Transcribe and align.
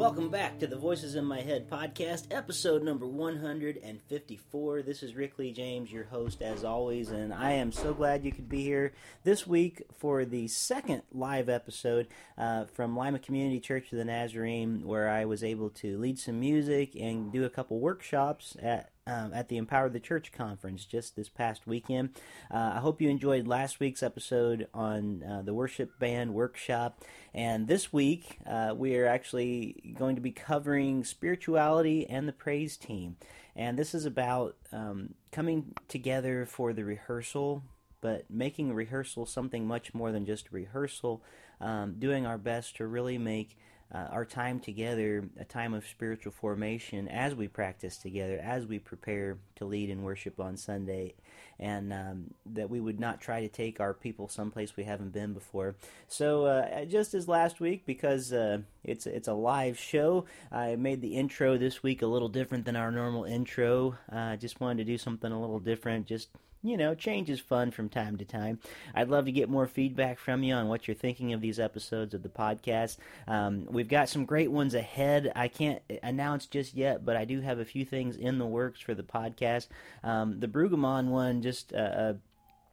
Welcome 0.00 0.30
back 0.30 0.58
to 0.60 0.66
the 0.66 0.78
Voices 0.78 1.14
in 1.14 1.26
My 1.26 1.42
Head 1.42 1.68
podcast, 1.68 2.28
episode 2.30 2.82
number 2.82 3.06
154. 3.06 4.80
This 4.80 5.02
is 5.02 5.14
Rick 5.14 5.38
Lee 5.38 5.52
James, 5.52 5.92
your 5.92 6.04
host, 6.04 6.40
as 6.40 6.64
always, 6.64 7.10
and 7.10 7.34
I 7.34 7.52
am 7.52 7.70
so 7.70 7.92
glad 7.92 8.24
you 8.24 8.32
could 8.32 8.48
be 8.48 8.62
here 8.62 8.94
this 9.24 9.46
week 9.46 9.82
for 9.98 10.24
the 10.24 10.48
second 10.48 11.02
live 11.12 11.50
episode 11.50 12.08
uh, 12.38 12.64
from 12.64 12.96
Lima 12.96 13.18
Community 13.18 13.60
Church 13.60 13.92
of 13.92 13.98
the 13.98 14.06
Nazarene, 14.06 14.86
where 14.86 15.10
I 15.10 15.26
was 15.26 15.44
able 15.44 15.68
to 15.68 15.98
lead 15.98 16.18
some 16.18 16.40
music 16.40 16.96
and 16.98 17.30
do 17.30 17.44
a 17.44 17.50
couple 17.50 17.78
workshops 17.78 18.56
at 18.62 18.92
um, 19.10 19.32
at 19.34 19.48
the 19.48 19.56
Empower 19.56 19.88
the 19.88 20.00
Church 20.00 20.32
conference 20.32 20.84
just 20.84 21.16
this 21.16 21.28
past 21.28 21.66
weekend. 21.66 22.10
Uh, 22.50 22.72
I 22.74 22.78
hope 22.78 23.00
you 23.00 23.08
enjoyed 23.08 23.48
last 23.48 23.80
week's 23.80 24.02
episode 24.02 24.68
on 24.72 25.22
uh, 25.22 25.42
the 25.42 25.54
worship 25.54 25.98
band 25.98 26.32
workshop. 26.32 27.02
And 27.34 27.66
this 27.66 27.92
week, 27.92 28.38
uh, 28.46 28.74
we 28.76 28.96
are 28.96 29.06
actually 29.06 29.94
going 29.98 30.14
to 30.14 30.22
be 30.22 30.30
covering 30.30 31.04
spirituality 31.04 32.08
and 32.08 32.28
the 32.28 32.32
praise 32.32 32.76
team. 32.76 33.16
And 33.56 33.78
this 33.78 33.94
is 33.94 34.06
about 34.06 34.56
um, 34.72 35.14
coming 35.32 35.74
together 35.88 36.46
for 36.46 36.72
the 36.72 36.84
rehearsal 36.84 37.64
but 38.00 38.24
making 38.30 38.72
rehearsal 38.72 39.26
something 39.26 39.66
much 39.66 39.94
more 39.94 40.12
than 40.12 40.24
just 40.24 40.50
rehearsal, 40.52 41.22
um, 41.60 41.96
doing 41.98 42.26
our 42.26 42.38
best 42.38 42.76
to 42.76 42.86
really 42.86 43.18
make 43.18 43.58
uh, 43.92 44.06
our 44.10 44.24
time 44.24 44.60
together 44.60 45.24
a 45.38 45.44
time 45.44 45.74
of 45.74 45.86
spiritual 45.86 46.32
formation 46.32 47.08
as 47.08 47.34
we 47.34 47.48
practice 47.48 47.96
together, 47.96 48.38
as 48.42 48.66
we 48.66 48.78
prepare 48.78 49.38
to 49.56 49.64
lead 49.64 49.90
and 49.90 50.04
worship 50.04 50.38
on 50.38 50.56
Sunday, 50.56 51.14
and 51.58 51.92
um, 51.92 52.34
that 52.46 52.70
we 52.70 52.80
would 52.80 53.00
not 53.00 53.20
try 53.20 53.40
to 53.40 53.48
take 53.48 53.80
our 53.80 53.92
people 53.92 54.28
someplace 54.28 54.76
we 54.76 54.84
haven't 54.84 55.12
been 55.12 55.32
before. 55.32 55.74
So, 56.08 56.46
uh, 56.46 56.84
just 56.84 57.14
as 57.14 57.26
last 57.26 57.60
week, 57.60 57.84
because 57.84 58.32
uh, 58.32 58.58
it's 58.84 59.06
it's 59.06 59.28
a 59.28 59.34
live 59.34 59.78
show, 59.78 60.26
I 60.52 60.76
made 60.76 61.00
the 61.00 61.16
intro 61.16 61.58
this 61.58 61.82
week 61.82 62.02
a 62.02 62.06
little 62.06 62.28
different 62.28 62.64
than 62.64 62.76
our 62.76 62.92
normal 62.92 63.24
intro. 63.24 63.96
I 64.08 64.34
uh, 64.34 64.36
just 64.36 64.60
wanted 64.60 64.86
to 64.86 64.92
do 64.92 64.98
something 64.98 65.32
a 65.32 65.40
little 65.40 65.60
different, 65.60 66.06
just 66.06 66.28
you 66.62 66.76
know, 66.76 66.94
change 66.94 67.30
is 67.30 67.40
fun 67.40 67.70
from 67.70 67.88
time 67.88 68.16
to 68.18 68.24
time. 68.24 68.58
I'd 68.94 69.08
love 69.08 69.24
to 69.24 69.32
get 69.32 69.48
more 69.48 69.66
feedback 69.66 70.18
from 70.18 70.42
you 70.42 70.54
on 70.54 70.68
what 70.68 70.86
you're 70.86 70.94
thinking 70.94 71.32
of 71.32 71.40
these 71.40 71.58
episodes 71.58 72.14
of 72.14 72.22
the 72.22 72.28
podcast. 72.28 72.98
Um, 73.26 73.66
we've 73.70 73.88
got 73.88 74.08
some 74.08 74.24
great 74.24 74.50
ones 74.50 74.74
ahead. 74.74 75.32
I 75.34 75.48
can't 75.48 75.82
announce 76.02 76.46
just 76.46 76.74
yet, 76.74 77.04
but 77.04 77.16
I 77.16 77.24
do 77.24 77.40
have 77.40 77.58
a 77.58 77.64
few 77.64 77.84
things 77.84 78.16
in 78.16 78.38
the 78.38 78.46
works 78.46 78.80
for 78.80 78.94
the 78.94 79.02
podcast. 79.02 79.68
Um, 80.04 80.40
the 80.40 80.48
Brueggemann 80.48 81.06
one 81.08 81.42
just. 81.42 81.72
Uh, 81.72 82.14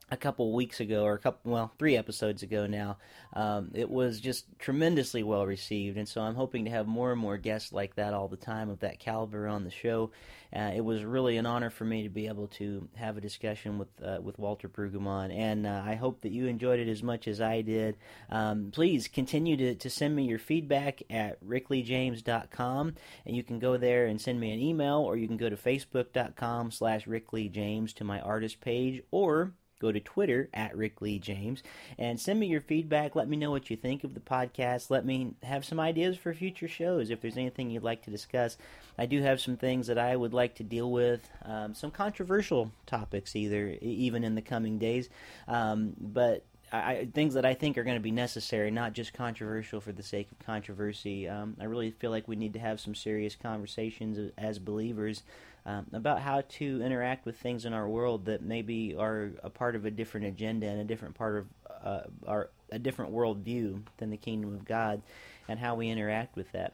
a 0.09 0.17
couple 0.17 0.53
weeks 0.53 0.79
ago, 0.79 1.03
or 1.03 1.13
a 1.13 1.19
couple, 1.19 1.51
well, 1.51 1.71
three 1.77 1.97
episodes 1.97 2.41
ago 2.41 2.65
now. 2.65 2.97
Um, 3.33 3.71
it 3.73 3.89
was 3.89 4.21
just 4.21 4.45
tremendously 4.57 5.21
well 5.21 5.45
received, 5.45 5.97
and 5.97 6.07
so 6.07 6.21
I'm 6.21 6.35
hoping 6.35 6.65
to 6.65 6.71
have 6.71 6.87
more 6.87 7.11
and 7.11 7.19
more 7.19 7.37
guests 7.37 7.73
like 7.73 7.95
that 7.95 8.13
all 8.13 8.29
the 8.29 8.37
time 8.37 8.69
of 8.69 8.79
that 8.79 8.99
caliber 8.99 9.47
on 9.47 9.65
the 9.65 9.71
show. 9.71 10.11
Uh, 10.55 10.71
it 10.73 10.79
was 10.79 11.03
really 11.03 11.35
an 11.35 11.45
honor 11.45 11.69
for 11.69 11.83
me 11.83 12.03
to 12.03 12.09
be 12.09 12.27
able 12.27 12.47
to 12.47 12.87
have 12.95 13.17
a 13.17 13.21
discussion 13.21 13.77
with 13.77 13.89
uh, 14.01 14.19
with 14.21 14.39
Walter 14.39 14.69
Brueggemann, 14.69 15.35
and 15.35 15.67
uh, 15.67 15.83
I 15.85 15.95
hope 15.95 16.21
that 16.21 16.31
you 16.31 16.47
enjoyed 16.47 16.79
it 16.79 16.87
as 16.87 17.03
much 17.03 17.27
as 17.27 17.41
I 17.41 17.61
did. 17.61 17.97
Um, 18.29 18.71
please 18.71 19.09
continue 19.09 19.57
to, 19.57 19.75
to 19.75 19.89
send 19.89 20.15
me 20.15 20.23
your 20.23 20.39
feedback 20.39 21.03
at 21.09 21.43
rickleejames.com, 21.43 22.93
and 23.25 23.35
you 23.35 23.43
can 23.43 23.59
go 23.59 23.75
there 23.75 24.05
and 24.05 24.21
send 24.21 24.39
me 24.39 24.51
an 24.53 24.59
email, 24.59 24.99
or 24.99 25.17
you 25.17 25.27
can 25.27 25.37
go 25.37 25.49
to 25.49 25.57
facebook.com 25.57 26.71
slash 26.71 27.05
rickleyjames 27.05 27.93
to 27.95 28.05
my 28.05 28.21
artist 28.21 28.61
page, 28.61 29.03
or 29.11 29.51
go 29.79 29.91
to 29.91 29.99
Twitter 29.99 30.49
at 30.53 30.75
Rick 30.75 31.01
Lee 31.01 31.19
James 31.19 31.63
and 31.97 32.19
send 32.19 32.39
me 32.39 32.47
your 32.47 32.61
feedback. 32.61 33.15
Let 33.15 33.27
me 33.27 33.37
know 33.37 33.51
what 33.51 33.69
you 33.69 33.75
think 33.75 34.03
of 34.03 34.13
the 34.13 34.19
podcast. 34.19 34.89
Let 34.89 35.05
me 35.05 35.33
have 35.43 35.65
some 35.65 35.79
ideas 35.79 36.17
for 36.17 36.33
future 36.33 36.67
shows 36.67 37.09
if 37.09 37.21
there's 37.21 37.37
anything 37.37 37.69
you'd 37.69 37.83
like 37.83 38.03
to 38.03 38.11
discuss. 38.11 38.57
I 38.97 39.05
do 39.05 39.21
have 39.21 39.39
some 39.39 39.57
things 39.57 39.87
that 39.87 39.97
I 39.97 40.15
would 40.15 40.33
like 40.33 40.55
to 40.55 40.63
deal 40.63 40.91
with, 40.91 41.29
um, 41.43 41.73
some 41.73 41.91
controversial 41.91 42.71
topics, 42.85 43.35
either 43.35 43.77
even 43.81 44.23
in 44.23 44.35
the 44.35 44.41
coming 44.41 44.79
days. 44.79 45.09
Um, 45.47 45.93
but 45.99 46.43
I, 46.71 47.07
things 47.13 47.35
that 47.35 47.45
I 47.45 47.53
think 47.53 47.77
are 47.77 47.83
going 47.83 47.95
to 47.95 48.01
be 48.01 48.11
necessary, 48.11 48.71
not 48.71 48.93
just 48.93 49.13
controversial 49.13 49.79
for 49.79 49.93
the 49.93 50.03
sake 50.03 50.29
of 50.31 50.39
controversy. 50.45 51.27
Um, 51.27 51.55
I 51.61 51.65
really 51.65 51.91
feel 51.91 52.11
like 52.11 52.27
we 52.27 52.35
need 52.35 52.53
to 52.53 52.59
have 52.59 52.81
some 52.81 52.93
serious 52.93 53.35
conversations 53.35 54.31
as 54.37 54.59
believers 54.59 55.23
um, 55.67 55.85
about 55.91 56.21
how 56.21 56.41
to 56.47 56.81
interact 56.81 57.25
with 57.25 57.37
things 57.37 57.65
in 57.65 57.73
our 57.73 57.87
world 57.87 58.25
that 58.25 58.41
maybe 58.41 58.95
are 58.97 59.31
a 59.43 59.49
part 59.49 59.75
of 59.75 59.85
a 59.85 59.91
different 59.91 60.25
agenda 60.25 60.65
and 60.65 60.79
a 60.79 60.85
different 60.85 61.15
part 61.15 61.37
of 61.37 61.47
uh, 61.83 62.01
our 62.25 62.49
a 62.71 62.79
different 62.79 63.13
worldview 63.13 63.81
than 63.97 64.09
the 64.09 64.17
kingdom 64.17 64.53
of 64.53 64.65
God, 64.65 65.01
and 65.47 65.59
how 65.59 65.75
we 65.75 65.89
interact 65.89 66.35
with 66.35 66.51
that. 66.53 66.73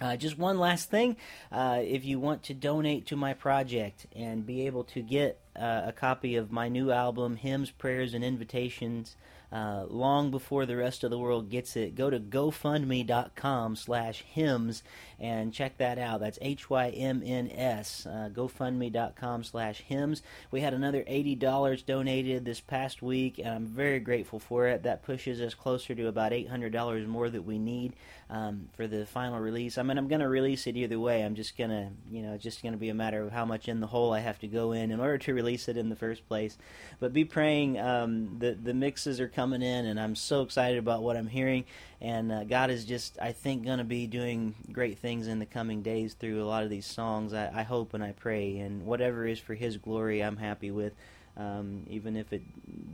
Uh, 0.00 0.16
just 0.16 0.38
one 0.38 0.58
last 0.58 0.90
thing. 0.90 1.16
Uh, 1.50 1.80
if 1.82 2.04
you 2.04 2.20
want 2.20 2.44
to 2.44 2.54
donate 2.54 3.06
to 3.06 3.16
my 3.16 3.34
project 3.34 4.06
and 4.14 4.46
be 4.46 4.66
able 4.66 4.84
to 4.84 5.00
get 5.02 5.40
uh, 5.56 5.82
a 5.86 5.92
copy 5.92 6.36
of 6.36 6.52
my 6.52 6.68
new 6.68 6.92
album, 6.92 7.34
Hymns, 7.34 7.70
Prayers, 7.72 8.14
and 8.14 8.22
Invitations, 8.22 9.16
uh, 9.50 9.86
long 9.88 10.30
before 10.30 10.66
the 10.66 10.76
rest 10.76 11.02
of 11.02 11.10
the 11.10 11.18
world 11.18 11.50
gets 11.50 11.74
it, 11.74 11.94
go 11.94 12.10
to 12.10 12.20
GoFundMe.com 12.20 13.76
slash 13.76 14.22
hymns 14.22 14.82
and 15.20 15.52
check 15.52 15.78
that 15.78 15.98
out. 15.98 16.20
That's 16.20 16.38
H-Y-M-N-S, 16.40 18.06
uh, 18.06 18.28
GoFundMe.com 18.32 19.44
slash 19.44 19.80
hymns. 19.80 20.22
We 20.50 20.60
had 20.60 20.74
another 20.74 21.02
$80 21.02 21.84
donated 21.84 22.44
this 22.44 22.60
past 22.60 23.02
week, 23.02 23.38
and 23.38 23.48
I'm 23.48 23.66
very 23.66 24.00
grateful 24.00 24.38
for 24.38 24.68
it. 24.68 24.84
That 24.84 25.02
pushes 25.02 25.40
us 25.40 25.54
closer 25.54 25.94
to 25.94 26.06
about 26.06 26.32
$800 26.32 27.06
more 27.06 27.28
that 27.28 27.42
we 27.42 27.58
need 27.58 27.94
um, 28.30 28.68
for 28.74 28.86
the 28.86 29.06
final 29.06 29.40
release. 29.40 29.78
I 29.78 29.82
mean, 29.82 29.98
I'm 29.98 30.08
going 30.08 30.20
to 30.20 30.28
release 30.28 30.66
it 30.66 30.76
either 30.76 31.00
way. 31.00 31.22
I'm 31.24 31.34
just 31.34 31.56
going 31.56 31.70
to, 31.70 31.88
you 32.10 32.22
know, 32.22 32.34
it's 32.34 32.44
just 32.44 32.62
going 32.62 32.74
to 32.74 32.78
be 32.78 32.90
a 32.90 32.94
matter 32.94 33.22
of 33.22 33.32
how 33.32 33.44
much 33.44 33.68
in 33.68 33.80
the 33.80 33.86
hole 33.86 34.12
I 34.12 34.20
have 34.20 34.38
to 34.40 34.46
go 34.46 34.72
in 34.72 34.90
in 34.90 35.00
order 35.00 35.18
to 35.18 35.34
release 35.34 35.68
it 35.68 35.76
in 35.76 35.88
the 35.88 35.96
first 35.96 36.28
place. 36.28 36.56
But 37.00 37.12
be 37.12 37.24
praying. 37.24 37.78
Um, 37.78 38.38
the, 38.38 38.52
the 38.52 38.74
mixes 38.74 39.20
are 39.20 39.28
coming 39.28 39.62
in, 39.62 39.86
and 39.86 39.98
I'm 39.98 40.14
so 40.14 40.42
excited 40.42 40.78
about 40.78 41.02
what 41.02 41.16
I'm 41.16 41.28
hearing. 41.28 41.64
And 42.00 42.30
uh, 42.30 42.44
God 42.44 42.70
is 42.70 42.84
just, 42.84 43.18
I 43.20 43.32
think, 43.32 43.64
going 43.64 43.78
to 43.78 43.84
be 43.84 44.06
doing 44.06 44.54
great 44.70 44.98
things 44.98 45.26
in 45.26 45.40
the 45.40 45.46
coming 45.46 45.82
days 45.82 46.14
through 46.14 46.42
a 46.42 46.46
lot 46.46 46.62
of 46.62 46.70
these 46.70 46.86
songs. 46.86 47.34
I, 47.34 47.50
I 47.52 47.62
hope 47.64 47.92
and 47.92 48.04
I 48.04 48.12
pray, 48.12 48.58
and 48.58 48.86
whatever 48.86 49.26
is 49.26 49.40
for 49.40 49.54
His 49.54 49.76
glory, 49.76 50.22
I'm 50.22 50.36
happy 50.36 50.70
with. 50.70 50.92
Um, 51.38 51.84
even 51.88 52.16
if 52.16 52.32
it 52.32 52.42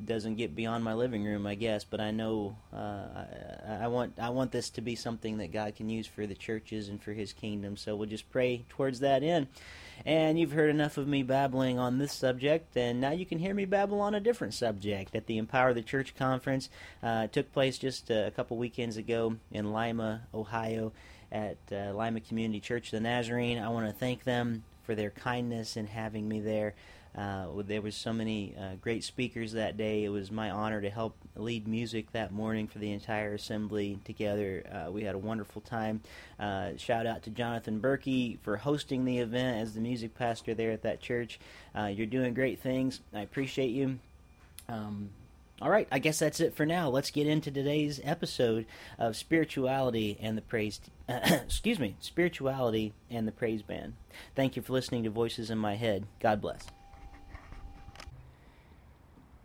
doesn't 0.05 0.35
get 0.35 0.55
beyond 0.55 0.85
my 0.85 0.93
living 0.93 1.25
room, 1.25 1.47
I 1.47 1.55
guess. 1.55 1.85
But 1.85 2.01
I 2.01 2.11
know 2.11 2.57
uh, 2.75 3.25
I, 3.67 3.85
I, 3.85 3.89
want 3.89 4.19
I 4.19 4.29
want 4.29 4.53
this 4.53 4.69
to 4.71 4.83
be 4.83 4.95
something 4.95 5.39
that 5.39 5.51
God 5.51 5.75
can 5.77 5.89
use 5.89 6.07
for 6.07 6.27
the 6.27 6.35
churches 6.35 6.91
and 6.91 7.03
for 7.03 7.13
His 7.13 7.33
kingdom. 7.33 7.77
So 7.77 7.97
we'll 7.97 8.09
just 8.09 8.31
pray 8.31 8.65
towards 8.69 9.01
that 9.01 9.23
end. 9.23 9.47
And 10.05 10.39
you've 10.39 10.53
heard 10.53 10.71
enough 10.71 10.99
of 10.99 11.09
me 11.09 11.23
babbling 11.23 11.79
on 11.79 11.99
this 11.99 12.13
subject, 12.13 12.77
and 12.77 13.01
now 13.01 13.13
you 13.13 13.25
can 13.25 13.39
hear 13.39 13.55
me 13.55 13.65
babble 13.65 14.01
on 14.01 14.15
a 14.15 14.21
different 14.21 14.53
subject 14.53 15.15
at 15.15 15.27
the 15.27 15.39
Empower 15.39 15.73
the 15.73 15.83
Church 15.83 16.15
conference. 16.17 16.69
Uh, 17.03 17.29
took 17.29 17.53
place 17.53 17.79
just 17.79 18.11
a 18.11 18.33
couple 18.35 18.57
weekends 18.57 18.97
ago 18.97 19.37
in 19.53 19.73
Lima, 19.73 20.23
Ohio, 20.35 20.93
at 21.31 21.59
uh, 21.73 21.95
Lima 21.95 22.21
Community 22.21 22.61
Church 22.61 22.89
of 22.89 22.91
the 22.93 23.01
Nazarene. 23.01 23.59
I 23.59 23.69
want 23.69 23.87
to 23.87 23.93
thank 23.93 24.25
them 24.25 24.65
for 24.83 24.95
their 24.95 25.11
kindness 25.11 25.77
in 25.77 25.87
having 25.87 26.29
me 26.29 26.41
there. 26.41 26.75
Uh, 27.17 27.47
there 27.67 27.81
was 27.81 27.95
so 27.95 28.13
many 28.13 28.55
uh, 28.59 28.75
great 28.81 29.05
speakers 29.05 29.53
that 29.53 29.77
day. 29.77 30.05
It 30.05 30.09
was 30.09 30.31
my 30.31 30.51
honor 30.51 30.81
to 30.81 30.91
help 30.91 31.17
lead 31.37 31.69
music 31.69 32.11
that 32.13 32.33
morning 32.33 32.67
for 32.67 32.79
the 32.79 32.91
entire 32.93 33.35
assembly 33.35 33.99
together. 34.05 34.65
Uh, 34.71 34.91
we 34.91 35.05
had 35.05 35.15
a 35.15 35.19
wonderful 35.19 35.63
time. 35.63 36.01
Uh, 36.41 36.77
shout 36.77 37.07
out 37.07 37.23
to 37.25 37.31
Jonathan 37.31 37.81
Berkey 37.81 38.39
for 38.41 38.57
hosting 38.57 39.05
the 39.05 39.19
event 39.19 39.59
as 39.59 39.75
the 39.75 39.81
music 39.81 40.15
pastor 40.17 40.55
there 40.55 40.73
at 40.73 40.83
that 40.83 41.01
church. 41.01 41.39
Uh, 41.77 41.87
you're 41.87 42.07
doing 42.07 42.35
great 42.35 42.61
things. 42.61 43.01
I 43.13 43.21
appreciate 43.21 43.71
you. 43.71 43.99
Um, 44.69 45.11
all 45.63 45.71
right, 45.71 45.87
I 45.93 46.01
guess 46.01 46.19
that's 46.19 46.41
it 46.41 46.55
for 46.55 46.67
now. 46.67 46.89
Let's 46.89 47.13
get 47.13 47.29
into 47.29 47.51
today's 47.51 48.01
episode 48.03 48.67
of 48.99 49.17
spirituality 49.17 50.19
and 50.21 50.37
the 50.37 50.43
praise. 50.43 50.81
excuse 51.09 51.79
me, 51.79 51.95
spirituality 52.01 52.93
and 53.09 53.29
the 53.29 53.33
praise 53.33 53.63
band. 53.63 53.95
Thank 54.35 54.57
you 54.57 54.63
for 54.63 54.73
listening 54.73 55.05
to 55.05 55.11
Voices 55.11 55.51
in 55.51 55.59
My 55.59 55.77
Head. 55.77 56.07
God 56.19 56.41
bless. 56.41 56.67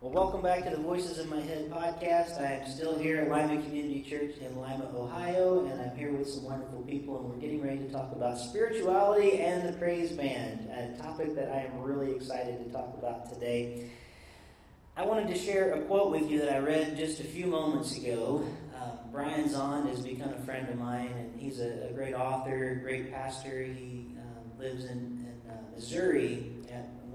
Well, 0.01 0.13
welcome 0.13 0.41
back 0.41 0.63
to 0.63 0.69
the 0.69 0.81
Voices 0.81 1.19
in 1.19 1.29
My 1.29 1.41
Head 1.41 1.69
podcast. 1.69 2.39
I 2.39 2.53
am 2.53 2.71
still 2.71 2.97
here 2.97 3.17
at 3.17 3.29
Lima 3.29 3.61
Community 3.61 4.01
Church 4.01 4.37
in 4.37 4.55
Lima, 4.55 4.89
Ohio, 4.95 5.65
and 5.65 5.81
I'm 5.81 5.93
here 5.97 6.13
with 6.13 6.29
some 6.29 6.45
wonderful 6.45 6.83
people, 6.83 7.19
and 7.19 7.29
we're 7.29 7.35
getting 7.35 7.61
ready 7.61 7.79
to 7.79 7.91
talk 7.91 8.13
about 8.13 8.37
spirituality 8.37 9.41
and 9.41 9.67
the 9.67 9.73
praise 9.77 10.13
band, 10.13 10.69
a 10.69 10.97
topic 11.03 11.35
that 11.35 11.51
I 11.51 11.65
am 11.65 11.81
really 11.81 12.15
excited 12.15 12.63
to 12.63 12.71
talk 12.71 12.95
about 12.97 13.29
today. 13.33 13.89
I 14.95 15.05
wanted 15.05 15.27
to 15.35 15.37
share 15.37 15.73
a 15.73 15.81
quote 15.81 16.11
with 16.11 16.31
you 16.31 16.39
that 16.39 16.53
I 16.53 16.59
read 16.59 16.95
just 16.95 17.19
a 17.19 17.25
few 17.25 17.47
moments 17.47 17.97
ago. 17.97 18.45
Um, 18.81 18.99
Brian 19.11 19.49
Zahnd 19.49 19.89
has 19.89 19.99
become 19.99 20.29
a 20.29 20.39
friend 20.45 20.69
of 20.69 20.77
mine, 20.77 21.11
and 21.17 21.37
he's 21.37 21.59
a, 21.59 21.89
a 21.89 21.93
great 21.93 22.13
author, 22.13 22.79
great 22.81 23.11
pastor. 23.11 23.63
He 23.63 24.05
um, 24.17 24.57
lives 24.57 24.85
in, 24.85 25.27
in 25.45 25.51
uh, 25.51 25.55
Missouri 25.75 26.53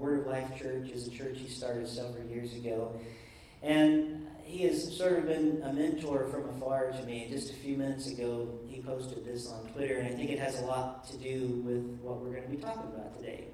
Word 0.05 0.19
of 0.19 0.27
Life 0.27 0.55
Church 0.61 0.89
is 0.91 1.07
a 1.07 1.09
church 1.09 1.39
he 1.39 1.47
started 1.47 1.87
several 1.87 2.23
years 2.27 2.53
ago. 2.53 2.93
And 3.63 4.27
he 4.43 4.61
has 4.67 4.95
sort 4.95 5.13
of 5.13 5.25
been 5.25 5.63
a 5.63 5.73
mentor 5.73 6.27
from 6.27 6.47
afar 6.47 6.91
to 6.91 7.03
me. 7.07 7.25
Just 7.27 7.49
a 7.49 7.55
few 7.55 7.75
minutes 7.75 8.05
ago, 8.05 8.47
he 8.67 8.83
posted 8.83 9.25
this 9.25 9.51
on 9.51 9.67
Twitter, 9.69 9.95
and 9.95 10.07
I 10.07 10.11
think 10.11 10.29
it 10.29 10.37
has 10.37 10.61
a 10.61 10.65
lot 10.65 11.09
to 11.09 11.17
do 11.17 11.59
with 11.65 11.99
what 12.03 12.17
we're 12.17 12.33
going 12.33 12.43
to 12.43 12.49
be 12.49 12.57
talking 12.57 12.93
about 12.93 13.17
today. 13.17 13.45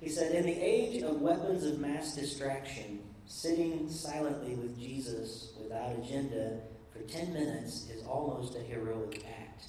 He 0.00 0.08
said, 0.08 0.36
In 0.36 0.46
the 0.46 0.52
age 0.52 1.02
of 1.02 1.20
weapons 1.20 1.64
of 1.64 1.80
mass 1.80 2.14
distraction, 2.14 3.00
sitting 3.26 3.90
silently 3.90 4.54
with 4.54 4.78
Jesus 4.78 5.52
without 5.60 5.98
agenda 5.98 6.60
for 6.92 7.00
10 7.00 7.32
minutes 7.32 7.90
is 7.90 8.06
almost 8.06 8.54
a 8.54 8.60
heroic 8.60 9.24
act. 9.40 9.64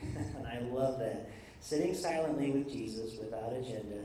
and 0.00 0.46
I 0.46 0.60
love 0.60 1.00
that. 1.00 1.28
Sitting 1.58 1.92
silently 1.92 2.52
with 2.52 2.70
Jesus 2.70 3.18
without 3.18 3.52
agenda 3.52 3.98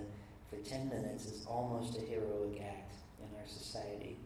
for 0.49 0.57
10 0.57 0.89
minutes 0.89 1.25
is 1.25 1.45
almost 1.45 1.97
a 1.97 2.01
heroic 2.01 2.61
act 2.61 2.95
in 3.19 3.27
our 3.37 3.47
society. 3.47 4.17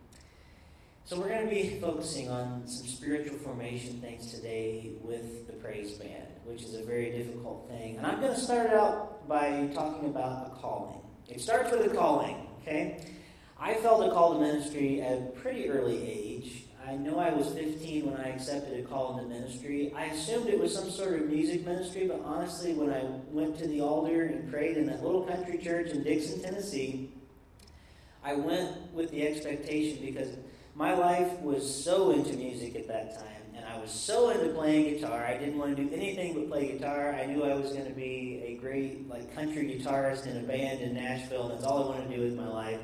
So, 1.04 1.20
we're 1.20 1.30
going 1.30 1.50
to 1.50 1.54
be 1.54 1.80
focusing 1.82 2.30
on 2.30 2.68
some 2.68 2.88
spiritual 2.88 3.38
formation 3.40 4.00
things 4.00 4.32
today 4.32 4.94
with 5.02 5.48
the 5.48 5.54
praise 5.54 5.94
band, 5.94 6.28
which 6.46 6.64
is 6.64 6.76
a 6.76 6.84
very 6.84 7.12
difficult 7.12 7.68
thing. 7.68 7.98
And 7.98 8.06
I'm 8.06 8.22
going 8.22 8.34
to 8.34 8.40
start 8.40 8.70
out 8.72 9.28
by 9.28 9.70
talking 9.74 10.10
about 10.10 10.48
a 10.48 10.62
calling. 10.62 11.02
It 11.28 11.42
starts 11.42 11.72
with 11.72 11.92
a 11.92 11.96
calling, 11.96 12.48
okay? 12.62 13.04
I 13.60 13.74
felt 13.76 14.06
a 14.06 14.12
call 14.12 14.34
to 14.36 14.40
ministry 14.40 15.02
at 15.02 15.18
a 15.18 15.22
pretty 15.42 15.70
early 15.70 16.02
age. 16.02 16.61
I 16.92 16.98
know 16.98 17.20
I 17.20 17.30
was 17.30 17.48
15 17.54 18.12
when 18.12 18.20
I 18.20 18.32
accepted 18.32 18.78
a 18.78 18.84
call 18.86 19.18
into 19.18 19.30
ministry. 19.30 19.94
I 19.96 20.08
assumed 20.08 20.50
it 20.50 20.60
was 20.60 20.76
some 20.76 20.92
sort 20.92 21.22
of 21.22 21.30
music 21.30 21.66
ministry, 21.66 22.06
but 22.06 22.22
honestly, 22.26 22.74
when 22.74 22.92
I 22.92 23.06
went 23.30 23.58
to 23.60 23.68
the 23.68 23.80
altar 23.80 24.24
and 24.24 24.52
prayed 24.52 24.76
in 24.76 24.88
that 24.88 25.02
little 25.02 25.22
country 25.22 25.58
church 25.58 25.92
in 25.92 26.04
Dixon, 26.04 26.42
Tennessee, 26.42 27.10
I 28.26 28.34
went 28.34 28.94
with 28.94 29.10
the 29.10 29.26
expectation 29.26 30.06
because 30.06 30.36
my 30.76 30.94
life 30.94 31.40
was 31.40 31.64
so 31.64 32.12
into 32.12 32.34
music 32.34 32.76
at 32.76 32.90
that 32.90 33.18
time, 33.18 33.56
and 33.56 33.66
I 33.66 33.80
was 33.80 33.90
so 33.90 34.30
into 34.32 34.50
playing 34.50 34.96
guitar. 34.96 35.26
I 35.26 35.38
didn't 35.38 35.60
want 35.60 35.78
to 35.78 35.82
do 35.82 35.96
anything 35.96 36.34
but 36.34 36.50
play 36.50 36.74
guitar. 36.74 37.14
I 37.14 37.26
knew 37.26 37.46
I 37.46 37.54
was 37.54 37.72
going 37.72 37.86
to 37.86 37.94
be 37.94 38.44
a 38.46 38.56
great 38.56 39.08
like 39.08 39.34
country 39.34 39.64
guitarist 39.64 40.28
in 40.28 40.36
a 40.36 40.44
band 40.44 40.82
in 40.82 40.96
Nashville, 40.96 41.44
and 41.44 41.54
that's 41.54 41.64
all 41.64 41.86
I 41.86 41.88
wanted 41.88 42.10
to 42.10 42.18
do 42.18 42.24
with 42.24 42.36
my 42.36 42.50
life. 42.50 42.82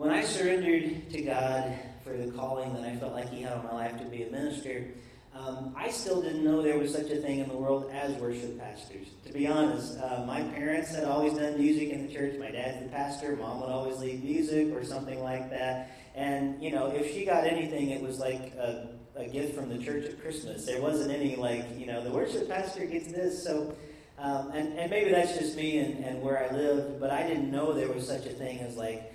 When 0.00 0.08
I 0.08 0.22
surrendered 0.22 1.10
to 1.10 1.20
God 1.20 1.78
for 2.04 2.16
the 2.16 2.32
calling 2.32 2.72
that 2.72 2.84
I 2.84 2.96
felt 2.96 3.12
like 3.12 3.28
He 3.28 3.42
had 3.42 3.52
on 3.52 3.64
my 3.64 3.74
life 3.74 3.98
to 3.98 4.04
be 4.06 4.22
a 4.22 4.30
minister, 4.30 4.86
um, 5.34 5.74
I 5.76 5.90
still 5.90 6.22
didn't 6.22 6.42
know 6.42 6.62
there 6.62 6.78
was 6.78 6.94
such 6.94 7.10
a 7.10 7.16
thing 7.16 7.40
in 7.40 7.48
the 7.50 7.54
world 7.54 7.90
as 7.92 8.14
worship 8.14 8.58
pastors. 8.58 9.08
To 9.26 9.32
be 9.34 9.46
honest, 9.46 9.98
uh, 10.00 10.24
my 10.26 10.40
parents 10.40 10.94
had 10.94 11.04
always 11.04 11.34
done 11.34 11.58
music 11.58 11.90
in 11.90 12.06
the 12.06 12.14
church. 12.14 12.38
My 12.38 12.50
dad's 12.50 12.82
the 12.82 12.88
pastor. 12.88 13.36
Mom 13.36 13.60
would 13.60 13.68
always 13.68 13.98
lead 13.98 14.24
music 14.24 14.72
or 14.72 14.86
something 14.86 15.22
like 15.22 15.50
that. 15.50 15.90
And, 16.14 16.62
you 16.62 16.70
know, 16.70 16.86
if 16.86 17.12
she 17.12 17.26
got 17.26 17.44
anything, 17.44 17.90
it 17.90 18.00
was 18.00 18.18
like 18.18 18.54
a, 18.54 18.88
a 19.16 19.28
gift 19.28 19.54
from 19.54 19.68
the 19.68 19.84
church 19.84 20.06
at 20.06 20.18
Christmas. 20.22 20.64
There 20.64 20.80
wasn't 20.80 21.10
any, 21.10 21.36
like, 21.36 21.78
you 21.78 21.84
know, 21.84 22.02
the 22.02 22.10
worship 22.10 22.48
pastor 22.48 22.86
gets 22.86 23.12
this. 23.12 23.44
So, 23.44 23.76
um, 24.18 24.50
and, 24.52 24.78
and 24.78 24.90
maybe 24.90 25.10
that's 25.10 25.36
just 25.36 25.56
me 25.56 25.76
and, 25.76 26.02
and 26.02 26.22
where 26.22 26.42
I 26.50 26.56
lived, 26.56 27.00
but 27.00 27.10
I 27.10 27.26
didn't 27.26 27.50
know 27.50 27.74
there 27.74 27.92
was 27.92 28.06
such 28.06 28.24
a 28.24 28.30
thing 28.30 28.60
as, 28.60 28.78
like, 28.78 29.09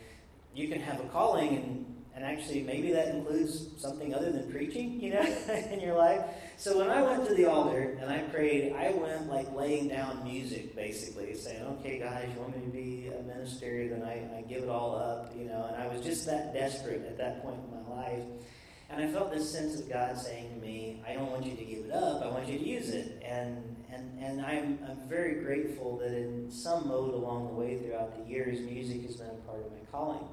you 0.56 0.68
can 0.68 0.80
have 0.80 1.00
a 1.00 1.07
calling 1.10 1.57
and 1.57 1.86
and 2.16 2.24
actually 2.24 2.63
maybe 2.63 2.94
that 2.94 3.10
includes 3.10 3.68
something 3.78 4.16
other 4.16 4.31
than 4.31 4.50
preaching 4.50 5.02
you 5.02 5.13
know 5.13 5.22
in 5.72 5.81
your 5.81 5.96
life. 5.96 6.22
So 6.57 6.78
when 6.80 6.90
i 6.90 7.02
went 7.02 7.28
to 7.28 7.36
the 7.36 7.46
altar 7.46 7.98
and 8.00 8.10
i 8.10 8.19
prayed 8.19 8.74
i 8.74 8.90
went 8.92 9.28
like 9.28 9.54
laying 9.54 9.90
down 9.90 10.24
music 10.24 10.75
basically 10.75 11.36
saying 11.36 11.62
okay 11.63 12.00
guys 12.00 12.30
you 12.34 12.42
want 12.42 12.56
me 12.56 12.63
to 12.66 12.72
be 12.72 13.07
a 13.07 13.22
minister? 13.24 13.90
Then 13.90 14.04
I, 14.04 14.38
I 14.38 14.42
give 14.44 14.63
it 14.63 14.69
all 14.69 14.96
up 14.96 15.34
you 15.38 15.46
know 15.46 15.69
and 15.69 15.75
i 15.84 15.94
was 15.94 16.02
just 16.02 16.25
that 16.28 16.54
desperate 16.54 17.06
at 17.06 17.18
that 17.18 17.44
point 17.44 17.60
in 17.60 17.69
my 17.72 17.96
life. 17.96 18.24
And 18.90 19.04
i 19.04 19.08
felt 19.12 19.34
this 19.34 19.51
sense 19.51 19.78
of 19.78 19.90
god 19.90 20.18
saying 20.18 20.54
to 20.54 20.66
me 20.66 21.04
i 21.06 21.13
don't 21.13 21.30
want 21.30 21.46
you 21.46 21.56
to 21.56 21.66
give 21.66 21.86
it 21.86 21.92
up. 21.92 22.24
I 22.24 22.28
want 22.28 22.48
you 22.48 22.58
to 22.58 22.66
use 22.66 22.90
it 22.90 23.05
and 23.36 23.86
and 23.94 24.20
and 24.20 24.46
i'm 24.46 24.80
i'm 24.90 25.08
very 25.08 25.44
grateful 25.44 25.98
that 25.98 26.14
in 26.14 26.50
some 26.52 26.88
mode 26.88 27.14
along 27.14 27.48
the 27.48 27.54
way 27.54 27.80
throughout 27.80 28.18
the 28.18 28.30
years 28.30 28.60
music 28.62 29.04
has 29.04 29.16
been 29.16 29.30
a 29.30 29.48
part 29.48 29.60
of 29.60 29.72
my 29.72 29.80
calling 29.92 30.28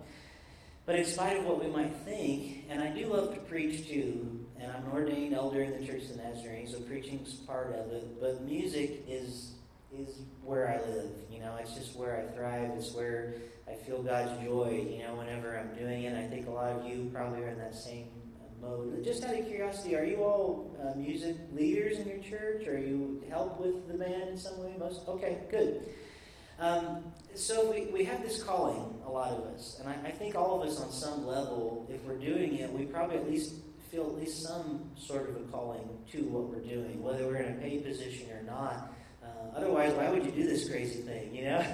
but 0.85 0.97
in 0.97 1.05
spite 1.05 1.37
of 1.37 1.45
what 1.45 1.63
we 1.63 1.71
might 1.71 1.95
think, 2.05 2.65
and 2.69 2.83
I 2.83 2.89
do 2.89 3.07
love 3.07 3.35
to 3.35 3.41
preach 3.43 3.89
too, 3.89 4.45
and 4.59 4.71
I'm 4.73 4.85
an 4.85 4.91
ordained 4.93 5.33
elder 5.33 5.63
in 5.63 5.81
the 5.81 5.87
Church 5.87 6.03
of 6.03 6.17
the 6.17 6.23
Nazarene, 6.25 6.67
so 6.67 6.81
preaching's 6.81 7.35
part 7.35 7.75
of 7.77 7.93
it. 7.93 8.21
But 8.21 8.43
music 8.43 9.05
is 9.09 9.53
is 9.97 10.23
where 10.43 10.69
I 10.69 10.79
live. 10.91 11.11
You 11.31 11.39
know, 11.39 11.57
it's 11.61 11.75
just 11.75 11.95
where 11.95 12.17
I 12.17 12.35
thrive. 12.35 12.73
It's 12.77 12.93
where 12.95 13.35
I 13.69 13.75
feel 13.75 14.03
God's 14.03 14.33
joy. 14.43 14.87
You 14.91 15.05
know, 15.05 15.15
whenever 15.15 15.57
I'm 15.57 15.73
doing 15.79 16.03
it, 16.03 16.17
I 16.19 16.27
think 16.27 16.49
a 16.49 16.51
lot 16.51 16.73
of 16.73 16.85
you 16.85 17.11
probably 17.13 17.43
are 17.43 17.49
in 17.49 17.59
that 17.59 17.77
same 17.77 18.09
mode. 18.62 19.05
Just 19.05 19.25
out 19.25 19.35
of 19.35 19.47
curiosity, 19.47 19.97
are 19.97 20.05
you 20.05 20.19
all 20.19 20.75
uh, 20.81 20.97
music 20.97 21.37
leaders 21.53 21.99
in 21.99 22.09
your 22.09 22.19
church? 22.19 22.67
Or 22.67 22.79
you 22.79 23.23
help 23.29 23.61
with 23.61 23.88
the 23.88 23.94
band 23.94 24.31
in 24.31 24.38
some 24.38 24.59
way? 24.61 24.73
Most 24.79 25.06
okay, 25.09 25.38
good. 25.50 25.82
Um, 26.59 27.12
so 27.35 27.70
we, 27.70 27.87
we 27.87 28.05
have 28.05 28.23
this 28.23 28.43
calling, 28.43 28.94
a 29.05 29.11
lot 29.11 29.32
of 29.32 29.44
us, 29.47 29.79
and 29.81 29.88
I, 29.88 29.97
I, 30.05 30.11
think 30.12 30.37
all 30.37 30.62
of 30.62 30.69
us 30.69 30.81
on 30.81 30.93
some 30.93 31.26
level, 31.26 31.88
if 31.91 32.05
we're 32.05 32.19
doing 32.19 32.56
it, 32.56 32.70
we 32.73 32.85
probably 32.85 33.17
at 33.17 33.29
least 33.29 33.55
feel 33.91 34.03
at 34.03 34.14
least 34.14 34.43
some 34.43 34.91
sort 34.97 35.29
of 35.29 35.37
a 35.37 35.41
calling 35.50 35.88
to 36.12 36.19
what 36.25 36.44
we're 36.44 36.62
doing, 36.62 37.03
whether 37.03 37.26
we're 37.26 37.37
in 37.37 37.55
a 37.55 37.56
paid 37.56 37.85
position 37.85 38.31
or 38.31 38.43
not. 38.43 38.94
Uh, 39.25 39.56
otherwise, 39.56 39.93
why 39.94 40.08
would 40.08 40.25
you 40.25 40.31
do 40.31 40.47
this 40.47 40.69
crazy 40.69 41.00
thing, 41.00 41.35
you 41.35 41.44
know? 41.44 41.65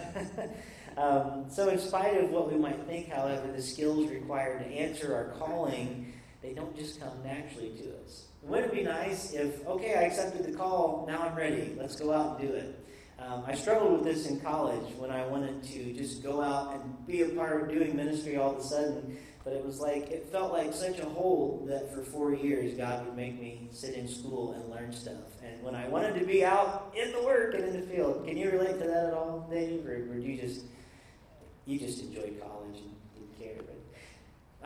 um, 0.97 1.51
so 1.51 1.69
in 1.69 1.79
spite 1.79 2.17
of 2.17 2.31
what 2.31 2.51
we 2.51 2.57
might 2.57 2.81
think, 2.87 3.11
however, 3.11 3.53
the 3.53 3.63
skills 3.63 4.09
required 4.11 4.61
to 4.61 4.67
answer 4.67 5.15
our 5.15 5.37
calling, 5.39 6.13
they 6.43 6.53
don't 6.53 6.77
just 6.77 7.01
come 7.01 7.23
naturally 7.25 7.71
to 7.71 7.85
us. 8.05 8.27
Wouldn't 8.43 8.73
it 8.73 8.77
be 8.77 8.83
nice 8.85 9.33
if, 9.33 9.67
okay, 9.67 9.95
I 9.95 10.03
accepted 10.03 10.45
the 10.45 10.57
call, 10.57 11.05
now 11.09 11.23
I'm 11.23 11.35
ready, 11.35 11.75
let's 11.77 11.97
go 11.97 12.13
out 12.13 12.39
and 12.39 12.49
do 12.49 12.55
it. 12.55 12.85
Um, 13.19 13.43
I 13.47 13.55
struggled 13.57 13.93
with 13.93 14.05
this 14.05 14.29
in 14.29 14.41
college 14.41 14.95
when 14.97 15.11
I 15.11 15.27
wanted 15.27 15.63
to 15.65 15.93
just 15.93 16.23
go 16.23 16.41
out 16.41 16.75
and 16.75 17.07
be 17.07 17.23
a 17.23 17.29
part 17.31 17.63
of 17.63 17.69
doing 17.69 17.97
ministry 17.97 18.37
all 18.37 18.53
of 18.53 18.59
a 18.59 18.63
sudden. 18.63 19.19
But 19.43 19.55
it 19.55 19.65
was 19.65 19.81
like, 19.81 20.11
it 20.11 20.29
felt 20.31 20.53
like 20.53 20.73
such 20.73 20.99
a 20.99 21.05
hole 21.05 21.65
that 21.69 21.93
for 21.93 22.05
four 22.05 22.35
years 22.35 22.77
God 22.77 23.07
would 23.07 23.17
make 23.17 23.41
me 23.41 23.69
sit 23.73 23.95
in 23.95 24.07
school 24.07 24.53
and 24.53 24.71
learn 24.71 24.93
stuff. 24.93 25.43
And 25.43 25.63
when 25.63 25.75
I 25.75 25.89
wanted 25.89 26.19
to 26.21 26.27
be 26.27 26.45
out 26.45 26.95
in 26.97 27.13
the 27.13 27.23
work 27.23 27.55
and 27.55 27.65
in 27.65 27.81
the 27.81 27.87
field, 27.87 28.27
can 28.27 28.37
you 28.37 28.51
relate 28.51 28.79
to 28.79 28.87
that 28.87 29.07
at 29.07 29.15
all, 29.15 29.49
Dave? 29.51 29.87
Or, 29.87 30.13
or 30.13 30.19
you 30.19 30.37
just, 30.41 30.67
you 31.67 31.79
just 31.79 32.01
enjoyed 32.03 32.41
college 32.41 32.77
and 32.77 32.95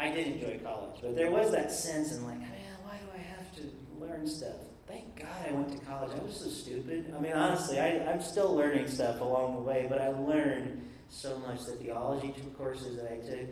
I 0.02 0.10
did 0.10 0.26
enjoy 0.26 0.58
college. 0.64 1.00
But 1.00 1.16
there 1.16 1.30
was 1.30 1.52
that 1.52 1.72
sense 1.72 2.12
in 2.12 2.24
like, 2.24 2.40
man, 2.40 2.50
why 2.84 2.96
do 2.98 3.06
I 3.14 3.22
have 3.22 3.54
to 3.56 3.62
learn 3.98 4.26
stuff? 4.26 4.56
thank 4.92 5.16
God 5.16 5.48
I 5.48 5.52
went 5.52 5.72
to 5.72 5.84
college. 5.86 6.12
I 6.18 6.22
was 6.22 6.36
so 6.36 6.48
stupid. 6.48 7.12
I 7.16 7.20
mean, 7.20 7.32
honestly, 7.32 7.80
I, 7.80 8.04
I'm 8.10 8.20
still 8.20 8.54
learning 8.54 8.88
stuff 8.88 9.20
along 9.20 9.54
the 9.54 9.62
way, 9.62 9.86
but 9.88 10.00
I 10.00 10.08
learned 10.08 10.86
so 11.08 11.38
much. 11.38 11.64
The 11.64 11.72
theology 11.72 12.34
courses 12.56 12.96
that 12.96 13.10
I 13.10 13.16
took, 13.16 13.48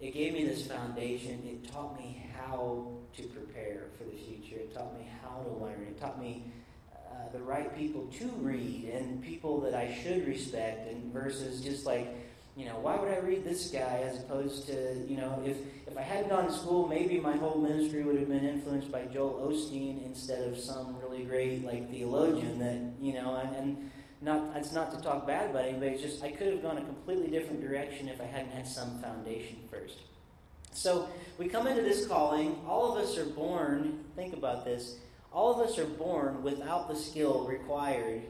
it 0.00 0.14
gave 0.14 0.32
me 0.32 0.46
this 0.46 0.66
foundation. 0.66 1.42
It 1.46 1.70
taught 1.70 1.98
me 1.98 2.26
how 2.34 2.88
to 3.16 3.22
prepare 3.24 3.88
for 3.98 4.04
the 4.04 4.16
future. 4.16 4.60
It 4.60 4.74
taught 4.74 4.98
me 4.98 5.06
how 5.22 5.42
to 5.42 5.50
learn. 5.62 5.86
It 5.88 6.00
taught 6.00 6.20
me 6.20 6.44
uh, 6.94 7.30
the 7.32 7.40
right 7.40 7.76
people 7.76 8.06
to 8.18 8.28
read 8.38 8.90
and 8.94 9.22
people 9.22 9.60
that 9.60 9.74
I 9.74 9.94
should 10.02 10.26
respect, 10.26 10.90
and 10.90 11.12
versus 11.12 11.60
just 11.60 11.84
like 11.84 12.08
you 12.56 12.66
know, 12.66 12.78
why 12.78 12.96
would 12.96 13.10
I 13.10 13.18
read 13.18 13.44
this 13.44 13.70
guy 13.70 14.04
as 14.06 14.18
opposed 14.20 14.66
to, 14.66 15.04
you 15.08 15.16
know, 15.16 15.42
if, 15.44 15.56
if 15.86 15.96
I 15.96 16.02
hadn't 16.02 16.28
gone 16.28 16.46
to 16.46 16.52
school, 16.52 16.86
maybe 16.86 17.18
my 17.18 17.36
whole 17.36 17.58
ministry 17.58 18.02
would 18.02 18.18
have 18.18 18.28
been 18.28 18.44
influenced 18.44 18.92
by 18.92 19.04
Joel 19.06 19.50
Osteen 19.50 20.04
instead 20.04 20.46
of 20.46 20.58
some 20.58 20.96
really 21.00 21.24
great, 21.24 21.64
like, 21.64 21.90
theologian 21.90 22.58
that, 22.58 22.78
you 23.02 23.14
know, 23.14 23.36
and, 23.36 23.56
and 23.56 23.90
not, 24.20 24.56
it's 24.56 24.72
not 24.72 24.90
to 24.92 25.00
talk 25.02 25.26
bad 25.26 25.50
about 25.50 25.64
anybody, 25.64 25.92
it's 25.92 26.02
just 26.02 26.22
I 26.22 26.30
could 26.30 26.52
have 26.52 26.62
gone 26.62 26.78
a 26.78 26.84
completely 26.84 27.28
different 27.28 27.60
direction 27.60 28.08
if 28.08 28.20
I 28.20 28.24
hadn't 28.24 28.52
had 28.52 28.66
some 28.66 29.00
foundation 29.00 29.56
first. 29.70 29.98
So 30.72 31.08
we 31.38 31.48
come 31.48 31.66
into 31.66 31.82
this 31.82 32.06
calling. 32.06 32.60
All 32.66 32.96
of 32.96 33.02
us 33.02 33.18
are 33.18 33.26
born, 33.26 34.04
think 34.16 34.34
about 34.34 34.64
this, 34.64 34.96
all 35.32 35.52
of 35.52 35.66
us 35.66 35.78
are 35.78 35.86
born 35.86 36.42
without 36.42 36.88
the 36.88 36.96
skill 36.96 37.46
required 37.46 38.22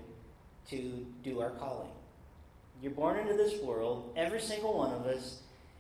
to 0.71 1.07
do 1.23 1.41
our 1.41 1.50
calling. 1.50 1.91
You're 2.82 2.90
born 2.90 3.16
into 3.16 3.34
this 3.34 3.62
world, 3.62 4.12
every 4.16 4.40
single 4.40 4.76
one 4.76 4.92
of 4.92 5.06
us, 5.06 5.38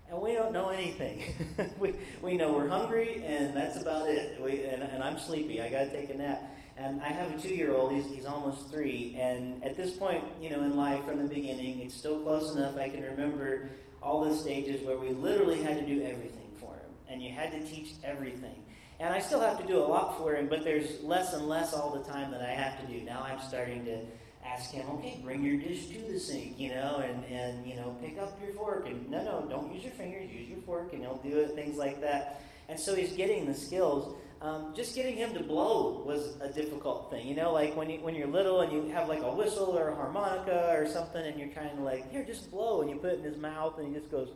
and 0.08 0.22
we 0.22 0.34
don't 0.34 0.52
know 0.52 0.68
anything. 0.68 1.20
we, 1.80 1.94
we 2.22 2.36
know 2.36 2.52
we're 2.52 2.68
hungry, 2.68 3.24
and 3.26 3.56
that's 3.56 3.76
about 3.76 4.08
it. 4.08 4.40
We, 4.40 4.62
and, 4.66 4.84
and 4.84 5.02
I'm 5.02 5.18
sleepy. 5.18 5.60
I 5.60 5.68
got 5.68 5.84
to 5.86 5.90
take 5.90 6.10
a 6.10 6.14
nap. 6.14 6.40
And 6.76 7.02
I 7.02 7.08
have 7.08 7.36
a 7.36 7.42
two 7.42 7.52
year 7.52 7.74
old, 7.74 7.92
he's, 7.92 8.06
he's 8.06 8.24
almost 8.24 8.70
three. 8.70 9.16
And 9.18 9.64
at 9.64 9.76
this 9.76 9.90
point, 9.90 10.22
you 10.40 10.50
know, 10.50 10.62
in 10.62 10.76
life 10.76 11.04
from 11.04 11.18
the 11.18 11.28
beginning, 11.34 11.80
it's 11.80 11.94
still 11.94 12.20
close 12.20 12.54
enough. 12.54 12.76
I 12.76 12.88
can 12.88 13.02
remember 13.02 13.68
all 14.00 14.24
the 14.24 14.36
stages 14.36 14.86
where 14.86 14.96
we 14.96 15.08
literally 15.08 15.60
had 15.60 15.80
to 15.80 15.84
do 15.84 16.02
everything 16.02 16.50
for 16.60 16.72
him. 16.72 16.90
And 17.08 17.20
you 17.20 17.32
had 17.32 17.50
to 17.50 17.60
teach 17.66 17.94
everything. 18.04 18.62
And 19.00 19.12
I 19.12 19.18
still 19.18 19.40
have 19.40 19.58
to 19.60 19.66
do 19.66 19.78
a 19.78 19.84
lot 19.84 20.18
for 20.18 20.36
him, 20.36 20.46
but 20.46 20.62
there's 20.62 21.02
less 21.02 21.32
and 21.32 21.48
less 21.48 21.74
all 21.74 21.90
the 21.90 22.08
time 22.08 22.30
that 22.30 22.42
I 22.42 22.50
have 22.50 22.80
to 22.80 22.86
do. 22.86 23.04
Now 23.04 23.26
I'm 23.28 23.40
starting 23.40 23.84
to 23.86 23.98
ask 24.44 24.70
him, 24.70 24.86
okay, 24.90 25.20
bring 25.22 25.44
your 25.44 25.56
dish 25.56 25.86
to 25.88 25.98
the 26.12 26.18
sink, 26.18 26.58
you 26.58 26.70
know, 26.70 27.02
and, 27.04 27.24
and 27.26 27.66
you 27.66 27.76
know, 27.76 27.96
pick 28.02 28.18
up 28.18 28.38
your 28.42 28.52
fork. 28.54 28.86
And 28.86 29.08
no, 29.10 29.22
no, 29.22 29.46
don't 29.48 29.72
use 29.72 29.84
your 29.84 29.92
fingers, 29.92 30.30
use 30.30 30.48
your 30.48 30.60
fork, 30.62 30.92
and 30.92 31.02
he'll 31.02 31.16
do 31.18 31.38
it, 31.38 31.54
things 31.54 31.76
like 31.76 32.00
that. 32.00 32.42
And 32.68 32.78
so 32.78 32.94
he's 32.94 33.12
getting 33.12 33.46
the 33.46 33.54
skills. 33.54 34.14
Um, 34.40 34.72
just 34.74 34.96
getting 34.96 35.16
him 35.16 35.34
to 35.34 35.40
blow 35.40 36.02
was 36.04 36.36
a 36.40 36.48
difficult 36.48 37.10
thing. 37.10 37.28
You 37.28 37.36
know, 37.36 37.52
like 37.52 37.76
when, 37.76 37.88
you, 37.88 38.00
when 38.00 38.16
you're 38.16 38.26
little 38.26 38.60
and 38.60 38.72
you 38.72 38.92
have 38.92 39.08
like 39.08 39.22
a 39.22 39.32
whistle 39.32 39.78
or 39.78 39.90
a 39.90 39.94
harmonica 39.94 40.74
or 40.76 40.88
something 40.88 41.24
and 41.24 41.38
you're 41.38 41.50
kind 41.50 41.70
of 41.70 41.78
like, 41.78 42.10
here, 42.10 42.24
just 42.24 42.50
blow. 42.50 42.80
And 42.80 42.90
you 42.90 42.96
put 42.96 43.12
it 43.12 43.18
in 43.20 43.24
his 43.24 43.36
mouth 43.36 43.78
and 43.78 43.86
he 43.86 43.94
just 43.94 44.10
goes, 44.10 44.30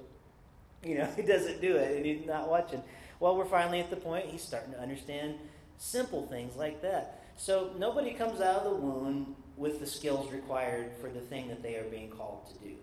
you 0.84 0.98
know, 0.98 1.08
he 1.16 1.22
doesn't 1.22 1.60
do 1.60 1.74
it 1.74 1.96
and 1.96 2.06
he's 2.06 2.24
not 2.24 2.48
watching. 2.48 2.82
Well, 3.18 3.36
we're 3.36 3.46
finally 3.46 3.80
at 3.80 3.90
the 3.90 3.96
point 3.96 4.26
he's 4.26 4.42
starting 4.42 4.72
to 4.74 4.80
understand 4.80 5.34
simple 5.78 6.26
things 6.26 6.54
like 6.56 6.82
that. 6.82 7.24
So 7.36 7.72
nobody 7.76 8.12
comes 8.12 8.40
out 8.40 8.62
of 8.62 8.64
the 8.64 8.76
womb 8.76 9.34
with 9.56 9.80
the 9.80 9.86
skills 9.86 10.30
required 10.32 10.90
for 11.00 11.08
the 11.08 11.20
thing 11.20 11.48
that 11.48 11.62
they 11.62 11.76
are 11.76 11.84
being 11.84 12.10
called 12.10 12.46
to 12.48 12.68
do. 12.68 12.74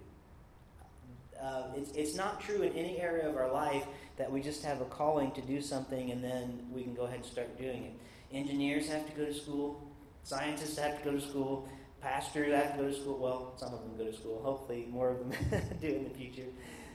Uh, 1.42 1.64
it's, 1.76 1.92
it's 1.92 2.16
not 2.16 2.40
true 2.42 2.62
in 2.62 2.74
any 2.74 3.00
area 3.00 3.28
of 3.28 3.36
our 3.36 3.52
life 3.52 3.86
that 4.18 4.32
we 4.32 4.42
just 4.42 4.64
have 4.64 4.82
a 4.82 4.86
calling 4.86 5.32
to 5.32 5.42
do 5.42 5.62
something 5.62 6.12
and 6.12 6.24
then 6.24 6.66
we 6.72 6.84
can 6.84 6.94
go 6.94 7.04
ahead 7.04 7.18
and 7.18 7.26
start 7.26 7.58
doing 7.58 7.84
it. 7.84 7.94
Engineers 8.36 8.88
have 8.88 9.06
to 9.06 9.12
go 9.14 9.26
to 9.26 9.34
school, 9.34 9.86
scientists 10.24 10.78
have 10.78 10.98
to 11.00 11.04
go 11.04 11.12
to 11.12 11.22
school, 11.22 11.68
pastors 12.02 12.54
have 12.54 12.76
to 12.76 12.84
go 12.84 12.90
to 12.90 12.94
school. 12.94 13.18
Well, 13.18 13.54
some 13.58 13.74
of 13.74 13.82
them 13.82 13.98
go 13.98 14.06
to 14.06 14.16
school. 14.16 14.42
Hopefully, 14.44 14.88
more 14.92 15.10
of 15.10 15.20
them 15.20 15.32
do 15.82 15.88
in 15.88 16.04
the 16.04 16.10
future. 16.10 16.48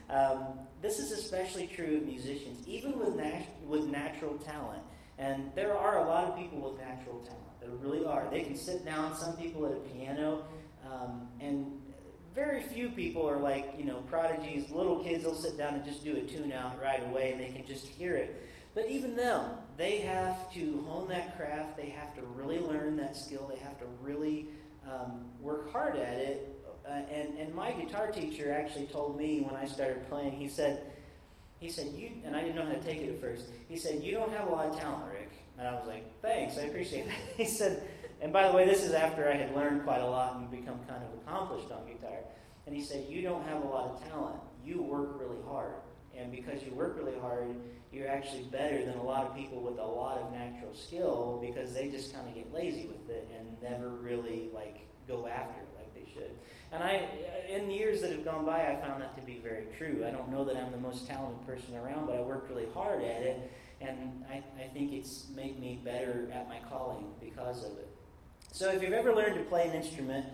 Um, 0.09 0.45
this 0.81 0.99
is 0.99 1.11
especially 1.11 1.67
true 1.67 1.97
of 1.97 2.03
musicians, 2.03 2.67
even 2.67 2.97
with, 2.97 3.15
nat- 3.15 3.45
with 3.65 3.85
natural 3.85 4.37
talent. 4.37 4.81
And 5.17 5.51
there 5.55 5.77
are 5.77 5.99
a 5.99 6.07
lot 6.07 6.25
of 6.25 6.37
people 6.37 6.59
with 6.59 6.79
natural 6.79 7.19
talent. 7.19 7.48
There 7.61 7.69
really 7.69 8.05
are. 8.05 8.27
They 8.31 8.41
can 8.41 8.55
sit 8.55 8.85
down, 8.85 9.15
some 9.15 9.35
people 9.35 9.65
at 9.65 9.73
a 9.73 9.75
piano, 9.75 10.45
um, 10.85 11.27
and 11.39 11.79
very 12.33 12.61
few 12.63 12.89
people 12.89 13.27
are 13.27 13.37
like, 13.37 13.73
you 13.77 13.85
know, 13.85 13.97
prodigies. 14.09 14.69
Little 14.71 15.03
kids 15.03 15.25
will 15.25 15.35
sit 15.35 15.57
down 15.57 15.73
and 15.73 15.83
just 15.83 16.03
do 16.03 16.15
a 16.15 16.21
tune 16.21 16.51
out 16.51 16.81
right 16.81 17.03
away 17.09 17.31
and 17.31 17.41
they 17.41 17.49
can 17.49 17.65
just 17.65 17.85
hear 17.87 18.15
it. 18.15 18.47
But 18.75 18.89
even 18.89 19.15
them, 19.15 19.51
they 19.77 19.97
have 19.99 20.51
to 20.53 20.85
hone 20.87 21.09
that 21.09 21.35
craft. 21.35 21.75
They 21.75 21.89
have 21.89 22.15
to 22.15 22.21
really 22.21 22.59
learn 22.59 22.95
that 22.97 23.17
skill. 23.17 23.51
They 23.53 23.59
have 23.59 23.77
to 23.79 23.85
really 24.01 24.47
um, 24.87 25.25
work 25.41 25.71
hard 25.71 25.97
at 25.97 26.17
it. 26.17 26.55
Uh, 26.87 27.01
and, 27.11 27.37
and 27.37 27.53
my 27.53 27.71
guitar 27.71 28.11
teacher 28.11 28.53
actually 28.53 28.85
told 28.85 29.17
me 29.17 29.41
when 29.41 29.55
I 29.55 29.65
started 29.65 30.07
playing, 30.07 30.31
he 30.31 30.47
said, 30.47 30.83
he 31.59 31.69
said, 31.69 31.87
you, 31.87 32.11
and 32.23 32.35
I 32.35 32.41
didn't 32.41 32.55
know 32.55 32.65
how 32.65 32.71
to 32.71 32.79
take 32.79 33.01
it 33.01 33.09
at 33.09 33.19
first. 33.19 33.47
He 33.67 33.75
said, 33.75 34.01
you 34.01 34.13
don't 34.13 34.31
have 34.31 34.47
a 34.47 34.51
lot 34.51 34.67
of 34.67 34.79
talent, 34.79 35.11
Rick. 35.11 35.18
And 35.59 35.67
I 35.67 35.73
was 35.73 35.87
like, 35.87 36.21
thanks, 36.21 36.57
I 36.57 36.61
appreciate 36.61 37.07
that. 37.07 37.15
he 37.37 37.45
said, 37.45 37.83
and 38.21 38.31
by 38.31 38.47
the 38.47 38.55
way, 38.55 38.65
this 38.65 38.83
is 38.83 38.93
after 38.93 39.29
I 39.29 39.35
had 39.35 39.53
learned 39.53 39.83
quite 39.83 40.01
a 40.01 40.05
lot 40.05 40.37
and 40.37 40.49
become 40.49 40.79
kind 40.87 41.03
of 41.03 41.21
accomplished 41.21 41.69
on 41.71 41.85
guitar. 41.85 42.19
And 42.65 42.75
he 42.75 42.83
said, 42.83 43.05
You 43.09 43.21
don't 43.21 43.43
have 43.47 43.63
a 43.63 43.67
lot 43.67 43.89
of 43.89 44.09
talent. 44.09 44.39
You 44.63 44.81
work 44.81 45.19
really 45.19 45.41
hard. 45.47 45.73
And 46.17 46.31
because 46.31 46.61
you 46.63 46.73
work 46.73 46.97
really 46.97 47.17
hard, 47.19 47.55
you're 47.91 48.07
actually 48.07 48.43
better 48.43 48.85
than 48.85 48.95
a 48.97 49.03
lot 49.03 49.25
of 49.25 49.35
people 49.35 49.61
with 49.61 49.79
a 49.79 49.85
lot 49.85 50.17
of 50.17 50.31
natural 50.31 50.73
skill 50.73 51.41
because 51.41 51.73
they 51.73 51.89
just 51.89 52.13
kind 52.13 52.27
of 52.27 52.35
get 52.35 52.53
lazy 52.53 52.87
with 52.87 53.09
it 53.09 53.29
and 53.37 53.47
never 53.61 53.89
really 53.89 54.49
like 54.53 54.77
go 55.07 55.27
after 55.27 55.59
it 55.61 55.67
like 55.77 55.93
they 55.95 56.11
should. 56.13 56.31
And 56.71 56.83
I, 56.83 57.07
in 57.49 57.67
the 57.67 57.73
years 57.73 58.01
that 58.01 58.11
have 58.11 58.23
gone 58.23 58.45
by, 58.45 58.67
I 58.67 58.75
found 58.75 59.01
that 59.01 59.15
to 59.15 59.21
be 59.23 59.39
very 59.41 59.65
true. 59.77 60.05
I 60.05 60.11
don't 60.11 60.29
know 60.29 60.45
that 60.45 60.55
I'm 60.55 60.71
the 60.71 60.77
most 60.77 61.07
talented 61.07 61.45
person 61.47 61.75
around, 61.75 62.05
but 62.05 62.15
I 62.15 62.21
worked 62.21 62.49
really 62.49 62.67
hard 62.73 63.01
at 63.01 63.23
it, 63.23 63.51
and 63.81 64.23
I, 64.29 64.43
I 64.61 64.67
think 64.67 64.93
it's 64.93 65.27
made 65.35 65.59
me 65.59 65.81
better 65.83 66.29
at 66.33 66.47
my 66.47 66.59
calling 66.69 67.07
because 67.21 67.63
of 67.63 67.77
it. 67.77 67.89
So 68.51 68.71
if 68.71 68.81
you've 68.81 68.93
ever 68.93 69.15
learned 69.15 69.35
to 69.35 69.43
play 69.43 69.67
an 69.67 69.75
instrument, 69.75 70.25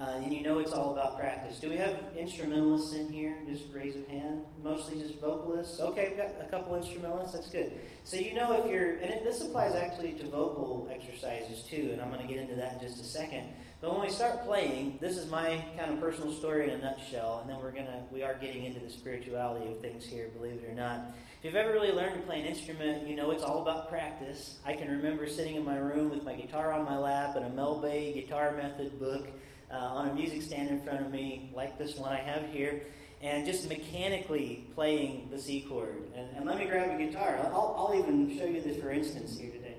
uh, 0.00 0.20
and 0.22 0.32
you 0.32 0.42
know 0.42 0.58
it's 0.58 0.72
all 0.72 0.92
about 0.92 1.16
practice. 1.18 1.60
Do 1.60 1.70
we 1.70 1.76
have 1.76 1.96
instrumentalists 2.18 2.94
in 2.94 3.12
here? 3.12 3.36
Just 3.48 3.64
raise 3.72 3.94
a 3.94 4.10
hand. 4.10 4.40
Mostly 4.62 5.00
just 5.00 5.20
vocalists. 5.20 5.78
Okay, 5.78 6.08
we've 6.08 6.16
got 6.16 6.30
a 6.40 6.50
couple 6.50 6.74
instrumentalists. 6.74 7.32
That's 7.32 7.48
good. 7.48 7.78
So 8.02 8.16
you 8.16 8.34
know 8.34 8.52
if 8.54 8.68
you're, 8.68 8.94
and 8.94 9.10
it, 9.10 9.22
this 9.22 9.40
applies 9.40 9.76
actually 9.76 10.14
to 10.14 10.24
vocal 10.26 10.88
exercises 10.92 11.62
too, 11.62 11.90
and 11.92 12.02
I'm 12.02 12.10
going 12.10 12.26
to 12.26 12.26
get 12.26 12.42
into 12.42 12.56
that 12.56 12.74
in 12.74 12.80
just 12.80 13.00
a 13.00 13.04
second. 13.04 13.46
But 13.80 13.92
when 13.92 14.00
we 14.00 14.10
start 14.10 14.44
playing, 14.44 14.98
this 15.00 15.16
is 15.16 15.30
my 15.30 15.62
kind 15.78 15.92
of 15.92 16.00
personal 16.00 16.32
story 16.32 16.70
in 16.70 16.70
a 16.70 16.78
nutshell, 16.78 17.40
and 17.42 17.50
then 17.50 17.58
we're 17.58 17.70
gonna, 17.70 18.02
we 18.10 18.22
are 18.22 18.34
getting 18.34 18.64
into 18.64 18.80
the 18.80 18.90
spirituality 18.90 19.70
of 19.70 19.80
things 19.80 20.06
here, 20.06 20.30
believe 20.34 20.54
it 20.54 20.68
or 20.68 20.74
not. 20.74 21.14
If 21.44 21.52
you've 21.52 21.56
ever 21.56 21.74
really 21.74 21.92
learned 21.92 22.14
to 22.14 22.22
play 22.22 22.40
an 22.40 22.46
instrument, 22.46 23.06
you 23.06 23.16
know 23.16 23.30
it's 23.30 23.42
all 23.42 23.60
about 23.60 23.90
practice. 23.90 24.56
I 24.64 24.72
can 24.72 24.88
remember 24.88 25.28
sitting 25.28 25.56
in 25.56 25.62
my 25.62 25.76
room 25.76 26.08
with 26.08 26.24
my 26.24 26.32
guitar 26.32 26.72
on 26.72 26.86
my 26.86 26.96
lap 26.96 27.36
and 27.36 27.44
a 27.44 27.50
Mel 27.50 27.82
Bay 27.82 28.14
guitar 28.14 28.56
method 28.56 28.98
book 28.98 29.28
uh, 29.70 29.74
on 29.74 30.08
a 30.08 30.14
music 30.14 30.40
stand 30.40 30.70
in 30.70 30.80
front 30.80 31.02
of 31.02 31.10
me, 31.12 31.50
like 31.54 31.76
this 31.76 31.96
one 31.96 32.10
I 32.14 32.16
have 32.16 32.48
here, 32.50 32.84
and 33.20 33.44
just 33.44 33.68
mechanically 33.68 34.66
playing 34.74 35.28
the 35.30 35.38
C 35.38 35.60
chord. 35.68 36.04
And, 36.16 36.34
and 36.34 36.46
let 36.46 36.56
me 36.56 36.64
grab 36.64 36.98
a 36.98 37.04
guitar. 37.04 37.38
I'll, 37.52 37.74
I'll 37.76 37.94
even 37.98 38.38
show 38.38 38.46
you 38.46 38.62
this 38.62 38.78
for 38.78 38.90
instance 38.90 39.38
here 39.38 39.50
today. 39.50 39.74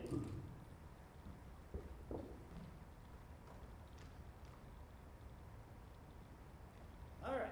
All 7.25 7.34
right. 7.34 7.50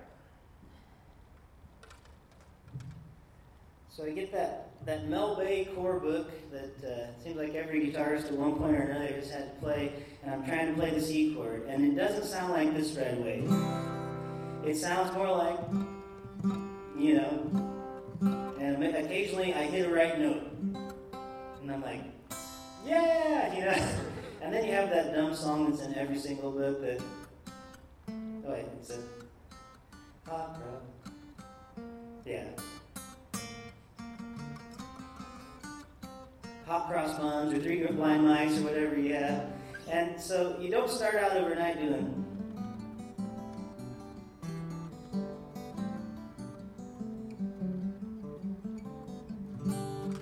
So 4.03 4.09
I 4.09 4.11
get 4.11 4.33
that, 4.33 4.71
that 4.85 5.07
Mel 5.07 5.37
Bay 5.37 5.63
core 5.73 5.97
book 5.97 6.29
that 6.51 6.85
uh, 6.85 7.23
seems 7.23 7.37
like 7.37 7.55
every 7.55 7.87
guitarist 7.87 8.25
at 8.25 8.33
one 8.33 8.55
point 8.57 8.75
or 8.75 8.81
another 8.81 9.13
has 9.13 9.31
had 9.31 9.53
to 9.53 9.61
play 9.61 9.93
and 10.21 10.29
I'm 10.29 10.45
trying 10.45 10.67
to 10.67 10.73
play 10.73 10.89
the 10.89 10.99
C 10.99 11.33
chord, 11.33 11.67
and 11.69 11.85
it 11.85 11.95
doesn't 11.95 12.25
sound 12.25 12.51
like 12.51 12.75
this 12.75 12.97
right 12.97 13.17
away. 13.17 13.47
It 14.65 14.75
sounds 14.75 15.13
more 15.15 15.29
like, 15.29 15.57
you 16.97 17.15
know, 17.15 18.55
and 18.59 18.83
occasionally 18.83 19.53
I 19.53 19.63
hit 19.63 19.89
a 19.89 19.93
right 19.93 20.19
note, 20.19 20.51
and 21.61 21.71
I'm 21.71 21.81
like, 21.81 22.03
yeah, 22.85 23.53
you 23.57 23.63
know. 23.63 23.87
And 24.41 24.53
then 24.53 24.65
you 24.65 24.73
have 24.73 24.89
that 24.89 25.15
dumb 25.15 25.33
song 25.33 25.71
that's 25.71 25.81
in 25.81 25.95
every 25.95 26.17
single 26.19 26.51
book 26.51 26.81
that, 26.81 27.01
oh 28.09 28.51
wait, 28.51 28.65
it's 28.81 28.89
a 28.89 28.99
rod. 30.29 30.57
Yeah. 32.25 32.49
Hot 36.73 36.89
cross 36.89 37.19
buns 37.19 37.53
or 37.53 37.59
three 37.59 37.85
blind 37.85 38.27
mice 38.27 38.57
or 38.57 38.63
whatever 38.63 38.99
you 38.99 39.13
have. 39.13 39.45
And 39.91 40.19
so 40.19 40.57
you 40.59 40.71
don't 40.71 40.89
start 40.89 41.13
out 41.13 41.37
overnight 41.37 41.79
doing. 41.79 42.25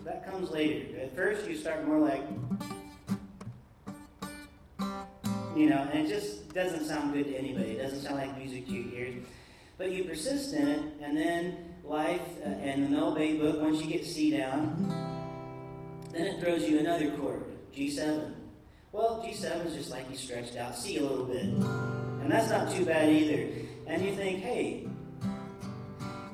That 0.04 0.30
comes 0.30 0.52
later. 0.52 1.00
At 1.00 1.16
first, 1.16 1.48
you 1.48 1.56
start 1.56 1.88
more 1.88 2.00
like. 2.00 2.22
You 5.56 5.70
know, 5.70 5.88
and 5.94 6.06
it 6.06 6.10
just 6.10 6.54
doesn't 6.54 6.84
sound 6.86 7.14
good 7.14 7.28
to 7.28 7.38
anybody. 7.38 7.78
It 7.78 7.82
doesn't 7.82 8.02
sound 8.02 8.18
like 8.18 8.38
music 8.38 8.66
to 8.66 8.74
your 8.74 8.94
ears. 8.94 9.24
But 9.78 9.92
you 9.92 10.04
persist 10.04 10.54
in 10.54 10.68
it, 10.68 10.82
and 11.02 11.16
then 11.16 11.76
life 11.86 12.28
uh, 12.46 12.50
and 12.50 12.88
the 12.88 12.90
Mel 12.90 13.16
Bay 13.16 13.38
book, 13.38 13.62
once 13.62 13.82
you 13.82 13.90
get 13.90 14.06
C 14.06 14.32
down, 14.32 15.21
then 16.14 16.28
it 16.28 16.42
throws 16.42 16.68
you 16.68 16.80
another 16.80 17.12
chord, 17.12 17.44
G7. 17.76 18.34
Well, 18.92 19.24
G7 19.26 19.66
is 19.68 19.76
just 19.76 19.92
like 19.92 20.10
you 20.10 20.18
stretched 20.18 20.58
out 20.58 20.76
C 20.76 20.98
a 20.98 21.04
little 21.04 21.26
bit. 21.26 21.44
And 21.44 22.30
that's 22.32 22.50
not 22.50 22.72
too 22.72 22.86
bad 22.86 23.10
either. 23.10 23.48
And 23.88 24.04
you 24.04 24.14
think, 24.16 24.42
hey, 24.42 24.88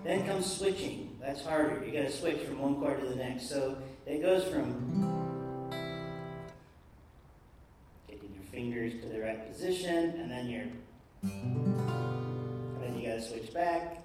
then 0.04 0.26
comes 0.26 0.52
switching. 0.52 1.16
That's 1.22 1.44
harder. 1.44 1.86
You 1.86 1.92
got 1.92 2.08
to 2.08 2.12
switch 2.12 2.42
from 2.42 2.60
one 2.60 2.76
chord 2.76 3.00
to 3.02 3.08
the 3.08 3.16
next. 3.16 3.50
So 3.50 3.78
it 4.06 4.22
goes 4.22 4.44
from 4.46 5.70
getting 8.08 8.34
your 8.34 8.44
fingers 8.52 8.94
to 9.02 9.10
the 9.10 9.20
right 9.20 9.52
position, 9.52 10.20
and 10.20 10.32
then 10.32 10.48
you're, 10.48 10.68
and 11.24 12.82
then 12.82 12.98
you 12.98 13.08
got 13.08 13.16
to 13.16 13.22
switch 13.22 13.54
back. 13.54 13.98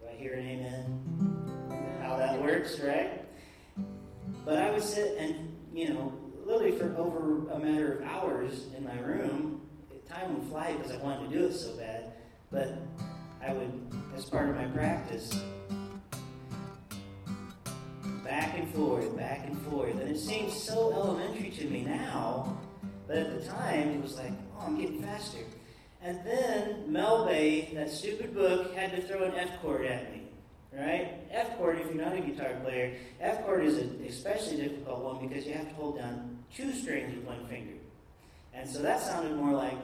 Do 0.00 0.08
I 0.08 0.14
hear 0.16 0.34
an 0.34 0.46
amen? 0.46 1.98
How 2.00 2.16
that 2.16 2.40
works, 2.40 2.78
right? 2.80 3.23
But 4.44 4.58
I 4.58 4.70
would 4.70 4.82
sit 4.82 5.16
and, 5.18 5.56
you 5.72 5.94
know, 5.94 6.12
literally 6.44 6.76
for 6.76 6.94
over 6.96 7.48
a 7.50 7.58
matter 7.58 7.98
of 7.98 8.02
hours 8.06 8.66
in 8.76 8.84
my 8.84 8.98
room. 9.00 9.62
Time 10.08 10.38
would 10.38 10.48
fly 10.48 10.74
because 10.74 10.92
I 10.92 10.98
wanted 10.98 11.30
to 11.30 11.38
do 11.38 11.46
it 11.46 11.54
so 11.54 11.74
bad, 11.76 12.12
but 12.52 12.76
I 13.42 13.52
would, 13.52 13.72
as 14.14 14.26
part 14.26 14.50
of 14.50 14.54
my 14.54 14.66
practice, 14.66 15.42
back 18.22 18.56
and 18.56 18.72
forth, 18.74 19.16
back 19.16 19.46
and 19.46 19.60
forth. 19.62 19.98
And 19.98 20.08
it 20.10 20.18
seems 20.18 20.52
so 20.52 20.92
elementary 20.92 21.50
to 21.50 21.64
me 21.64 21.82
now, 21.82 22.58
but 23.08 23.16
at 23.16 23.40
the 23.40 23.48
time 23.48 23.88
it 23.88 24.02
was 24.02 24.16
like, 24.16 24.32
oh, 24.56 24.66
I'm 24.66 24.78
getting 24.78 25.02
faster. 25.02 25.38
And 26.02 26.20
then 26.24 26.92
Mel 26.92 27.24
Bay, 27.24 27.72
that 27.74 27.90
stupid 27.90 28.34
book, 28.34 28.74
had 28.74 28.94
to 28.94 29.02
throw 29.02 29.24
an 29.24 29.34
F 29.34 29.60
chord 29.62 29.86
at 29.86 30.12
me 30.12 30.23
right? 30.78 31.14
F 31.30 31.56
chord, 31.56 31.78
if 31.80 31.86
you're 31.94 32.04
not 32.04 32.14
a 32.14 32.20
guitar 32.20 32.54
player, 32.62 32.94
F 33.20 33.44
chord 33.44 33.64
is 33.64 33.78
an 33.78 34.04
especially 34.08 34.56
difficult 34.56 35.00
one 35.00 35.26
because 35.26 35.46
you 35.46 35.52
have 35.54 35.68
to 35.68 35.74
hold 35.74 35.98
down 35.98 36.38
two 36.54 36.72
strings 36.72 37.14
with 37.14 37.24
one 37.24 37.46
finger. 37.46 37.74
And 38.52 38.68
so 38.68 38.82
that 38.82 39.00
sounded 39.00 39.36
more 39.36 39.52
like, 39.52 39.76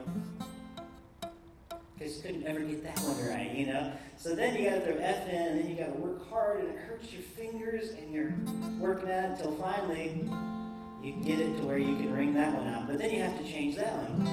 because 1.97 2.17
you 2.17 2.23
couldn't 2.23 2.45
ever 2.47 2.61
get 2.61 2.83
that 2.83 2.99
one 2.99 3.29
right, 3.29 3.51
you 3.53 3.67
know? 3.67 3.91
So 4.17 4.33
then 4.35 4.55
you 4.55 4.69
got 4.69 4.75
to 4.75 4.81
throw 4.81 4.95
F 4.97 5.27
in, 5.27 5.35
and 5.35 5.59
then 5.59 5.69
you 5.69 5.75
got 5.75 5.93
to 5.93 5.99
work 5.99 6.29
hard, 6.29 6.61
and 6.61 6.69
it 6.69 6.77
hurts 6.77 7.11
your 7.11 7.21
fingers, 7.21 7.89
and 7.89 8.13
you're 8.13 8.33
working 8.79 9.09
at 9.09 9.25
it 9.25 9.31
until 9.31 9.55
finally 9.55 10.29
you 11.03 11.13
get 11.23 11.39
it 11.39 11.57
to 11.57 11.63
where 11.63 11.77
you 11.77 11.95
can 11.97 12.13
ring 12.13 12.33
that 12.33 12.53
one 12.53 12.67
out. 12.67 12.87
But 12.87 12.97
then 12.99 13.11
you 13.11 13.21
have 13.21 13.37
to 13.37 13.43
change 13.43 13.75
that 13.75 13.93
one. 13.93 14.27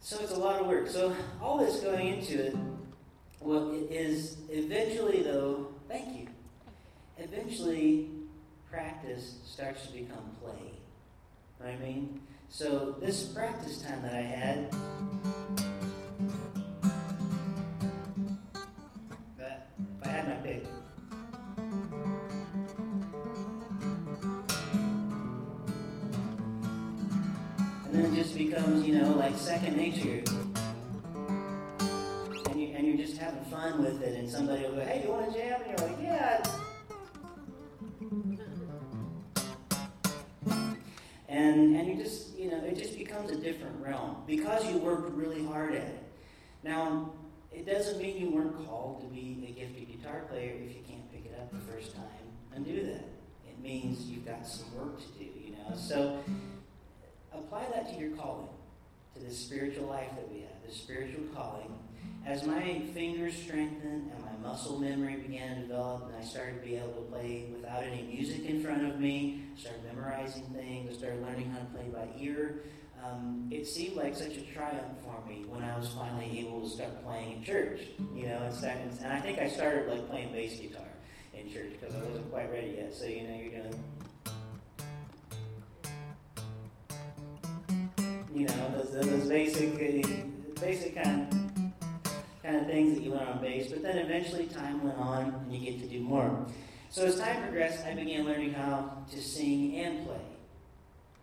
So 0.00 0.18
it's 0.20 0.32
a 0.32 0.38
lot 0.38 0.60
of 0.60 0.66
work. 0.66 0.88
So 0.88 1.16
all 1.42 1.58
this 1.58 1.80
going 1.80 2.06
into 2.08 2.46
it, 2.46 2.56
well, 3.44 3.70
it 3.74 3.92
is 3.92 4.38
eventually 4.48 5.22
though. 5.22 5.68
Thank 5.88 6.18
you. 6.18 6.28
Eventually, 7.18 8.10
practice 8.70 9.36
starts 9.44 9.86
to 9.86 9.92
become 9.92 10.30
play. 10.42 10.72
I 11.64 11.76
mean? 11.76 12.20
So 12.48 12.96
this 13.00 13.24
practice 13.24 13.82
time 13.82 14.02
that 14.02 14.14
I 14.14 14.20
had. 14.20 14.74
If 19.38 20.02
I 20.02 20.08
had 20.08 20.28
my 20.28 20.34
pick. 20.36 20.64
And 27.84 27.94
then 27.94 28.12
it 28.12 28.14
just 28.14 28.36
becomes, 28.36 28.86
you 28.86 28.98
know, 28.98 29.12
like 29.12 29.36
second 29.36 29.76
nature. 29.76 30.22
You're 32.94 33.08
just 33.08 33.18
having 33.18 33.44
fun 33.46 33.82
with 33.82 34.02
it, 34.02 34.16
and 34.16 34.30
somebody 34.30 34.62
will 34.62 34.76
go, 34.76 34.84
hey, 34.84 35.02
you 35.04 35.10
want 35.10 35.32
to 35.32 35.36
jam? 35.36 35.60
And 35.62 35.70
you're 35.70 35.88
like, 35.88 35.98
yeah. 36.00 36.44
And, 41.28 41.74
and 41.74 41.88
you 41.88 41.96
just, 41.96 42.38
you 42.38 42.52
know, 42.52 42.58
it 42.58 42.76
just 42.76 42.96
becomes 42.96 43.32
a 43.32 43.36
different 43.36 43.80
realm 43.80 44.18
because 44.28 44.64
you 44.70 44.78
worked 44.78 45.10
really 45.10 45.44
hard 45.44 45.74
at 45.74 45.82
it. 45.82 46.04
Now, 46.62 47.10
it 47.52 47.66
doesn't 47.66 48.00
mean 48.00 48.16
you 48.16 48.30
weren't 48.30 48.64
called 48.64 49.00
to 49.00 49.08
be 49.08 49.44
a 49.48 49.58
gifted 49.58 49.90
guitar 49.90 50.26
player 50.30 50.52
if 50.52 50.76
you 50.76 50.82
can't 50.88 51.10
pick 51.10 51.26
it 51.26 51.36
up 51.36 51.50
the 51.50 51.72
first 51.72 51.96
time 51.96 52.04
and 52.54 52.64
do 52.64 52.86
that. 52.86 53.08
It 53.48 53.60
means 53.60 54.04
you've 54.04 54.24
got 54.24 54.46
some 54.46 54.72
work 54.78 55.00
to 55.00 55.18
do, 55.18 55.24
you 55.24 55.50
know. 55.50 55.76
So 55.76 56.20
apply 57.32 57.64
that 57.74 57.92
to 57.92 57.98
your 57.98 58.16
calling, 58.16 58.46
to 59.16 59.20
the 59.20 59.34
spiritual 59.34 59.88
life 59.88 60.10
that 60.14 60.30
we 60.32 60.42
have, 60.42 60.52
the 60.64 60.72
spiritual 60.72 61.24
calling. 61.34 61.76
As 62.26 62.46
my 62.46 62.80
fingers 62.94 63.36
strengthened 63.36 64.10
and 64.10 64.24
my 64.24 64.48
muscle 64.48 64.78
memory 64.78 65.16
began 65.16 65.56
to 65.56 65.62
develop, 65.62 66.06
and 66.06 66.16
I 66.16 66.24
started 66.24 66.62
to 66.62 66.66
be 66.66 66.76
able 66.76 66.92
to 66.92 67.02
play 67.02 67.46
without 67.52 67.82
any 67.82 68.02
music 68.02 68.46
in 68.46 68.62
front 68.62 68.86
of 68.86 68.98
me, 68.98 69.42
started 69.56 69.84
memorizing 69.84 70.44
things, 70.54 70.96
started 70.98 71.22
learning 71.22 71.50
how 71.50 71.58
to 71.58 71.64
play 71.66 71.88
by 71.92 72.08
ear. 72.18 72.62
Um, 73.04 73.48
it 73.50 73.66
seemed 73.66 73.96
like 73.96 74.16
such 74.16 74.36
a 74.36 74.42
triumph 74.42 74.96
for 75.02 75.28
me 75.28 75.44
when 75.46 75.62
I 75.62 75.76
was 75.78 75.88
finally 75.90 76.38
able 76.40 76.62
to 76.62 76.68
start 76.68 77.04
playing 77.04 77.38
in 77.38 77.44
church, 77.44 77.80
you 78.14 78.26
know, 78.26 78.38
and, 78.38 78.54
start, 78.54 78.76
and 79.02 79.12
I 79.12 79.20
think 79.20 79.38
I 79.38 79.48
started 79.48 79.90
like 79.90 80.08
playing 80.08 80.32
bass 80.32 80.58
guitar 80.58 80.88
in 81.34 81.52
church 81.52 81.72
because 81.78 81.94
I 81.94 81.98
wasn't 81.98 82.30
quite 82.30 82.50
ready 82.50 82.76
yet. 82.78 82.94
So 82.94 83.04
you 83.04 83.24
know, 83.24 83.34
you're 83.34 83.50
doing 83.50 83.84
you 88.34 88.46
know, 88.46 88.72
those, 88.76 89.06
those 89.06 89.28
basic, 89.28 89.78
basic 90.60 90.96
kind 90.96 91.32
of, 91.32 91.43
kind 92.44 92.56
of 92.56 92.66
things 92.66 92.94
that 92.94 93.02
you 93.02 93.10
learn 93.10 93.26
on 93.26 93.40
bass. 93.40 93.70
But 93.70 93.82
then 93.82 93.96
eventually 93.98 94.46
time 94.46 94.84
went 94.84 94.98
on 94.98 95.34
and 95.34 95.52
you 95.52 95.58
get 95.58 95.80
to 95.80 95.88
do 95.88 96.00
more. 96.00 96.46
So 96.90 97.06
as 97.06 97.18
time 97.18 97.42
progressed, 97.42 97.84
I 97.86 97.94
began 97.94 98.24
learning 98.24 98.52
how 98.52 98.98
to 99.10 99.20
sing 99.20 99.76
and 99.76 100.06
play. 100.06 100.20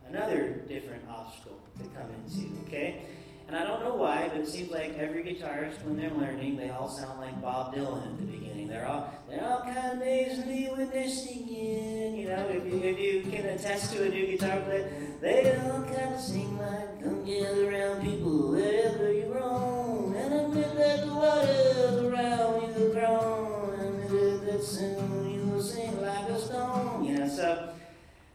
Another 0.10 0.64
different 0.68 1.04
obstacle 1.10 1.58
to 1.78 1.88
come 1.90 2.10
into, 2.12 2.52
okay? 2.68 3.04
And 3.48 3.56
I 3.56 3.64
don't 3.66 3.82
know 3.84 3.96
why, 3.96 4.30
but 4.32 4.42
it 4.42 4.48
seems 4.48 4.72
like 4.72 4.98
every 4.98 5.24
guitarist, 5.24 5.84
when 5.84 5.98
they're 5.98 6.10
learning, 6.12 6.58
they 6.58 6.70
all 6.70 6.90
sound 6.90 7.20
like 7.20 7.42
Bob 7.42 7.76
Dylan 7.76 8.06
at 8.06 8.18
the 8.18 8.26
beginning. 8.26 8.68
They're 8.68 8.86
all 8.86 9.14
they're 9.30 9.44
all 9.46 9.62
kind 9.62 9.92
of 9.92 10.00
nasally 10.00 10.70
when 10.74 10.90
they're 10.90 11.10
singing. 11.10 12.18
You 12.18 12.30
know, 12.30 12.48
if 12.48 12.66
you, 12.66 12.80
if 12.80 13.00
you 13.00 13.30
can 13.30 13.46
attest 13.48 13.94
to 13.94 14.06
a 14.06 14.10
new 14.10 14.28
guitar 14.28 14.60
player, 14.62 14.90
they 15.20 15.58
all 15.66 15.84
kind 15.84 16.16
of 16.16 16.22
sing 16.22 16.58
like, 16.58 17.04
"Come 17.04 17.26
gather 17.26 17.70
around, 17.70 18.02
people, 18.04 18.52
wherever 18.52 19.12
you 19.12 19.34
roam, 19.34 20.01
the 21.22 21.28
waters 21.28 22.04
around 22.04 22.80
you 22.80 22.90
grown, 22.94 23.80
and 23.80 24.04
admit 24.04 24.46
that 24.46 24.64
soon 24.64 25.30
you 25.30 25.42
will 25.48 25.62
sing 25.62 26.02
like 26.02 26.30
a 26.30 26.40
stone." 26.40 27.06
You 27.06 27.20
know, 27.20 27.28
so 27.28 27.74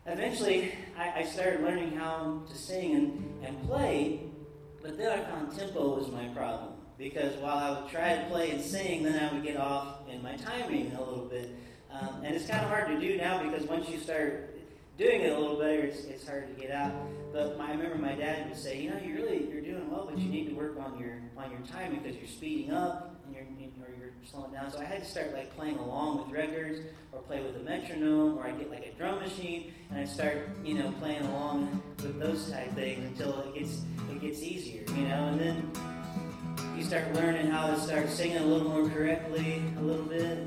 eventually 0.06 0.72
I, 0.96 1.20
I 1.20 1.24
started 1.24 1.62
learning 1.62 1.96
how 1.96 2.42
to 2.48 2.56
sing 2.56 2.94
and, 2.94 3.44
and 3.44 3.66
play. 3.66 4.20
But 4.82 4.98
then 4.98 5.18
I 5.18 5.22
found 5.24 5.56
tempo 5.58 5.96
was 5.96 6.12
my 6.12 6.28
problem 6.28 6.74
because 6.96 7.34
while 7.38 7.58
I 7.58 7.80
would 7.80 7.90
try 7.90 8.16
to 8.16 8.24
play 8.26 8.52
and 8.52 8.62
sing, 8.62 9.02
then 9.02 9.18
I 9.18 9.32
would 9.32 9.42
get 9.42 9.56
off 9.56 10.08
in 10.08 10.22
my 10.22 10.36
timing 10.36 10.92
a 10.92 11.02
little 11.02 11.24
bit. 11.24 11.56
Um, 11.90 12.22
and 12.22 12.36
it's 12.36 12.46
kind 12.46 12.62
of 12.62 12.70
hard 12.70 12.88
to 12.88 13.00
do 13.00 13.16
now 13.16 13.42
because 13.42 13.66
once 13.66 13.88
you 13.88 13.98
start 13.98 14.55
doing 14.98 15.22
it 15.22 15.32
a 15.32 15.38
little 15.38 15.58
better, 15.58 15.80
it's, 15.80 16.04
it's 16.04 16.26
hard 16.26 16.54
to 16.54 16.60
get 16.60 16.70
out. 16.70 16.92
But 17.32 17.58
my, 17.58 17.68
I 17.68 17.70
remember 17.72 17.96
my 17.96 18.14
dad 18.14 18.48
would 18.48 18.58
say, 18.58 18.80
you 18.80 18.90
know, 18.90 18.98
you 18.98 19.14
really 19.14 19.46
you're 19.50 19.60
doing 19.60 19.90
well, 19.90 20.06
but 20.08 20.18
you 20.18 20.28
need 20.28 20.48
to 20.48 20.54
work 20.54 20.78
on 20.78 20.98
your 20.98 21.20
on 21.36 21.50
your 21.50 21.60
timing 21.70 22.00
because 22.00 22.16
you're 22.16 22.28
speeding 22.28 22.72
up 22.72 23.20
and 23.26 23.34
you're 23.34 23.44
or 23.44 23.94
you're 23.98 24.12
slowing 24.24 24.52
down. 24.52 24.70
So 24.70 24.78
I 24.78 24.84
had 24.84 25.02
to 25.02 25.08
start 25.08 25.34
like 25.34 25.54
playing 25.54 25.76
along 25.78 26.18
with 26.18 26.28
records 26.28 26.80
or 27.12 27.20
play 27.20 27.42
with 27.42 27.56
a 27.56 27.60
metronome 27.60 28.38
or 28.38 28.46
I 28.46 28.52
get 28.52 28.70
like 28.70 28.86
a 28.86 28.96
drum 28.96 29.20
machine 29.20 29.72
and 29.90 30.00
I 30.00 30.04
start 30.04 30.48
you 30.64 30.74
know 30.74 30.90
playing 30.98 31.22
along 31.26 31.82
with 31.98 32.18
those 32.18 32.50
type 32.50 32.74
things 32.74 33.04
until 33.04 33.40
it 33.40 33.54
gets 33.54 33.82
it 34.10 34.20
gets 34.20 34.42
easier, 34.42 34.84
you 34.96 35.08
know, 35.08 35.26
and 35.26 35.40
then 35.40 35.72
you 36.76 36.84
start 36.84 37.12
learning 37.14 37.50
how 37.50 37.68
to 37.68 37.80
start 37.80 38.08
singing 38.08 38.38
a 38.38 38.46
little 38.46 38.68
more 38.68 38.88
correctly 38.88 39.62
a 39.78 39.82
little 39.82 40.06
bit. 40.06 40.46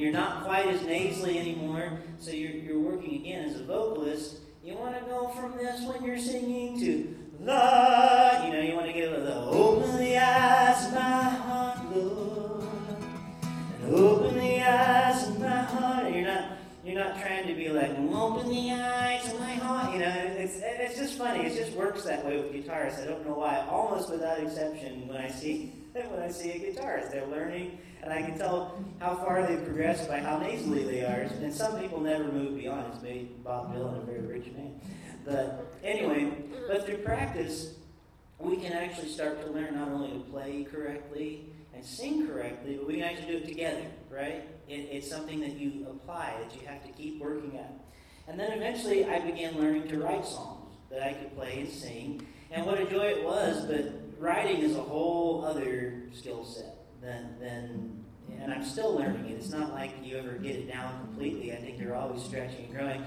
You're 0.00 0.12
not 0.12 0.44
quite 0.44 0.66
as 0.66 0.82
nasally 0.86 1.38
anymore, 1.38 2.00
so 2.20 2.30
you're, 2.30 2.52
you're 2.52 2.78
working 2.78 3.16
again 3.16 3.50
as 3.50 3.60
a 3.60 3.64
vocalist. 3.64 4.38
You 4.64 4.74
want 4.78 4.98
to 4.98 5.04
go 5.04 5.28
from 5.28 5.58
this 5.58 5.82
when 5.82 6.02
you're 6.02 6.16
singing 6.16 6.80
to 6.80 7.14
la, 7.40 8.46
you 8.46 8.50
know, 8.50 8.60
you 8.60 8.74
want 8.76 8.86
to 8.86 8.94
get 8.94 9.10
the 9.10 9.34
open 9.34 9.98
the 9.98 10.16
eyes 10.16 10.86
of 10.86 10.94
my 10.94 11.22
heart, 11.22 11.94
Lord, 11.94 12.64
and 13.82 13.94
open 13.94 14.38
the 14.38 14.66
eyes 14.66 15.28
of 15.28 15.38
my 15.38 15.62
heart. 15.64 16.06
And 16.06 16.14
you're 16.14 16.24
not 16.24 16.52
you're 16.82 16.98
not 16.98 17.20
trying 17.20 17.46
to 17.48 17.54
be 17.54 17.68
like 17.68 17.90
open 17.90 18.48
the 18.48 18.72
eyes 18.72 19.30
of 19.30 19.38
my 19.38 19.52
heart. 19.52 19.92
You 19.92 19.98
know, 19.98 20.14
it's 20.16 20.60
it's 20.62 20.96
just 20.96 21.18
funny. 21.18 21.44
It 21.44 21.54
just 21.54 21.76
works 21.76 22.04
that 22.04 22.24
way 22.24 22.38
with 22.38 22.54
guitarists. 22.54 23.02
I 23.02 23.06
don't 23.06 23.26
know 23.26 23.34
why. 23.34 23.66
Almost 23.68 24.10
without 24.10 24.40
exception, 24.40 25.08
when 25.08 25.18
I 25.18 25.28
see 25.28 25.74
when 26.10 26.22
I 26.22 26.30
see 26.30 26.50
a 26.50 26.58
guitarist, 26.58 27.10
they're 27.10 27.26
learning 27.26 27.78
and 28.02 28.12
I 28.12 28.22
can 28.22 28.38
tell 28.38 28.82
how 29.00 29.16
far 29.16 29.46
they've 29.46 29.64
progressed 29.64 30.08
by 30.08 30.20
how 30.20 30.38
nasally 30.38 30.84
they 30.84 31.02
are. 31.02 31.20
And 31.20 31.52
some 31.52 31.78
people 31.78 32.00
never 32.00 32.24
move 32.24 32.56
beyond. 32.56 32.92
It's 32.94 33.02
made 33.02 33.42
Bob 33.44 33.74
Dylan 33.74 34.02
a 34.02 34.06
very 34.06 34.20
rich 34.20 34.46
man. 34.56 34.80
But 35.24 35.76
anyway, 35.84 36.32
but 36.66 36.86
through 36.86 36.98
practice, 36.98 37.74
we 38.38 38.56
can 38.56 38.72
actually 38.72 39.08
start 39.08 39.44
to 39.44 39.50
learn 39.50 39.74
not 39.74 39.88
only 39.88 40.12
to 40.12 40.20
play 40.30 40.64
correctly 40.64 41.46
and 41.74 41.84
sing 41.84 42.26
correctly, 42.26 42.76
but 42.76 42.86
we 42.86 42.94
can 42.94 43.02
actually 43.02 43.32
do 43.32 43.36
it 43.38 43.46
together, 43.46 43.84
right? 44.10 44.44
It, 44.66 44.88
it's 44.90 45.10
something 45.10 45.40
that 45.40 45.58
you 45.58 45.86
apply, 45.90 46.36
that 46.40 46.58
you 46.58 46.66
have 46.66 46.82
to 46.86 46.92
keep 46.92 47.20
working 47.20 47.58
at. 47.58 47.72
And 48.28 48.38
then 48.40 48.52
eventually 48.52 49.04
I 49.04 49.18
began 49.18 49.58
learning 49.58 49.88
to 49.88 49.98
write 49.98 50.24
songs 50.24 50.72
that 50.90 51.02
I 51.02 51.12
could 51.12 51.36
play 51.36 51.60
and 51.60 51.68
sing. 51.68 52.26
And 52.50 52.64
what 52.64 52.80
a 52.80 52.86
joy 52.86 53.06
it 53.06 53.24
was, 53.24 53.66
but 53.66 53.92
writing 54.20 54.58
is 54.58 54.76
a 54.76 54.82
whole 54.82 55.44
other 55.44 56.02
skill 56.12 56.44
set 56.44 56.76
than, 57.00 57.38
than 57.40 58.04
and 58.38 58.52
I'm 58.52 58.64
still 58.64 58.94
learning 58.94 59.26
it. 59.26 59.32
It's 59.32 59.50
not 59.50 59.72
like 59.72 59.92
you 60.02 60.16
ever 60.16 60.32
get 60.34 60.56
it 60.56 60.68
down 60.68 61.00
completely. 61.00 61.52
I 61.52 61.56
think 61.56 61.80
you're 61.80 61.96
always 61.96 62.22
stretching 62.22 62.66
and 62.66 62.74
growing. 62.74 63.02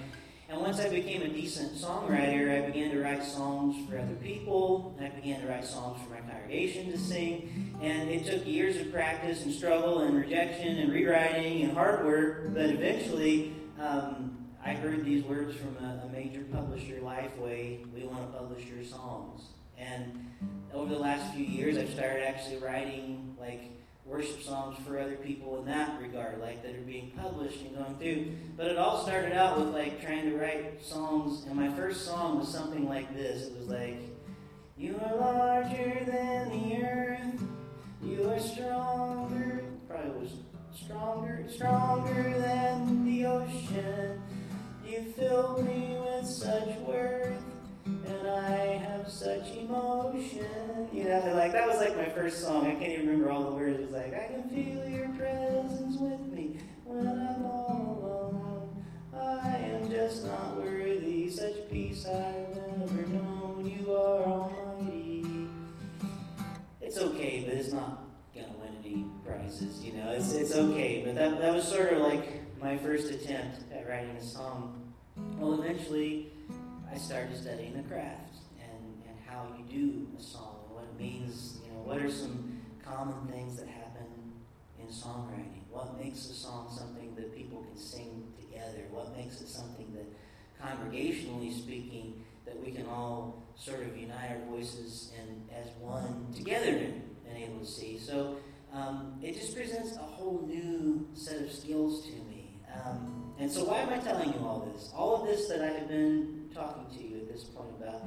And 0.49 0.60
once 0.60 0.80
I 0.80 0.89
became 0.89 1.21
a 1.21 1.30
decent 1.30 1.76
songwriter, 1.76 2.63
I 2.63 2.65
began 2.67 2.91
to 2.91 3.02
write 3.02 3.23
songs 3.23 3.89
for 3.89 3.97
other 3.97 4.15
people. 4.15 4.95
I 5.02 5.08
began 5.10 5.41
to 5.41 5.47
write 5.47 5.65
songs 5.65 6.02
for 6.04 6.13
my 6.13 6.19
congregation 6.19 6.91
to 6.91 6.97
sing. 6.97 7.76
And 7.82 8.10
it 8.10 8.26
took 8.26 8.45
years 8.45 8.76
of 8.78 8.91
practice 8.91 9.43
and 9.43 9.54
struggle 9.54 10.02
and 10.02 10.15
rejection 10.15 10.80
and 10.80 10.91
rewriting 10.91 11.63
and 11.63 11.73
hard 11.73 12.06
work. 12.06 12.54
But 12.54 12.65
eventually, 12.65 13.54
um, 13.80 14.38
I 14.63 14.73
heard 14.73 15.06
these 15.06 15.23
words 15.23 15.56
from 15.56 15.78
a, 15.84 16.04
a 16.06 16.10
major 16.10 16.43
publisher, 16.52 16.99
Lifeway. 17.02 17.91
We 17.93 18.04
want 18.04 18.32
to 18.32 18.38
publish 18.38 18.65
your 18.65 18.84
songs. 18.84 19.43
And 19.77 20.31
over 20.73 20.93
the 20.93 20.99
last 20.99 21.33
few 21.33 21.45
years, 21.45 21.77
I've 21.77 21.91
started 21.91 22.27
actually 22.27 22.57
writing 22.57 23.36
like 23.39 23.71
worship 24.05 24.41
songs 24.41 24.77
for 24.86 24.99
other 24.99 25.15
people 25.15 25.59
in 25.59 25.65
that 25.65 25.99
regard, 26.01 26.39
like 26.41 26.62
that 26.63 26.75
are 26.75 26.81
being 26.81 27.12
published 27.12 27.62
and 27.62 27.75
going 27.75 27.95
through. 27.97 28.36
But 28.57 28.67
it 28.67 28.77
all 28.77 29.03
started 29.03 29.33
out 29.33 29.57
with 29.57 29.69
like 29.69 30.03
trying 30.03 30.29
to 30.29 30.38
write 30.38 30.83
songs, 30.83 31.45
and 31.45 31.55
my 31.55 31.69
first 31.75 32.05
song 32.05 32.39
was 32.39 32.47
something 32.47 32.88
like 32.88 33.13
this. 33.15 33.47
It 33.47 33.57
was 33.57 33.69
like, 33.69 33.99
You 34.77 34.99
are 35.05 35.15
larger 35.15 36.03
than 36.05 36.49
the 36.49 36.83
earth, 36.83 37.43
you 38.03 38.29
are 38.29 38.39
stronger, 38.39 39.63
probably 39.88 40.12
was 40.12 40.31
stronger, 40.75 41.45
stronger 41.49 42.39
than 42.39 43.05
the 43.05 43.25
ocean. 43.25 44.21
You 44.86 45.13
fill 45.15 45.63
me 45.63 45.97
with 45.99 46.27
such 46.27 46.77
worth 46.79 47.42
and 48.05 48.27
I 48.27 48.77
have 48.77 49.09
such 49.09 49.51
emotion. 49.51 50.89
You 50.91 51.05
know, 51.05 51.33
like 51.35 51.51
that 51.53 51.67
was 51.67 51.77
like 51.77 51.95
my 51.95 52.09
first 52.09 52.41
song. 52.41 52.67
I 52.67 52.71
can't 52.71 52.93
even 52.93 53.07
remember 53.07 53.31
all 53.31 53.43
the 53.43 53.55
words. 53.55 53.79
It's 53.79 53.91
like, 53.91 54.13
I 54.13 54.27
can 54.27 54.49
feel 54.49 54.87
your 54.87 55.09
presence 55.09 55.97
with 55.97 56.21
me 56.31 56.57
when 56.85 57.07
I'm 57.07 57.45
all 57.45 57.99
alone. 58.01 58.85
I 59.15 59.57
am 59.57 59.89
just 59.89 60.25
not 60.25 60.57
worthy, 60.57 61.29
such 61.29 61.69
peace 61.71 62.05
I've 62.05 62.55
never 62.77 63.07
known. 63.07 63.65
You 63.65 63.93
are 63.93 64.23
almighty. 64.23 65.25
It's 66.81 66.97
okay, 66.97 67.43
but 67.47 67.55
it's 67.55 67.71
not 67.71 68.03
gonna 68.35 68.53
win 68.59 68.75
any 68.83 69.05
prizes. 69.25 69.83
You 69.83 69.93
know, 69.93 70.11
it's 70.11 70.33
it's 70.33 70.55
okay. 70.55 71.03
But 71.05 71.15
that 71.15 71.39
that 71.39 71.53
was 71.53 71.67
sort 71.67 71.93
of 71.93 71.99
like 72.01 72.41
my 72.61 72.77
first 72.77 73.09
attempt 73.09 73.59
at 73.71 73.87
writing 73.87 74.15
a 74.17 74.23
song. 74.23 74.93
Well, 75.37 75.61
eventually. 75.61 76.32
I 76.93 76.97
started 76.97 77.36
studying 77.36 77.75
the 77.75 77.82
craft 77.89 78.36
and, 78.62 79.01
and 79.08 79.17
how 79.27 79.47
you 79.58 79.63
do 79.65 80.08
a 80.15 80.21
song 80.21 80.60
and 80.67 80.75
what 80.75 80.84
it 80.84 81.01
means, 81.01 81.58
you 81.65 81.71
know, 81.71 81.79
what 81.79 81.97
are 81.97 82.12
some 82.12 82.62
common 82.86 83.27
things 83.32 83.58
that 83.58 83.67
happen 83.67 84.06
in 84.79 84.86
songwriting? 84.89 85.63
What 85.71 85.99
makes 85.99 86.29
a 86.29 86.36
song 86.36 86.71
something 86.71 87.15
that 87.15 87.36
people 87.36 87.63
can 87.63 87.77
sing 87.77 88.32
together? 88.39 88.86
What 88.91 89.17
makes 89.17 89.41
it 89.41 89.49
something 89.49 89.91
that, 89.93 90.06
congregationally 90.63 91.58
speaking, 91.58 92.23
that 92.45 92.63
we 92.63 92.71
can 92.71 92.86
all 92.86 93.43
sort 93.56 93.82
of 93.82 93.97
unite 93.97 94.29
our 94.29 94.56
voices 94.56 95.13
and 95.19 95.49
as 95.51 95.71
one 95.79 96.27
together 96.36 96.77
and 97.27 97.38
able 97.38 97.60
to 97.60 97.65
see. 97.65 97.97
So 97.97 98.38
um, 98.71 99.19
it 99.23 99.34
just 99.34 99.56
presents 99.56 99.97
a 99.97 100.01
whole 100.01 100.45
new 100.47 101.08
set 101.15 101.41
of 101.41 101.51
skills 101.51 102.06
to 102.06 102.12
me. 102.12 102.60
Um, 102.86 103.34
and 103.39 103.51
so 103.51 103.63
why 103.63 103.79
am 103.79 103.89
I 103.89 103.97
telling 103.97 104.32
you 104.32 104.45
all 104.45 104.71
this? 104.71 104.91
All 104.95 105.21
of 105.21 105.27
this 105.27 105.47
that 105.47 105.62
I 105.62 105.71
have 105.71 105.88
been 105.88 106.42
talking 106.53 106.85
to 106.97 107.03
you 107.03 107.17
at 107.17 107.31
this 107.31 107.43
point 107.43 107.69
about, 107.81 108.03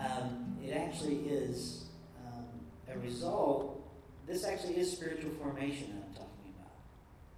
um, 0.00 0.56
it 0.64 0.72
actually 0.72 1.16
is 1.28 1.84
um, 2.26 2.44
a 2.92 2.98
result. 2.98 3.82
This 4.26 4.44
actually 4.44 4.76
is 4.76 4.92
spiritual 4.92 5.32
formation 5.42 5.88
that 5.88 6.06
I'm 6.06 6.14
talking 6.14 6.54
about. 6.56 6.72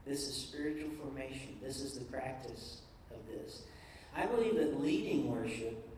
This 0.07 0.29
is 0.29 0.37
spiritual 0.37 0.91
formation. 1.03 1.57
This 1.63 1.81
is 1.81 1.95
the 1.95 2.05
practice 2.05 2.83
of 3.11 3.19
this. 3.27 3.63
I 4.17 4.27
believe 4.27 4.57
that 4.57 4.81
leading 4.81 5.31
worship 5.31 5.89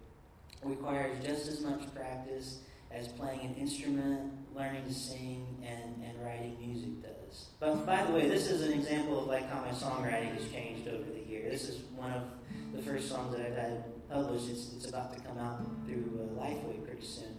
requires 0.62 1.24
just 1.24 1.48
as 1.48 1.60
much 1.60 1.82
practice 1.94 2.60
as 2.90 3.08
playing 3.08 3.40
an 3.40 3.54
instrument, 3.56 4.32
learning 4.54 4.84
to 4.86 4.94
sing, 4.94 5.44
and, 5.66 6.02
and 6.02 6.24
writing 6.24 6.56
music 6.60 7.02
does. 7.02 7.48
But 7.60 7.84
by 7.84 8.04
the 8.04 8.12
way, 8.12 8.28
this 8.28 8.50
is 8.50 8.62
an 8.62 8.72
example 8.72 9.20
of 9.20 9.26
like 9.26 9.50
how 9.50 9.60
my 9.60 9.70
songwriting 9.70 10.34
has 10.34 10.48
changed 10.50 10.88
over 10.88 11.04
the 11.10 11.28
year. 11.28 11.50
This 11.50 11.68
is 11.68 11.82
one 11.94 12.12
of 12.12 12.22
songs 13.16 13.36
that 13.36 13.58
I've 13.58 14.10
published. 14.10 14.50
It's, 14.50 14.74
it's 14.74 14.88
about 14.88 15.16
to 15.16 15.20
come 15.22 15.38
out 15.38 15.60
through 15.86 16.20
uh, 16.20 16.40
Lifeway 16.40 16.84
pretty 16.84 17.06
soon. 17.06 17.34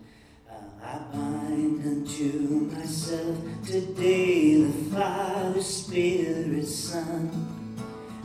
Uh, 0.49 0.55
I 0.83 0.97
bind 1.15 1.85
unto 1.85 2.71
myself 2.75 3.37
today 3.63 4.63
the 4.63 4.71
Father, 4.95 5.61
Spirit, 5.61 6.65
Son. 6.65 7.29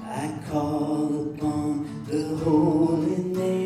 I 0.03 0.33
call 0.51 1.35
upon 1.35 2.07
the 2.09 2.37
holy 2.43 3.19
name 3.19 3.62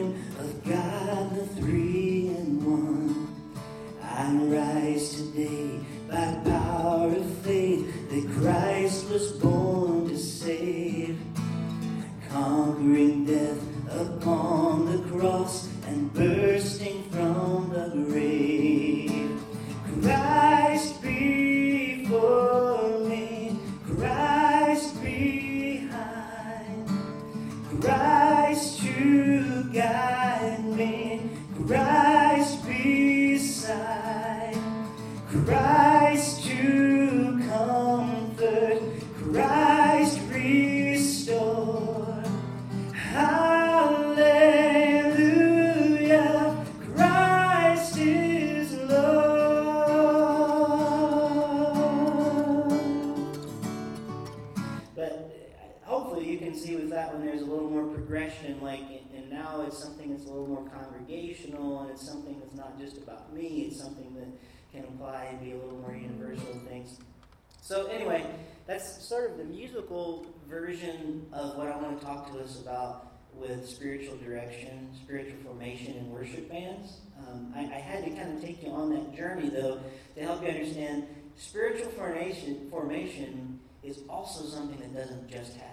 to 72.32 72.40
us 72.40 72.60
about 72.60 73.12
with 73.34 73.68
spiritual 73.68 74.16
direction, 74.16 74.88
spiritual 75.02 75.38
formation, 75.44 75.94
and 75.96 76.10
worship 76.10 76.48
bands. 76.48 77.00
Um, 77.18 77.52
I, 77.54 77.60
I 77.60 77.78
had 77.78 78.04
to 78.04 78.10
kind 78.10 78.36
of 78.36 78.42
take 78.42 78.62
you 78.62 78.70
on 78.70 78.90
that 78.94 79.14
journey, 79.14 79.50
though, 79.50 79.80
to 80.14 80.20
help 80.22 80.42
you 80.42 80.48
understand 80.48 81.06
spiritual 81.36 81.90
formation, 81.90 82.68
formation 82.70 83.60
is 83.82 84.00
also 84.08 84.44
something 84.44 84.80
that 84.80 84.94
doesn't 84.94 85.30
just 85.30 85.54
happen. 85.54 85.72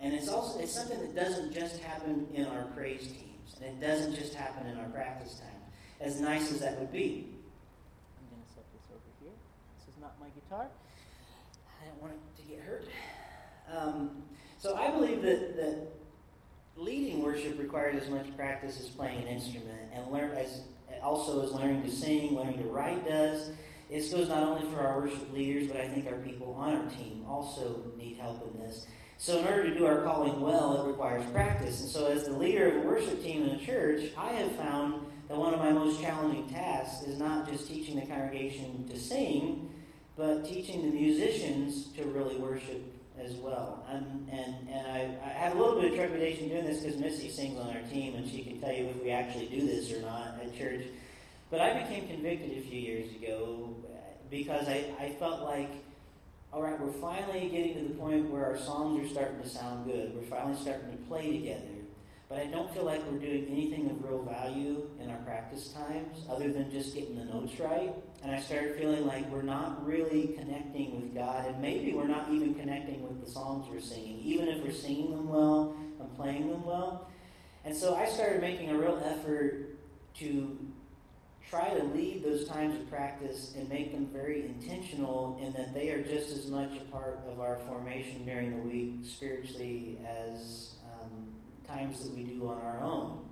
And 0.00 0.12
it's 0.12 0.28
also 0.28 0.60
it's 0.60 0.72
something 0.72 1.00
that 1.00 1.14
doesn't 1.14 1.52
just 1.52 1.78
happen 1.78 2.26
in 2.34 2.44
our 2.46 2.64
praise 2.76 3.06
teams, 3.06 3.56
and 3.56 3.64
it 3.64 3.86
doesn't 3.86 4.14
just 4.14 4.34
happen 4.34 4.66
in 4.66 4.78
our 4.78 4.88
practice 4.90 5.34
time. 5.40 5.48
As 6.00 6.20
nice 6.20 6.52
as 6.52 6.60
that 6.60 6.78
would 6.78 6.92
be. 6.92 7.26
I'm 8.18 8.28
going 8.28 8.42
to 8.46 8.52
set 8.52 8.64
this 8.74 8.84
over 8.92 9.00
here. 9.22 9.32
This 9.78 9.94
is 9.94 10.00
not 10.00 10.14
my 10.20 10.26
guitar. 10.38 10.68
I 11.80 11.86
don't 11.86 12.02
want 12.02 12.12
it 12.12 12.42
to 12.42 12.48
get 12.48 12.60
hurt. 12.60 12.86
Um, 13.74 14.22
so 14.58 14.74
I 14.76 14.90
believe 14.90 15.22
that, 15.22 15.56
that 15.56 15.92
leading 16.76 17.22
worship 17.22 17.58
requires 17.58 18.02
as 18.02 18.10
much 18.10 18.34
practice 18.36 18.80
as 18.80 18.88
playing 18.88 19.22
an 19.22 19.28
instrument, 19.28 19.90
and 19.92 20.10
learn 20.12 20.30
as 20.32 20.62
also 21.02 21.42
as 21.42 21.52
learning 21.52 21.82
to 21.82 21.90
sing, 21.90 22.34
learning 22.34 22.58
to 22.58 22.64
write 22.64 23.06
does. 23.06 23.50
This 23.90 24.12
goes 24.12 24.28
not 24.28 24.42
only 24.42 24.68
for 24.70 24.80
our 24.80 25.00
worship 25.00 25.32
leaders, 25.32 25.68
but 25.68 25.80
I 25.80 25.88
think 25.88 26.06
our 26.06 26.18
people 26.18 26.54
on 26.54 26.74
our 26.74 26.90
team 26.90 27.24
also 27.28 27.92
need 27.96 28.18
help 28.18 28.52
in 28.52 28.60
this. 28.60 28.86
So, 29.18 29.38
in 29.38 29.46
order 29.46 29.70
to 29.70 29.78
do 29.78 29.86
our 29.86 30.02
calling 30.02 30.40
well, 30.40 30.82
it 30.82 30.88
requires 30.88 31.24
practice. 31.30 31.80
And 31.80 31.88
so, 31.88 32.06
as 32.06 32.24
the 32.24 32.32
leader 32.32 32.68
of 32.68 32.84
a 32.84 32.86
worship 32.86 33.22
team 33.22 33.44
in 33.44 33.50
a 33.50 33.58
church, 33.64 34.10
I 34.16 34.32
have 34.32 34.52
found 34.56 35.06
that 35.28 35.38
one 35.38 35.54
of 35.54 35.60
my 35.60 35.72
most 35.72 36.00
challenging 36.02 36.48
tasks 36.48 37.06
is 37.06 37.18
not 37.18 37.48
just 37.48 37.66
teaching 37.66 37.98
the 37.98 38.06
congregation 38.06 38.86
to 38.88 38.98
sing, 38.98 39.70
but 40.16 40.44
teaching 40.44 40.82
the 40.82 40.90
musicians 40.90 41.86
to 41.96 42.04
really 42.04 42.36
worship 42.36 42.82
as 43.22 43.32
well. 43.34 43.84
And, 43.88 44.28
and, 44.30 44.68
and 44.68 44.86
I, 44.86 45.16
I 45.24 45.28
have 45.28 45.56
a 45.56 45.58
little 45.58 45.80
bit 45.80 45.92
of 45.92 45.96
trepidation 45.98 46.48
doing 46.48 46.64
this 46.64 46.80
because 46.80 46.98
Missy 46.98 47.30
sings 47.30 47.58
on 47.58 47.68
our 47.68 47.82
team, 47.90 48.14
and 48.14 48.28
she 48.28 48.42
can 48.42 48.60
tell 48.60 48.72
you 48.72 48.86
if 48.86 49.02
we 49.02 49.10
actually 49.10 49.46
do 49.46 49.66
this 49.66 49.92
or 49.92 50.00
not 50.00 50.38
at 50.42 50.56
church. 50.56 50.84
But 51.50 51.60
I 51.60 51.82
became 51.82 52.08
convicted 52.08 52.58
a 52.58 52.60
few 52.62 52.80
years 52.80 53.10
ago 53.14 53.74
uh, 53.84 53.96
because 54.30 54.68
I, 54.68 54.84
I 54.98 55.16
felt 55.18 55.42
like 55.42 55.70
all 56.52 56.62
right, 56.62 56.80
we're 56.80 56.92
finally 56.92 57.50
getting 57.50 57.74
to 57.74 57.92
the 57.92 57.94
point 57.96 58.30
where 58.30 58.46
our 58.46 58.56
songs 58.56 59.04
are 59.04 59.12
starting 59.12 59.42
to 59.42 59.48
sound 59.48 59.84
good. 59.84 60.14
We're 60.14 60.22
finally 60.22 60.58
starting 60.58 60.90
to 60.90 60.96
play 61.06 61.32
together. 61.32 61.75
But 62.28 62.38
I 62.40 62.46
don't 62.46 62.72
feel 62.74 62.84
like 62.84 63.06
we're 63.08 63.18
doing 63.18 63.46
anything 63.48 63.88
of 63.88 64.02
real 64.04 64.22
value 64.22 64.90
in 65.00 65.10
our 65.10 65.18
practice 65.18 65.68
times 65.68 66.18
other 66.28 66.52
than 66.52 66.70
just 66.72 66.92
getting 66.92 67.16
the 67.16 67.24
notes 67.24 67.60
right. 67.60 67.94
And 68.24 68.34
I 68.34 68.40
started 68.40 68.76
feeling 68.76 69.06
like 69.06 69.30
we're 69.30 69.42
not 69.42 69.86
really 69.86 70.34
connecting 70.36 71.00
with 71.00 71.14
God, 71.14 71.46
and 71.46 71.62
maybe 71.62 71.92
we're 71.92 72.08
not 72.08 72.28
even 72.32 72.54
connecting 72.54 73.02
with 73.02 73.24
the 73.24 73.30
songs 73.30 73.68
we're 73.70 73.78
singing, 73.78 74.18
even 74.24 74.48
if 74.48 74.64
we're 74.64 74.72
singing 74.72 75.10
them 75.10 75.28
well 75.28 75.76
and 76.00 76.16
playing 76.16 76.50
them 76.50 76.64
well. 76.64 77.08
And 77.64 77.76
so 77.76 77.94
I 77.94 78.06
started 78.06 78.40
making 78.40 78.70
a 78.70 78.76
real 78.76 79.00
effort 79.04 79.78
to 80.18 80.58
try 81.48 81.70
to 81.70 81.84
lead 81.84 82.24
those 82.24 82.48
times 82.48 82.74
of 82.74 82.90
practice 82.90 83.54
and 83.56 83.68
make 83.68 83.92
them 83.92 84.08
very 84.12 84.46
intentional 84.46 85.38
in 85.40 85.52
that 85.52 85.72
they 85.72 85.90
are 85.90 86.02
just 86.02 86.30
as 86.30 86.48
much 86.48 86.76
a 86.76 86.84
part 86.90 87.20
of 87.28 87.38
our 87.38 87.58
formation 87.68 88.24
during 88.24 88.50
the 88.50 88.68
week 88.68 88.94
spiritually 89.04 89.98
as 90.04 90.75
times 91.66 92.02
that 92.02 92.14
we 92.14 92.22
do 92.22 92.48
on 92.48 92.58
our 92.58 92.80
own. 92.80 93.28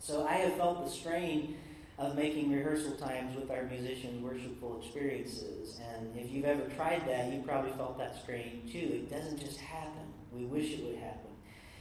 So 0.00 0.26
I 0.26 0.34
have 0.34 0.54
felt 0.54 0.84
the 0.84 0.90
strain 0.90 1.56
of 1.98 2.16
making 2.16 2.50
rehearsal 2.50 2.92
times 2.92 3.36
with 3.36 3.50
our 3.50 3.64
musicians 3.64 4.22
worshipful 4.22 4.80
experiences. 4.80 5.78
And 5.94 6.16
if 6.16 6.30
you've 6.30 6.46
ever 6.46 6.62
tried 6.74 7.06
that, 7.06 7.30
you 7.30 7.42
probably 7.42 7.72
felt 7.72 7.98
that 7.98 8.16
strain 8.22 8.68
too. 8.72 8.78
It 8.78 9.10
doesn't 9.10 9.38
just 9.38 9.58
happen. 9.60 10.02
We 10.32 10.44
wish 10.46 10.72
it 10.72 10.84
would 10.84 10.96
happen. 10.96 11.30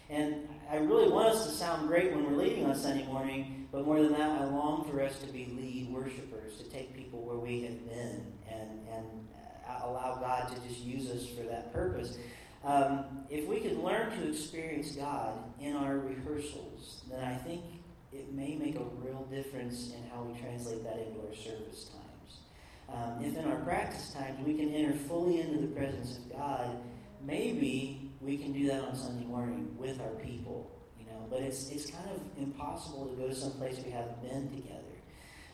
And 0.10 0.50
I 0.70 0.78
really 0.78 1.10
want 1.10 1.30
us 1.30 1.46
to 1.46 1.52
sound 1.52 1.88
great 1.88 2.12
when 2.12 2.26
we're 2.26 2.44
leading 2.44 2.66
on 2.66 2.76
Sunday 2.76 3.06
morning, 3.06 3.68
but 3.72 3.86
more 3.86 4.02
than 4.02 4.12
that, 4.14 4.42
I 4.42 4.46
long 4.46 4.90
for 4.90 5.02
us 5.02 5.20
to 5.20 5.28
be 5.28 5.46
lead 5.56 5.90
worshipers, 5.94 6.58
to 6.58 6.64
take 6.64 6.96
people 6.96 7.22
where 7.22 7.38
we 7.38 7.62
have 7.62 7.88
been 7.88 8.26
and, 8.52 8.70
and 8.92 9.06
uh, 9.70 9.86
allow 9.86 10.18
God 10.20 10.52
to 10.54 10.68
just 10.68 10.82
use 10.82 11.10
us 11.12 11.28
for 11.30 11.44
that 11.44 11.72
purpose. 11.72 12.18
Um, 12.64 13.26
if 13.30 13.48
we 13.48 13.60
could 13.62 13.78
learn 13.78 14.12
to 14.20 14.30
experience 14.30 14.92
God 14.92 15.34
in 15.62 15.76
our 15.76 15.98
rehearsals, 15.98 17.02
then 17.10 17.24
I 17.24 17.36
think 17.36 17.64
it 18.12 18.34
may 18.34 18.56
make 18.56 18.76
a 18.76 18.84
real 18.84 19.26
difference 19.32 19.94
in 19.94 20.10
how 20.10 20.24
we 20.24 20.38
translate 20.40 20.84
that 20.84 20.98
into 21.00 21.20
our 21.28 21.34
service 21.36 21.86
times. 21.86 22.40
um, 22.92 23.24
if 23.24 23.38
in 23.38 23.46
our 23.46 23.58
practice 23.62 24.12
times 24.14 24.40
we 24.46 24.56
can 24.56 24.74
enter 24.74 24.94
fully 25.08 25.40
into 25.40 25.60
the 25.62 25.68
presence 25.68 26.18
of 26.18 26.32
God, 26.32 26.78
maybe 27.22 28.12
we 28.20 28.38
can 28.38 28.52
do 28.52 28.68
that 28.68 28.84
on 28.84 28.96
Sunday 28.96 29.26
morning 29.26 29.76
with 29.78 30.00
our 30.02 30.16
people, 30.24 30.72
you 31.00 31.06
know. 31.06 31.28
But 31.30 31.42
it's 31.42 31.70
it's 31.70 31.90
kind 31.90 32.10
of 32.10 32.22
impossible 32.38 33.08
to 33.08 33.16
go 33.16 33.28
to 33.28 33.36
some 33.36 33.52
place 33.54 33.80
we 33.86 33.92
haven't 33.92 34.22
been 34.22 34.50
together. 34.50 34.84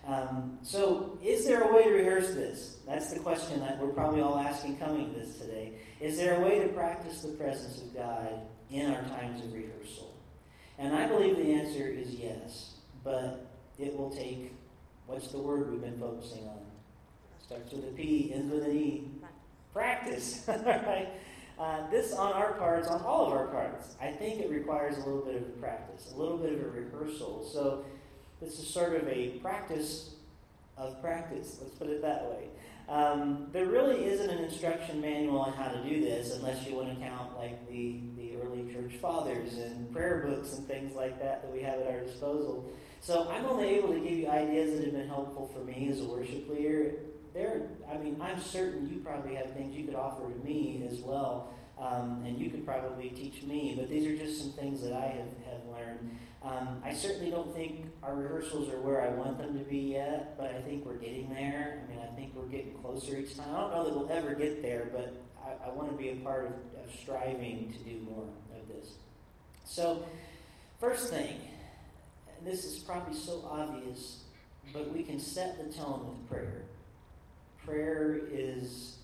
Um, 0.08 0.60
so, 0.62 1.18
is 1.24 1.46
there 1.46 1.64
a 1.64 1.74
way 1.76 1.84
to 1.84 1.90
rehearse 1.90 2.34
this? 2.36 2.78
That's 2.88 3.12
the 3.12 3.20
question 3.20 3.60
that 3.62 3.80
we're 3.80 3.90
probably 3.90 4.22
all 4.22 4.38
asking 4.38 4.78
coming 4.78 5.14
to 5.14 5.20
this 5.20 5.38
today. 5.40 5.74
Is 6.02 6.18
there 6.18 6.36
a 6.36 6.42
way 6.42 6.60
to 6.60 6.68
practice 6.70 7.22
the 7.22 7.30
presence 7.30 7.82
of 7.82 7.94
God 7.96 8.42
in 8.70 8.92
our 8.92 9.02
times 9.04 9.44
of 9.44 9.54
rehearsal? 9.54 10.14
And 10.78 10.94
I 10.94 11.08
believe 11.08 11.38
the 11.38 11.54
answer 11.54 11.88
is 11.88 12.10
yes, 12.10 12.76
but 13.04 13.48
it 13.80 13.96
will 13.98 14.10
take 14.10 14.54
what's 15.06 15.30
the 15.30 15.40
word 15.40 15.72
we've 15.72 15.82
been 15.82 16.00
focusing 16.00 16.48
on? 16.48 16.60
Starts 17.46 17.72
with 17.72 17.86
a 17.86 17.92
P, 17.92 18.34
ends 18.34 18.52
with 18.52 18.64
an 18.64 18.76
E. 18.76 19.08
Practice. 19.72 20.44
right? 20.48 21.10
Uh, 21.58 21.90
this 21.90 22.14
on 22.14 22.34
our 22.34 22.54
parts, 22.54 22.88
on 22.90 23.02
all 23.02 23.28
of 23.28 23.34
our 23.34 23.48
parts, 23.48 23.96
I 24.02 24.12
think 24.12 24.42
it 24.42 24.50
requires 24.50 24.98
a 24.98 25.00
little 25.00 25.22
bit 25.22 25.36
of 25.36 25.60
practice, 25.62 26.12
a 26.14 26.18
little 26.20 26.38
bit 26.38 26.54
of 26.54 26.60
a 26.60 26.70
rehearsal. 26.70 27.48
So 27.54 27.86
this 28.42 28.60
is 28.60 28.68
sort 28.68 28.96
of 28.96 29.08
a 29.08 29.30
practice 29.42 30.16
of 30.78 31.02
practice, 31.02 31.58
let's 31.62 31.74
put 31.76 31.88
it 31.88 32.02
that 32.02 32.26
way. 32.26 32.50
Um, 32.88 33.48
there 33.52 33.66
really 33.66 34.06
isn't 34.06 34.30
an 34.30 34.44
instruction 34.44 35.02
manual 35.02 35.40
on 35.40 35.54
how 35.54 35.70
to 35.70 35.84
do 35.84 36.02
this 36.02 36.36
unless 36.36 36.68
you 36.68 36.76
want 36.76 36.90
to 36.90 36.96
count 37.04 37.36
like 37.36 37.68
the, 37.68 38.00
the 38.16 38.36
early 38.38 38.72
church 38.72 38.94
fathers 39.02 39.58
and 39.58 39.92
prayer 39.92 40.28
books 40.28 40.54
and 40.54 40.68
things 40.68 40.96
like 40.96 41.20
that 41.20 41.42
that 41.42 41.52
we 41.52 41.64
have 41.64 41.80
at 41.80 41.88
our 41.88 42.02
disposal. 42.02 42.72
So 43.02 43.28
I'm 43.30 43.46
only 43.46 43.70
able 43.70 43.94
to 43.94 44.00
give 44.00 44.14
you 44.14 44.28
ideas 44.28 44.78
that 44.78 44.86
have 44.86 44.94
been 44.94 45.08
helpful 45.08 45.50
for 45.54 45.64
me 45.64 45.90
as 45.92 46.00
a 46.00 46.06
worship 46.06 46.48
leader. 46.48 46.94
There, 47.34 47.70
I 47.92 47.98
mean, 47.98 48.18
I'm 48.22 48.40
certain 48.40 48.88
you 48.88 49.00
probably 49.00 49.36
have 49.36 49.52
things 49.54 49.76
you 49.76 49.86
could 49.86 49.96
offer 49.96 50.32
to 50.32 50.46
me 50.46 50.88
as 50.90 51.00
well, 51.00 51.54
um, 51.80 52.24
and 52.26 52.40
you 52.40 52.50
could 52.50 52.66
probably 52.66 53.10
teach 53.10 53.44
me. 53.44 53.74
But 53.78 53.90
these 53.90 54.06
are 54.08 54.16
just 54.16 54.40
some 54.40 54.52
things 54.54 54.82
that 54.82 54.94
I 54.94 55.08
have, 55.08 55.52
have 55.52 55.66
learned. 55.72 56.18
Um, 56.46 56.80
I 56.86 56.94
certainly 56.94 57.32
don't 57.32 57.56
think 57.56 57.88
our 58.04 58.14
rehearsals 58.16 58.70
are 58.70 58.80
where 58.80 59.02
I 59.02 59.10
want 59.10 59.40
them 59.40 59.58
to 59.58 59.64
be 59.64 59.80
yet, 59.80 60.38
but 60.38 60.54
I 60.54 60.62
think 60.62 60.86
we're 60.86 60.98
getting 60.98 61.34
there. 61.34 61.82
I 61.84 61.92
mean, 61.92 62.00
I 62.00 62.16
think 62.16 62.34
we're 62.36 62.46
getting 62.46 62.76
closer 62.76 63.18
each 63.18 63.36
time. 63.36 63.48
I 63.50 63.62
don't 63.62 63.72
know 63.72 63.86
that 63.86 63.96
we'll 63.96 64.12
ever 64.12 64.36
get 64.36 64.62
there, 64.62 64.88
but 64.94 65.16
I, 65.44 65.70
I 65.70 65.74
want 65.74 65.90
to 65.90 65.98
be 65.98 66.10
a 66.10 66.16
part 66.18 66.46
of, 66.46 66.52
of 66.84 66.96
striving 67.02 67.74
to 67.74 67.80
do 67.80 68.00
more 68.02 68.26
of 68.56 68.68
this. 68.68 68.94
So, 69.64 70.06
first 70.80 71.10
thing, 71.10 71.36
this 72.44 72.64
is 72.64 72.78
probably 72.78 73.18
so 73.18 73.44
obvious, 73.50 74.22
but 74.72 74.94
we 74.94 75.02
can 75.02 75.20
set 75.20 75.58
the 75.58 75.76
tone 75.76 76.08
with 76.08 76.30
prayer. 76.30 76.62
Prayer 77.66 78.20
is, 78.32 78.98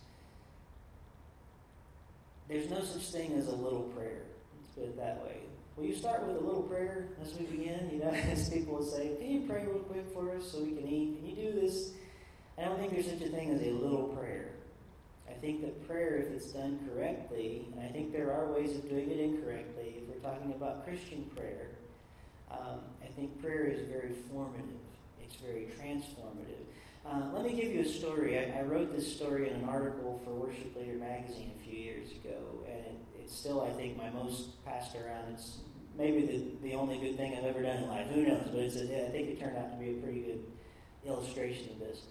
there's 2.47 2.69
no 2.69 2.83
such 2.83 3.09
thing 3.09 3.33
as 3.33 3.47
a 3.47 3.55
little 3.55 3.91
prayer. 3.95 4.21
Let's 4.55 4.69
put 4.75 4.83
it 4.83 4.97
that 4.97 5.23
way. 5.23 5.37
Will 5.81 5.87
you 5.87 5.95
start 5.95 6.27
with 6.27 6.37
a 6.37 6.39
little 6.39 6.61
prayer 6.61 7.07
as 7.23 7.33
we 7.39 7.45
begin? 7.45 7.89
You 7.91 8.05
know, 8.05 8.11
as 8.31 8.49
people 8.49 8.75
will 8.75 8.85
say, 8.85 9.15
Can 9.19 9.31
you 9.31 9.47
pray 9.47 9.65
real 9.65 9.79
quick 9.79 10.05
for 10.13 10.29
us 10.35 10.51
so 10.51 10.59
we 10.59 10.73
can 10.73 10.87
eat? 10.87 11.17
Can 11.17 11.25
you 11.25 11.35
do 11.35 11.59
this? 11.59 11.93
I 12.55 12.65
don't 12.65 12.77
think 12.77 12.91
there's 12.91 13.07
such 13.09 13.27
a 13.27 13.29
thing 13.29 13.49
as 13.49 13.61
a 13.63 13.71
little 13.71 14.09
prayer. 14.15 14.51
I 15.27 15.33
think 15.33 15.61
that 15.61 15.87
prayer, 15.87 16.17
if 16.17 16.27
it's 16.33 16.51
done 16.51 16.77
correctly, 16.87 17.65
and 17.73 17.83
I 17.83 17.91
think 17.91 18.13
there 18.13 18.31
are 18.31 18.53
ways 18.53 18.75
of 18.75 18.87
doing 18.87 19.09
it 19.09 19.19
incorrectly, 19.19 19.95
if 19.97 20.07
we're 20.07 20.21
talking 20.21 20.51
about 20.51 20.85
Christian 20.85 21.23
prayer, 21.35 21.69
um, 22.51 22.81
I 23.03 23.07
think 23.15 23.41
prayer 23.41 23.63
is 23.63 23.81
very 23.87 24.13
formative. 24.31 24.77
It's 25.23 25.37
very 25.37 25.67
transformative. 25.81 26.61
Uh, 27.07 27.33
let 27.33 27.43
me 27.43 27.59
give 27.59 27.73
you 27.73 27.81
a 27.81 27.85
story. 27.85 28.37
I, 28.37 28.59
I, 28.59 28.61
wrote 28.61 28.95
this 28.95 29.11
story 29.15 29.49
in 29.49 29.55
an 29.55 29.67
article 29.67 30.21
for 30.23 30.29
Worship 30.29 30.75
Leader 30.75 30.99
magazine 30.99 31.51
a 31.59 31.63
few 31.67 31.79
years 31.79 32.11
ago, 32.11 32.37
and 32.67 32.77
it, 32.77 32.95
it's 33.19 33.35
still, 33.35 33.61
I 33.61 33.71
think, 33.71 33.97
my 33.97 34.11
most 34.11 34.63
passed 34.63 34.95
around. 34.95 35.33
It's 35.33 35.57
maybe 35.97 36.25
the, 36.25 36.69
the 36.69 36.75
only 36.75 36.97
good 36.97 37.17
thing 37.17 37.35
I've 37.37 37.45
ever 37.45 37.61
done 37.61 37.77
in 37.77 37.87
life. 37.87 38.07
Who 38.07 38.23
knows? 38.23 38.47
But 38.51 38.61
it's 38.61 38.75
think 38.75 39.29
it 39.29 39.39
turned 39.39 39.57
out 39.57 39.71
to 39.71 39.77
be 39.77 39.91
a 39.91 39.93
pretty 40.01 40.21
good 40.21 40.43
illustration 41.05 41.69
of 41.71 41.79
this. 41.79 42.01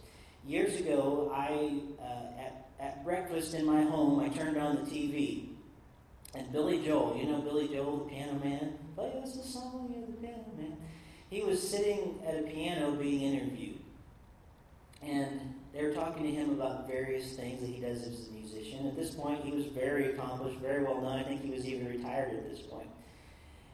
Years 0.47 0.77
ago, 0.81 1.31
I 1.35 1.81
uh, 2.03 2.41
at, 2.41 2.69
at 2.81 3.05
breakfast 3.05 3.55
in 3.55 3.67
my 3.67 3.83
home, 3.83 4.21
I 4.21 4.29
turned 4.29 4.57
on 4.57 4.77
the 4.77 4.91
TV, 4.91 5.49
and 6.35 6.51
Billy 6.53 6.85
Joel, 6.85 7.17
you 7.17 7.27
know 7.27 7.41
Billy 7.41 7.69
Joel, 7.69 7.99
the 7.99 8.11
piano 8.11 8.39
man, 8.43 8.75
play 8.95 9.13
us 9.23 9.37
a 9.37 9.43
song, 9.43 9.93
you 9.95 10.07
the 10.07 10.27
piano 10.27 10.45
man. 10.57 10.77
He 11.29 11.43
was 11.43 11.67
sitting 11.67 12.21
at 12.27 12.39
a 12.39 12.43
piano 12.43 12.93
being 12.93 13.35
interviewed, 13.35 13.79
and 15.03 15.55
they 15.73 15.85
were 15.85 15.93
talking 15.93 16.25
to 16.25 16.31
him 16.31 16.51
about 16.51 16.89
various 16.89 17.33
things 17.37 17.61
that 17.61 17.69
he 17.69 17.81
does 17.81 18.03
as 18.03 18.29
a 18.29 18.33
musician. 18.33 18.87
At 18.87 18.97
this 18.97 19.11
point, 19.11 19.45
he 19.45 19.53
was 19.53 19.67
very 19.67 20.13
accomplished, 20.13 20.59
very 20.59 20.83
well 20.83 21.01
known. 21.01 21.19
I 21.19 21.23
think 21.23 21.43
he 21.43 21.51
was 21.51 21.67
even 21.67 21.87
retired 21.87 22.33
at 22.33 22.51
this 22.51 22.61
point. 22.61 22.89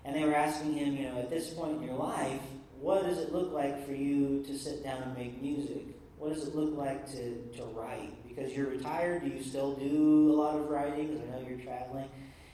And 0.06 0.14
they 0.14 0.24
were 0.24 0.36
asking 0.36 0.74
him, 0.74 0.96
you 0.96 1.08
know, 1.08 1.18
at 1.18 1.28
this 1.28 1.50
point 1.50 1.78
in 1.78 1.82
your 1.82 1.96
life, 1.96 2.40
what 2.80 3.04
does 3.04 3.18
it 3.18 3.32
look 3.32 3.52
like 3.52 3.84
for 3.84 3.92
you 3.92 4.44
to 4.46 4.56
sit 4.56 4.84
down 4.84 5.02
and 5.02 5.18
make 5.18 5.42
music? 5.42 5.82
What 6.16 6.32
does 6.32 6.46
it 6.46 6.54
look 6.54 6.78
like 6.78 7.10
to, 7.10 7.42
to 7.56 7.64
write? 7.74 8.14
Because 8.28 8.52
you're 8.52 8.68
retired, 8.68 9.24
do 9.24 9.28
you 9.28 9.42
still 9.42 9.74
do 9.74 10.30
a 10.32 10.36
lot 10.36 10.54
of 10.54 10.68
writing? 10.68 11.08
Because 11.08 11.22
I 11.24 11.32
know 11.32 11.48
you're 11.48 11.58
traveling. 11.58 12.08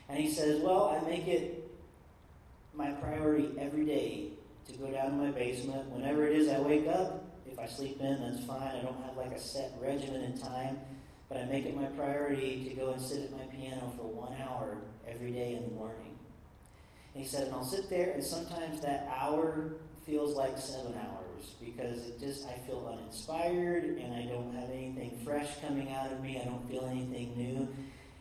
And 0.09 0.19
he 0.19 0.33
says, 0.33 0.63
Well, 0.63 0.99
I 0.99 1.07
make 1.07 1.29
it 1.29 1.71
my 2.73 2.91
priority 2.93 3.51
every 3.59 3.85
day 3.85 4.31
to 4.69 4.79
go 4.79 4.91
down 4.91 5.11
to 5.11 5.17
my 5.17 5.31
basement. 5.31 5.91
Whenever 5.91 6.27
it 6.27 6.37
is 6.39 6.49
I 6.49 6.59
wake 6.59 6.89
up, 6.89 7.25
if 7.47 7.59
I 7.59 7.67
sleep 7.67 8.01
in, 8.01 8.21
that's 8.23 8.47
fine. 8.47 8.63
I 8.63 8.81
don't 8.81 9.05
have 9.05 9.17
like 9.19 9.33
a 9.33 9.39
set 9.39 9.73
regimen 9.79 10.23
in 10.23 10.39
time. 10.39 10.79
But 11.29 11.39
I 11.39 11.45
make 11.45 11.67
it 11.67 11.77
my 11.77 11.87
priority 11.87 12.67
to 12.69 12.75
go 12.75 12.93
and 12.93 13.01
sit 13.01 13.25
at 13.25 13.33
my 13.33 13.45
piano 13.45 13.93
for 13.97 14.05
one 14.05 14.35
hour 14.41 14.79
every 15.07 15.33
day 15.33 15.55
in 15.55 15.65
the 15.65 15.75
morning. 15.75 16.12
And 17.15 17.23
he 17.23 17.29
said, 17.29 17.49
and 17.49 17.55
I'll 17.55 17.65
sit 17.65 17.91
there, 17.91 18.13
and 18.13 18.25
sometimes 18.25 18.81
that 18.81 19.09
hour 19.15 19.75
feels 20.07 20.35
like 20.37 20.59
seven 20.59 20.95
hours 20.95 21.55
because 21.65 22.07
it 22.07 22.19
just 22.19 22.47
I 22.47 22.55
feel 22.67 22.89
uninspired 22.91 23.85
and 23.85 24.15
I 24.15 24.23
don't 24.23 24.55
have 24.55 24.71
anything 24.71 25.21
fresh 25.25 25.49
coming 25.61 25.93
out 25.93 26.13
of 26.13 26.23
me. 26.23 26.41
I 26.41 26.45
don't 26.45 26.69
feel 26.69 26.87
anything 26.91 27.35
new, 27.37 27.69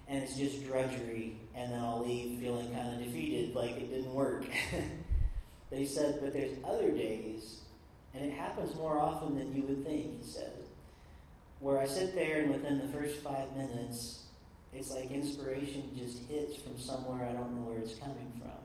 and 0.07 0.23
it's 0.23 0.35
just 0.35 0.65
drudgery. 0.65 1.37
And 1.55 1.71
then 1.71 1.79
I'll 1.79 2.05
leave 2.05 2.39
feeling 2.39 2.73
kind 2.73 2.95
of 2.95 3.03
defeated, 3.03 3.55
like 3.55 3.71
it 3.71 3.89
didn't 3.89 4.13
work. 4.13 4.45
but 5.69 5.79
he 5.79 5.85
said, 5.85 6.19
but 6.21 6.33
there's 6.33 6.57
other 6.65 6.91
days, 6.91 7.61
and 8.13 8.25
it 8.25 8.33
happens 8.33 8.75
more 8.75 8.99
often 8.99 9.37
than 9.37 9.55
you 9.55 9.63
would 9.63 9.85
think. 9.85 10.21
He 10.21 10.23
said, 10.23 10.51
where 11.59 11.79
I 11.79 11.85
sit 11.85 12.15
there 12.15 12.41
and 12.41 12.51
within 12.51 12.79
the 12.79 12.87
first 12.87 13.17
five 13.17 13.55
minutes, 13.55 14.23
it's 14.73 14.89
like 14.89 15.11
inspiration 15.11 15.91
just 15.97 16.19
hits 16.29 16.55
from 16.61 16.77
somewhere 16.79 17.27
I 17.27 17.33
don't 17.33 17.55
know 17.55 17.69
where 17.69 17.79
it's 17.79 17.95
coming 17.95 18.31
from. 18.39 18.60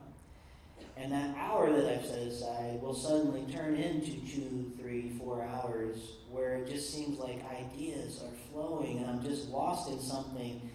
And 0.99 1.11
that 1.11 1.35
hour 1.37 1.71
that 1.71 1.91
I've 1.91 2.05
set 2.05 2.19
aside 2.19 2.81
will 2.81 2.95
suddenly 2.95 3.45
turn 3.53 3.75
into 3.75 4.13
two, 4.27 4.71
three, 4.79 5.11
four 5.19 5.43
hours 5.43 6.13
where 6.29 6.55
it 6.55 6.67
just 6.67 6.91
seems 6.91 7.19
like 7.19 7.43
ideas 7.51 8.23
are 8.23 8.51
flowing 8.51 8.97
and 8.97 9.05
I'm 9.07 9.23
just 9.23 9.49
lost 9.49 9.91
in 9.91 9.99
something. 9.99 10.69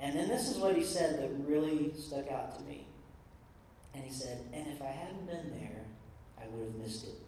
And 0.00 0.18
then 0.18 0.28
this 0.28 0.48
is 0.48 0.56
what 0.56 0.76
he 0.76 0.82
said 0.82 1.20
that 1.20 1.30
really 1.46 1.92
stuck 1.96 2.30
out 2.32 2.58
to 2.58 2.64
me. 2.64 2.86
And 3.94 4.02
he 4.02 4.12
said, 4.12 4.40
And 4.52 4.66
if 4.68 4.82
I 4.82 4.86
hadn't 4.86 5.26
been 5.26 5.50
there, 5.50 5.84
I 6.40 6.48
would 6.48 6.66
have 6.66 6.74
missed 6.76 7.06
it. 7.06 7.20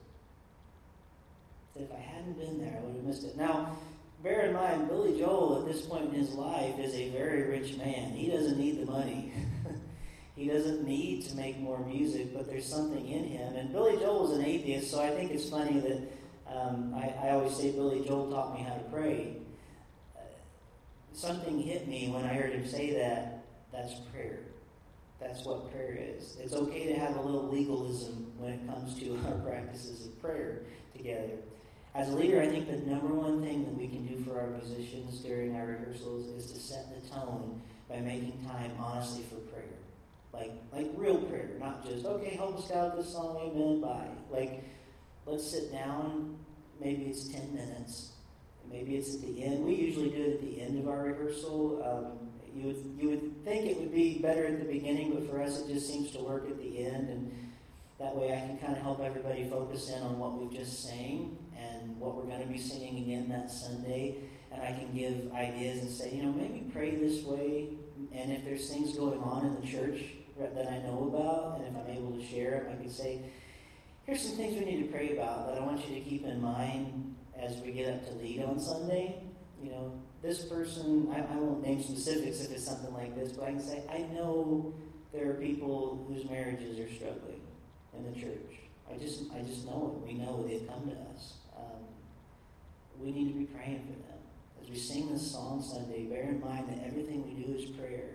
If 1.76 1.92
I 1.92 2.00
hadn't 2.00 2.38
been 2.38 2.58
there, 2.58 2.76
I 2.76 2.84
would 2.84 2.96
have 2.96 3.04
missed 3.04 3.24
it. 3.24 3.36
Now, 3.36 3.76
bear 4.22 4.46
in 4.46 4.54
mind, 4.54 4.88
Billy 4.88 5.18
Joel 5.18 5.60
at 5.60 5.72
this 5.72 5.82
point 5.82 6.12
in 6.12 6.20
his 6.20 6.32
life 6.32 6.78
is 6.78 6.94
a 6.94 7.10
very 7.10 7.44
rich 7.44 7.76
man. 7.76 8.10
He 8.10 8.30
doesn't 8.30 8.58
need 8.58 8.80
the 8.80 8.90
money. 8.90 9.32
He 10.36 10.48
doesn't 10.48 10.86
need 10.86 11.26
to 11.28 11.36
make 11.36 11.58
more 11.58 11.78
music, 11.84 12.34
but 12.34 12.46
there's 12.46 12.66
something 12.66 13.06
in 13.06 13.24
him. 13.24 13.54
And 13.54 13.70
Billy 13.70 13.98
Joel 13.98 14.28
was 14.28 14.38
an 14.38 14.44
atheist, 14.44 14.90
so 14.90 15.00
I 15.02 15.10
think 15.10 15.30
it's 15.30 15.48
funny 15.48 15.78
that 15.80 16.00
um, 16.54 16.94
I, 16.94 17.14
I, 17.26 17.30
always 17.30 17.54
say 17.54 17.70
Billy 17.70 18.04
Joel 18.06 18.30
taught 18.30 18.54
me 18.54 18.62
how 18.62 18.74
to 18.74 18.84
pray. 18.90 19.36
Uh, 20.16 20.20
something 21.12 21.60
hit 21.60 21.86
me 21.86 22.10
when 22.10 22.24
I 22.24 22.34
heard 22.34 22.52
him 22.52 22.66
say 22.66 22.94
that. 22.94 23.44
That's 23.72 23.94
prayer. 24.12 24.40
That's 25.20 25.44
what 25.44 25.70
prayer 25.70 25.98
is. 25.98 26.36
It's 26.40 26.52
okay 26.52 26.92
to 26.92 26.98
have 26.98 27.16
a 27.16 27.20
little 27.20 27.48
legalism 27.48 28.32
when 28.38 28.52
it 28.52 28.66
comes 28.66 28.98
to 29.00 29.18
our 29.28 29.38
practices 29.38 30.06
of 30.06 30.20
prayer 30.20 30.62
together. 30.96 31.38
As 31.94 32.08
a 32.08 32.16
leader, 32.16 32.40
I 32.40 32.48
think 32.48 32.68
the 32.68 32.78
number 32.90 33.08
one 33.08 33.42
thing 33.42 33.64
that 33.64 33.76
we 33.76 33.86
can 33.86 34.06
do 34.06 34.24
for 34.24 34.40
our 34.40 34.48
musicians 34.48 35.20
during 35.20 35.54
our 35.56 35.66
rehearsals 35.66 36.26
is 36.28 36.50
to 36.52 36.58
set 36.58 36.86
the 36.88 37.08
tone 37.10 37.60
by 37.88 38.00
making 38.00 38.42
time 38.46 38.72
honestly 38.78 39.24
for 39.28 39.36
prayer. 39.52 39.81
Like, 40.32 40.52
like 40.72 40.90
real 40.96 41.18
prayer, 41.18 41.50
not 41.60 41.86
just, 41.86 42.06
okay, 42.06 42.34
help 42.36 42.58
us 42.58 42.70
out 42.70 42.96
this 42.96 43.12
song, 43.12 43.36
amen, 43.38 43.80
bye. 43.80 44.08
Like, 44.30 44.64
let's 45.26 45.48
sit 45.48 45.70
down, 45.70 46.38
maybe 46.80 47.04
it's 47.04 47.28
10 47.28 47.54
minutes, 47.54 48.12
maybe 48.70 48.96
it's 48.96 49.14
at 49.14 49.20
the 49.20 49.44
end. 49.44 49.64
We 49.64 49.74
usually 49.74 50.10
do 50.10 50.22
it 50.22 50.34
at 50.34 50.40
the 50.40 50.62
end 50.62 50.78
of 50.78 50.88
our 50.88 51.04
rehearsal. 51.04 51.82
Um, 51.84 52.28
you, 52.54 52.66
would, 52.66 52.96
you 52.98 53.08
would 53.10 53.44
think 53.44 53.66
it 53.66 53.78
would 53.78 53.92
be 53.92 54.18
better 54.18 54.46
at 54.46 54.58
the 54.58 54.64
beginning, 54.64 55.12
but 55.12 55.28
for 55.28 55.42
us 55.42 55.60
it 55.60 55.68
just 55.68 55.86
seems 55.86 56.10
to 56.12 56.20
work 56.20 56.48
at 56.48 56.58
the 56.58 56.86
end. 56.86 57.10
And 57.10 57.52
that 57.98 58.16
way 58.16 58.32
I 58.32 58.40
can 58.40 58.58
kind 58.58 58.74
of 58.74 58.82
help 58.82 59.00
everybody 59.00 59.48
focus 59.48 59.90
in 59.90 60.02
on 60.02 60.18
what 60.18 60.38
we've 60.38 60.52
just 60.52 60.88
sang 60.88 61.36
and 61.58 61.98
what 61.98 62.16
we're 62.16 62.24
going 62.24 62.40
to 62.40 62.48
be 62.52 62.58
singing 62.58 62.98
again 63.04 63.28
that 63.28 63.50
Sunday. 63.50 64.16
and 64.50 64.62
I 64.62 64.72
can 64.72 64.92
give 64.94 65.32
ideas 65.32 65.80
and 65.80 65.90
say, 65.90 66.14
you 66.14 66.22
know, 66.22 66.32
maybe 66.32 66.66
pray 66.72 66.96
this 66.96 67.22
way. 67.24 67.68
And 68.12 68.32
if 68.32 68.44
there's 68.44 68.68
things 68.70 68.96
going 68.96 69.20
on 69.20 69.46
in 69.46 69.60
the 69.60 69.66
church 69.66 70.00
that 70.38 70.68
I 70.68 70.78
know 70.78 71.10
about, 71.12 71.60
and 71.60 71.68
if 71.68 71.82
I'm 71.82 71.90
able 71.90 72.12
to 72.12 72.24
share 72.24 72.64
them, 72.64 72.72
I 72.72 72.82
can 72.82 72.90
say, 72.90 73.20
here's 74.04 74.22
some 74.22 74.36
things 74.36 74.58
we 74.58 74.64
need 74.64 74.82
to 74.84 74.92
pray 74.92 75.16
about 75.16 75.48
that 75.48 75.60
I 75.60 75.64
want 75.64 75.88
you 75.88 75.94
to 75.94 76.00
keep 76.00 76.24
in 76.24 76.40
mind 76.40 77.14
as 77.38 77.56
we 77.58 77.72
get 77.72 77.92
up 77.92 78.06
to 78.08 78.14
lead 78.14 78.42
on 78.42 78.58
Sunday. 78.58 79.22
You 79.62 79.70
know, 79.70 79.92
this 80.22 80.44
person, 80.44 81.08
I, 81.12 81.20
I 81.20 81.36
won't 81.36 81.62
name 81.62 81.82
specifics 81.82 82.40
if 82.40 82.50
it's 82.50 82.64
something 82.64 82.92
like 82.92 83.14
this, 83.14 83.32
but 83.32 83.44
I 83.44 83.50
can 83.50 83.60
say, 83.60 83.82
I 83.90 83.98
know 84.14 84.74
there 85.12 85.30
are 85.30 85.34
people 85.34 86.04
whose 86.08 86.28
marriages 86.28 86.78
are 86.78 86.92
struggling 86.94 87.40
in 87.96 88.12
the 88.12 88.18
church. 88.18 88.58
I 88.92 88.98
just, 88.98 89.24
I 89.34 89.42
just 89.42 89.66
know 89.66 89.96
it. 89.96 90.06
We 90.06 90.14
know 90.14 90.44
they've 90.46 90.66
come 90.66 90.88
to 90.88 90.96
us. 91.14 91.34
Um, 91.56 91.82
we 92.98 93.12
need 93.12 93.32
to 93.32 93.38
be 93.38 93.44
praying 93.44 93.80
for 93.80 93.92
them. 94.08 94.18
As 94.62 94.68
we 94.68 94.76
sing 94.76 95.12
this 95.12 95.30
song 95.30 95.62
Sunday, 95.62 96.04
bear 96.04 96.22
in 96.22 96.40
mind 96.40 96.68
that 96.68 96.86
everything 96.86 97.24
we 97.24 97.42
do 97.42 97.54
is 97.54 97.66
prayer. 97.70 98.10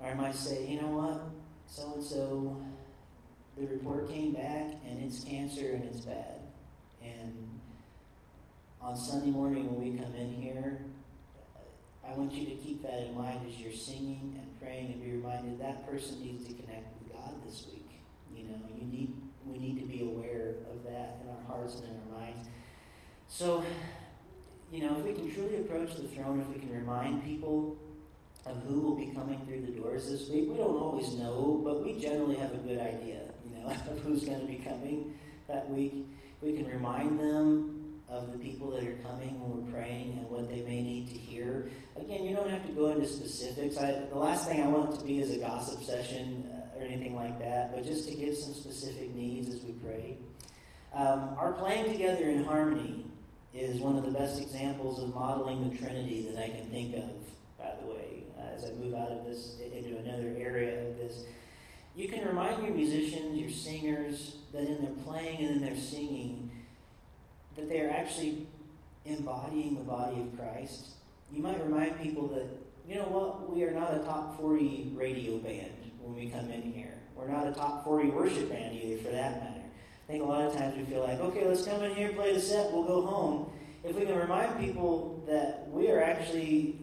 Or 0.00 0.08
I 0.08 0.14
might 0.14 0.34
say, 0.34 0.66
you 0.66 0.80
know 0.80 0.88
what, 0.88 1.20
so 1.66 1.94
and 1.94 2.04
so, 2.04 2.56
the 3.56 3.66
report 3.66 4.08
came 4.08 4.32
back 4.32 4.74
and 4.86 5.02
it's 5.02 5.24
cancer 5.24 5.72
and 5.72 5.84
it's 5.84 6.00
bad. 6.00 6.40
And 7.02 7.60
on 8.80 8.96
Sunday 8.96 9.30
morning 9.30 9.74
when 9.74 9.92
we 9.92 9.98
come 9.98 10.14
in 10.14 10.32
here, 10.32 10.78
I 12.08 12.12
want 12.12 12.32
you 12.32 12.46
to 12.46 12.54
keep 12.54 12.82
that 12.82 13.00
in 13.06 13.16
mind 13.16 13.40
as 13.46 13.58
you're 13.58 13.72
singing 13.72 14.38
and 14.40 14.60
praying 14.60 14.92
and 14.92 15.02
be 15.02 15.10
reminded 15.10 15.60
that 15.60 15.90
person 15.90 16.22
needs 16.22 16.44
to 16.44 16.54
connect 16.54 16.86
with 16.98 17.12
God 17.12 17.34
this 17.44 17.66
week. 17.66 17.90
You 18.34 18.44
know, 18.44 18.56
you 18.78 18.86
need 18.86 19.14
we 19.44 19.58
need 19.58 19.80
to 19.80 19.86
be 19.86 20.02
aware 20.02 20.54
of 20.70 20.84
that 20.84 21.18
in 21.22 21.28
our 21.30 21.42
hearts 21.46 21.76
and 21.76 21.84
in 21.84 21.90
our 21.90 22.20
minds. 22.20 22.48
So, 23.28 23.64
you 24.70 24.82
know, 24.82 24.96
if 24.98 25.04
we 25.04 25.12
can 25.14 25.32
truly 25.32 25.56
approach 25.56 25.96
the 25.96 26.08
throne, 26.08 26.40
if 26.40 26.48
we 26.48 26.60
can 26.60 26.72
remind 26.72 27.24
people 27.24 27.76
of 28.48 28.62
who 28.64 28.80
will 28.80 28.96
be 28.96 29.06
coming 29.14 29.40
through 29.46 29.62
the 29.62 29.72
doors 29.72 30.10
this 30.10 30.28
week, 30.28 30.48
we 30.48 30.56
don't 30.56 30.76
always 30.76 31.14
know, 31.14 31.60
but 31.64 31.84
we 31.84 31.98
generally 31.98 32.36
have 32.36 32.52
a 32.52 32.58
good 32.58 32.78
idea, 32.78 33.20
you 33.44 33.54
know, 33.54 33.68
of 33.90 33.98
who's 34.00 34.24
going 34.24 34.40
to 34.40 34.46
be 34.46 34.56
coming 34.56 35.14
that 35.48 35.68
week. 35.70 36.06
We 36.40 36.52
can 36.52 36.66
remind 36.66 37.18
them 37.18 37.78
of 38.08 38.32
the 38.32 38.38
people 38.38 38.70
that 38.70 38.84
are 38.84 38.96
coming 39.02 39.38
when 39.40 39.66
we're 39.66 39.72
praying 39.72 40.12
and 40.18 40.30
what 40.30 40.48
they 40.48 40.62
may 40.62 40.82
need 40.82 41.08
to 41.08 41.18
hear. 41.18 41.70
Again, 41.96 42.24
you 42.24 42.34
don't 42.34 42.48
have 42.48 42.66
to 42.66 42.72
go 42.72 42.88
into 42.90 43.06
specifics. 43.06 43.76
I, 43.76 44.06
the 44.10 44.18
last 44.18 44.48
thing 44.48 44.62
I 44.62 44.66
want 44.66 44.94
it 44.94 44.98
to 45.00 45.04
be 45.04 45.20
is 45.20 45.30
a 45.30 45.38
gossip 45.38 45.82
session 45.82 46.48
uh, 46.50 46.78
or 46.78 46.86
anything 46.86 47.14
like 47.14 47.38
that, 47.40 47.74
but 47.74 47.84
just 47.84 48.08
to 48.08 48.14
give 48.14 48.34
some 48.36 48.54
specific 48.54 49.14
needs 49.14 49.54
as 49.54 49.62
we 49.62 49.72
pray. 49.72 50.16
Um, 50.94 51.36
our 51.36 51.52
playing 51.52 51.92
together 51.92 52.30
in 52.30 52.44
harmony 52.44 53.04
is 53.52 53.80
one 53.80 53.96
of 53.96 54.04
the 54.04 54.10
best 54.10 54.40
examples 54.40 55.02
of 55.02 55.14
modeling 55.14 55.68
the 55.68 55.76
Trinity 55.76 56.26
that 56.30 56.42
I 56.42 56.48
can 56.48 56.70
think 56.70 56.94
of, 56.96 57.10
by 57.58 57.72
the 57.82 57.92
way, 57.92 58.24
as 58.58 58.70
I 58.70 58.74
move 58.74 58.94
out 58.94 59.10
of 59.10 59.24
this 59.24 59.56
into 59.60 59.96
another 59.98 60.34
area 60.38 60.88
of 60.88 60.96
this. 60.98 61.24
You 61.94 62.08
can 62.08 62.26
remind 62.26 62.62
your 62.62 62.74
musicians, 62.74 63.38
your 63.38 63.50
singers, 63.50 64.36
that 64.52 64.62
in 64.62 64.82
their 64.82 65.04
playing 65.04 65.38
and 65.38 65.56
in 65.56 65.60
their 65.62 65.76
singing, 65.76 66.50
that 67.56 67.68
they 67.68 67.80
are 67.80 67.90
actually 67.90 68.46
embodying 69.04 69.74
the 69.74 69.82
body 69.82 70.20
of 70.20 70.36
Christ. 70.38 70.90
You 71.32 71.42
might 71.42 71.62
remind 71.62 72.00
people 72.00 72.28
that, 72.28 72.46
you 72.88 72.96
know 72.96 73.08
what, 73.08 73.52
we 73.52 73.64
are 73.64 73.72
not 73.72 73.94
a 73.94 73.98
top 74.00 74.38
40 74.40 74.92
radio 74.94 75.38
band 75.38 75.72
when 76.00 76.16
we 76.16 76.30
come 76.30 76.50
in 76.50 76.62
here. 76.62 76.94
We're 77.14 77.28
not 77.28 77.46
a 77.46 77.52
top 77.52 77.84
40 77.84 78.10
worship 78.10 78.50
band 78.50 78.76
either, 78.76 79.02
for 79.02 79.10
that 79.10 79.42
matter. 79.42 79.62
I 80.08 80.12
think 80.12 80.22
a 80.22 80.26
lot 80.26 80.42
of 80.42 80.56
times 80.56 80.76
we 80.76 80.84
feel 80.84 81.02
like, 81.02 81.20
okay, 81.20 81.46
let's 81.46 81.64
come 81.64 81.82
in 81.82 81.94
here, 81.94 82.12
play 82.12 82.32
the 82.32 82.40
set, 82.40 82.72
we'll 82.72 82.84
go 82.84 83.04
home. 83.04 83.50
If 83.84 83.96
we 83.96 84.06
can 84.06 84.16
remind 84.16 84.58
people 84.58 85.22
that 85.26 85.68
we 85.70 85.90
are 85.90 86.02
actually 86.02 86.78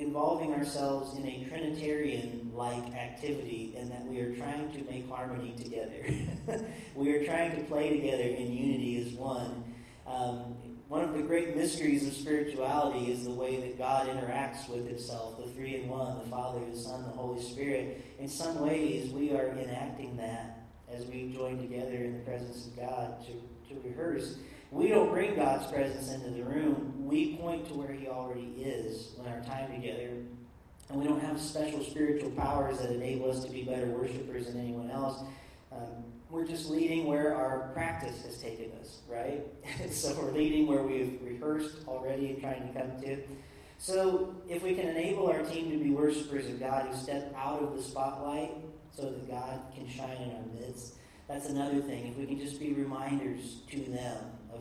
involving 0.00 0.54
ourselves 0.54 1.16
in 1.16 1.26
a 1.26 1.44
Trinitarian 1.48 2.50
like 2.54 2.94
activity 2.94 3.74
and 3.78 3.90
that 3.90 4.04
we 4.06 4.20
are 4.20 4.34
trying 4.34 4.72
to 4.72 4.90
make 4.90 5.08
harmony 5.08 5.54
together. 5.56 6.64
we 6.94 7.14
are 7.14 7.24
trying 7.24 7.54
to 7.56 7.62
play 7.64 7.90
together 7.90 8.22
in 8.22 8.52
unity 8.52 9.06
as 9.06 9.12
one. 9.12 9.64
Um, 10.06 10.56
one 10.88 11.04
of 11.04 11.12
the 11.12 11.22
great 11.22 11.56
mysteries 11.56 12.06
of 12.08 12.14
spirituality 12.14 13.12
is 13.12 13.24
the 13.24 13.30
way 13.30 13.60
that 13.60 13.78
God 13.78 14.08
interacts 14.08 14.68
with 14.68 14.88
Himself, 14.88 15.38
the 15.38 15.48
three 15.52 15.76
in 15.76 15.88
one, 15.88 16.18
the 16.18 16.28
Father, 16.28 16.58
the 16.68 16.76
Son, 16.76 17.04
the 17.04 17.10
Holy 17.10 17.40
Spirit. 17.40 18.04
In 18.18 18.28
some 18.28 18.60
ways, 18.60 19.12
we 19.12 19.30
are 19.30 19.50
enacting 19.50 20.16
that 20.16 20.66
as 20.92 21.06
we 21.06 21.32
join 21.32 21.58
together 21.58 21.94
in 21.94 22.14
the 22.14 22.24
presence 22.24 22.66
of 22.66 22.76
God 22.76 23.24
to, 23.26 23.32
to 23.72 23.80
rehearse. 23.88 24.36
We 24.70 24.88
don't 24.88 25.10
bring 25.10 25.34
God's 25.34 25.66
presence 25.66 26.12
into 26.12 26.30
the 26.30 26.44
room. 26.44 26.94
We 26.98 27.36
point 27.36 27.66
to 27.68 27.74
where 27.74 27.92
He 27.92 28.06
already 28.06 28.52
is 28.56 29.12
in 29.18 29.26
our 29.26 29.40
time 29.40 29.72
together. 29.72 30.10
And 30.88 31.00
we 31.00 31.06
don't 31.06 31.20
have 31.20 31.40
special 31.40 31.82
spiritual 31.82 32.30
powers 32.32 32.78
that 32.78 32.92
enable 32.92 33.30
us 33.30 33.44
to 33.44 33.50
be 33.50 33.62
better 33.62 33.86
worshipers 33.86 34.46
than 34.46 34.60
anyone 34.60 34.90
else. 34.90 35.22
Um, 35.72 36.04
we're 36.30 36.46
just 36.46 36.70
leading 36.70 37.06
where 37.06 37.34
our 37.34 37.70
practice 37.74 38.22
has 38.24 38.40
taken 38.40 38.70
us, 38.80 38.98
right? 39.08 39.44
so 39.90 40.14
we're 40.14 40.32
leading 40.32 40.68
where 40.68 40.82
we've 40.82 41.18
rehearsed 41.22 41.78
already 41.88 42.30
and 42.30 42.40
trying 42.40 42.72
to 42.72 42.80
come 42.80 43.00
to. 43.02 43.22
So 43.78 44.36
if 44.48 44.62
we 44.62 44.74
can 44.74 44.86
enable 44.88 45.28
our 45.28 45.42
team 45.42 45.70
to 45.70 45.78
be 45.78 45.90
worshipers 45.90 46.46
of 46.46 46.60
God 46.60 46.86
who 46.86 46.96
step 46.96 47.34
out 47.36 47.62
of 47.62 47.76
the 47.76 47.82
spotlight 47.82 48.52
so 48.94 49.02
that 49.02 49.28
God 49.28 49.60
can 49.74 49.88
shine 49.88 50.16
in 50.16 50.30
our 50.30 50.60
midst, 50.60 50.94
that's 51.26 51.48
another 51.48 51.80
thing. 51.80 52.08
If 52.08 52.16
we 52.16 52.26
can 52.26 52.38
just 52.38 52.60
be 52.60 52.72
reminders 52.72 53.62
to 53.70 53.80
them 53.80 54.18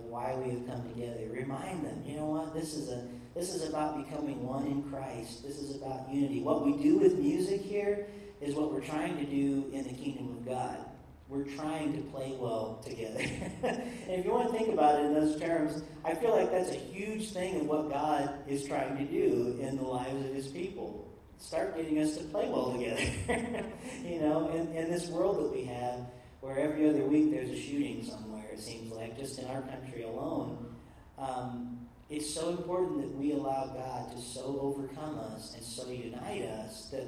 why 0.09 0.35
we 0.35 0.51
have 0.51 0.67
come 0.67 0.89
together, 0.89 1.27
remind 1.31 1.85
them, 1.85 2.03
you 2.05 2.17
know 2.17 2.25
what, 2.25 2.53
this 2.53 2.73
is 2.73 2.89
a 2.89 3.07
this 3.35 3.53
is 3.53 3.69
about 3.69 4.03
becoming 4.03 4.45
one 4.45 4.65
in 4.65 4.83
Christ. 4.83 5.43
This 5.43 5.59
is 5.59 5.75
about 5.75 6.11
unity. 6.11 6.41
What 6.41 6.65
we 6.65 6.81
do 6.81 6.97
with 6.97 7.19
music 7.19 7.61
here 7.61 8.07
is 8.41 8.55
what 8.55 8.73
we're 8.73 8.81
trying 8.81 9.17
to 9.17 9.23
do 9.23 9.69
in 9.71 9.83
the 9.83 9.93
kingdom 9.93 10.29
of 10.29 10.45
God 10.45 10.83
we're 11.29 11.43
trying 11.43 11.93
to 11.93 12.01
play 12.09 12.35
well 12.39 12.81
together. 12.83 13.19
and 13.63 13.83
if 14.07 14.25
you 14.25 14.31
want 14.31 14.51
to 14.51 14.57
think 14.57 14.73
about 14.73 14.99
it 14.99 15.05
in 15.05 15.13
those 15.13 15.39
terms, 15.39 15.83
I 16.03 16.15
feel 16.15 16.31
like 16.35 16.51
that's 16.51 16.71
a 16.71 16.75
huge 16.75 17.31
thing 17.31 17.61
of 17.61 17.67
what 17.67 17.91
God 17.91 18.33
is 18.47 18.65
trying 18.65 18.97
to 18.97 19.03
do 19.05 19.57
in 19.61 19.77
the 19.77 19.83
lives 19.83 20.25
of 20.25 20.33
his 20.33 20.47
people. 20.47 21.07
Start 21.37 21.77
getting 21.77 21.99
us 21.99 22.17
to 22.17 22.23
play 22.25 22.49
well 22.49 22.73
together. 22.73 23.03
you 24.03 24.19
know, 24.19 24.49
in, 24.49 24.75
in 24.75 24.91
this 24.91 25.07
world 25.09 25.37
that 25.37 25.55
we 25.55 25.65
have, 25.65 25.99
where 26.41 26.57
every 26.57 26.89
other 26.89 27.05
week 27.05 27.31
there's 27.31 27.51
a 27.51 27.61
shooting 27.61 28.03
somewhere, 28.03 28.38
it 28.59 28.63
seems 28.63 28.91
like, 28.91 29.17
just 29.17 29.39
in 29.39 29.45
our 29.45 29.61
country 29.61 30.03
alone. 30.03 30.75
Um, 31.17 31.87
it's 32.09 32.29
so 32.29 32.49
important 32.49 33.01
that 33.01 33.15
we 33.15 33.31
allow 33.31 33.67
God 33.67 34.11
to 34.11 34.21
so 34.21 34.59
overcome 34.61 35.17
us 35.19 35.53
and 35.55 35.63
so 35.63 35.89
unite 35.89 36.43
us 36.43 36.89
that 36.91 37.05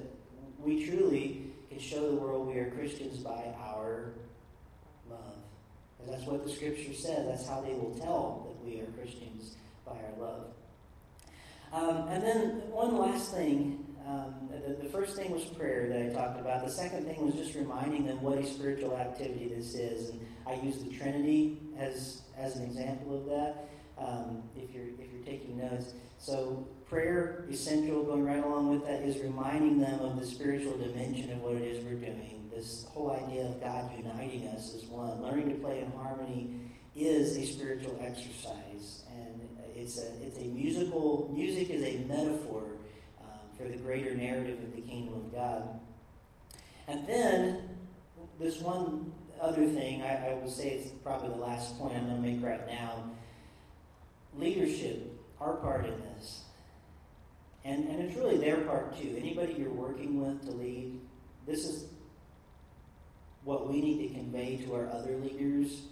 we 0.60 0.86
truly 0.86 1.52
can 1.70 1.80
show 1.80 2.10
the 2.10 2.16
world 2.16 2.48
we 2.48 2.60
are 2.60 2.72
Christians 2.72 3.18
by 3.18 3.54
our 3.60 4.14
love. 5.10 5.36
And 6.00 6.14
that's 6.14 6.24
what 6.24 6.46
the 6.46 6.52
scripture 6.52 6.94
says. 6.94 7.28
That's 7.28 7.48
how 7.48 7.62
they 7.62 7.74
will 7.74 7.98
tell 8.00 8.48
that 8.48 8.66
we 8.66 8.80
are 8.80 8.86
Christians 8.92 9.56
by 9.86 9.92
our 9.92 10.20
love. 10.20 10.46
Um, 11.74 12.08
and 12.10 12.24
then 12.24 12.50
one 12.72 12.98
last 12.98 13.34
thing. 13.34 13.86
Um, 14.08 14.50
the, 14.50 14.84
the 14.84 14.90
first 14.90 15.16
thing 15.16 15.32
was 15.32 15.44
prayer 15.46 15.88
that 15.90 16.02
I 16.02 16.10
talked 16.14 16.40
about. 16.40 16.66
The 16.66 16.72
second 16.72 17.06
thing 17.06 17.24
was 17.24 17.36
just 17.36 17.56
reminding 17.56 18.06
them 18.06 18.22
what 18.22 18.38
a 18.38 18.46
spiritual 18.46 18.98
activity 18.98 19.52
this 19.54 19.76
is. 19.76 20.10
And 20.10 20.26
I 20.48 20.56
use 20.56 20.84
the 20.84 20.90
Trinity 20.90 21.60
as, 21.78 22.22
as 22.38 22.56
an 22.56 22.64
example 22.64 23.18
of 23.18 23.26
that. 23.26 23.68
Um, 23.98 24.44
if 24.56 24.74
you're 24.74 24.88
if 24.88 25.14
you're 25.14 25.24
taking 25.24 25.60
notes, 25.60 25.94
so 26.18 26.68
prayer, 26.90 27.46
essential, 27.52 28.04
going 28.04 28.24
right 28.24 28.44
along 28.44 28.70
with 28.70 28.88
that, 28.88 29.04
is 29.04 29.22
reminding 29.22 29.80
them 29.80 30.00
of 30.00 30.20
the 30.20 30.26
spiritual 30.26 30.76
dimension 30.78 31.32
of 31.32 31.42
what 31.42 31.54
it 31.54 31.62
is 31.62 31.84
we're 31.86 32.00
doing. 32.00 32.50
This 32.52 32.88
whole 32.90 33.12
idea 33.12 33.46
of 33.46 33.62
God 33.62 33.92
uniting 33.96 34.48
us 34.48 34.74
as 34.74 34.86
one. 34.86 35.22
Learning 35.22 35.50
to 35.50 35.56
play 35.56 35.82
in 35.82 35.92
harmony 35.92 36.72
is 36.96 37.38
a 37.38 37.46
spiritual 37.46 37.96
exercise, 38.02 39.04
and 39.16 39.48
it's 39.76 40.00
a 40.00 40.26
it's 40.26 40.38
a 40.40 40.46
musical. 40.46 41.32
Music 41.36 41.70
is 41.70 41.84
a 41.84 42.00
metaphor 42.08 42.64
for 43.62 43.70
the 43.70 43.78
greater 43.78 44.16
narrative 44.16 44.60
of 44.64 44.76
the 44.76 44.82
kingdom 44.82 45.16
of 45.16 45.34
God. 45.34 45.80
And 46.88 47.08
then 47.08 47.70
this 48.40 48.60
one 48.60 49.12
other 49.42 49.66
thing 49.68 50.02
I, 50.02 50.32
I 50.32 50.34
will 50.36 50.50
say 50.50 50.70
it's 50.70 50.90
probably 51.04 51.30
the 51.30 51.36
last 51.36 51.78
point 51.78 51.96
I'm 51.96 52.08
going 52.08 52.22
to 52.22 52.30
make 52.30 52.44
right 52.44 52.66
now. 52.68 53.04
Leadership, 54.38 55.12
our 55.40 55.56
part 55.56 55.86
in 55.86 56.00
this 56.16 56.42
and, 57.64 57.88
and 57.88 58.02
it's 58.02 58.16
really 58.16 58.38
their 58.38 58.58
part 58.62 59.00
too. 59.00 59.16
Anybody 59.18 59.54
you're 59.54 59.70
working 59.70 60.20
with 60.20 60.44
to 60.46 60.52
lead, 60.52 61.00
this 61.46 61.66
is 61.66 61.86
what 63.44 63.70
we 63.70 63.82
need 63.82 64.08
to 64.08 64.14
convey 64.14 64.58
to 64.58 64.76
our 64.76 64.90
other 64.92 65.18
leaders 65.18 65.84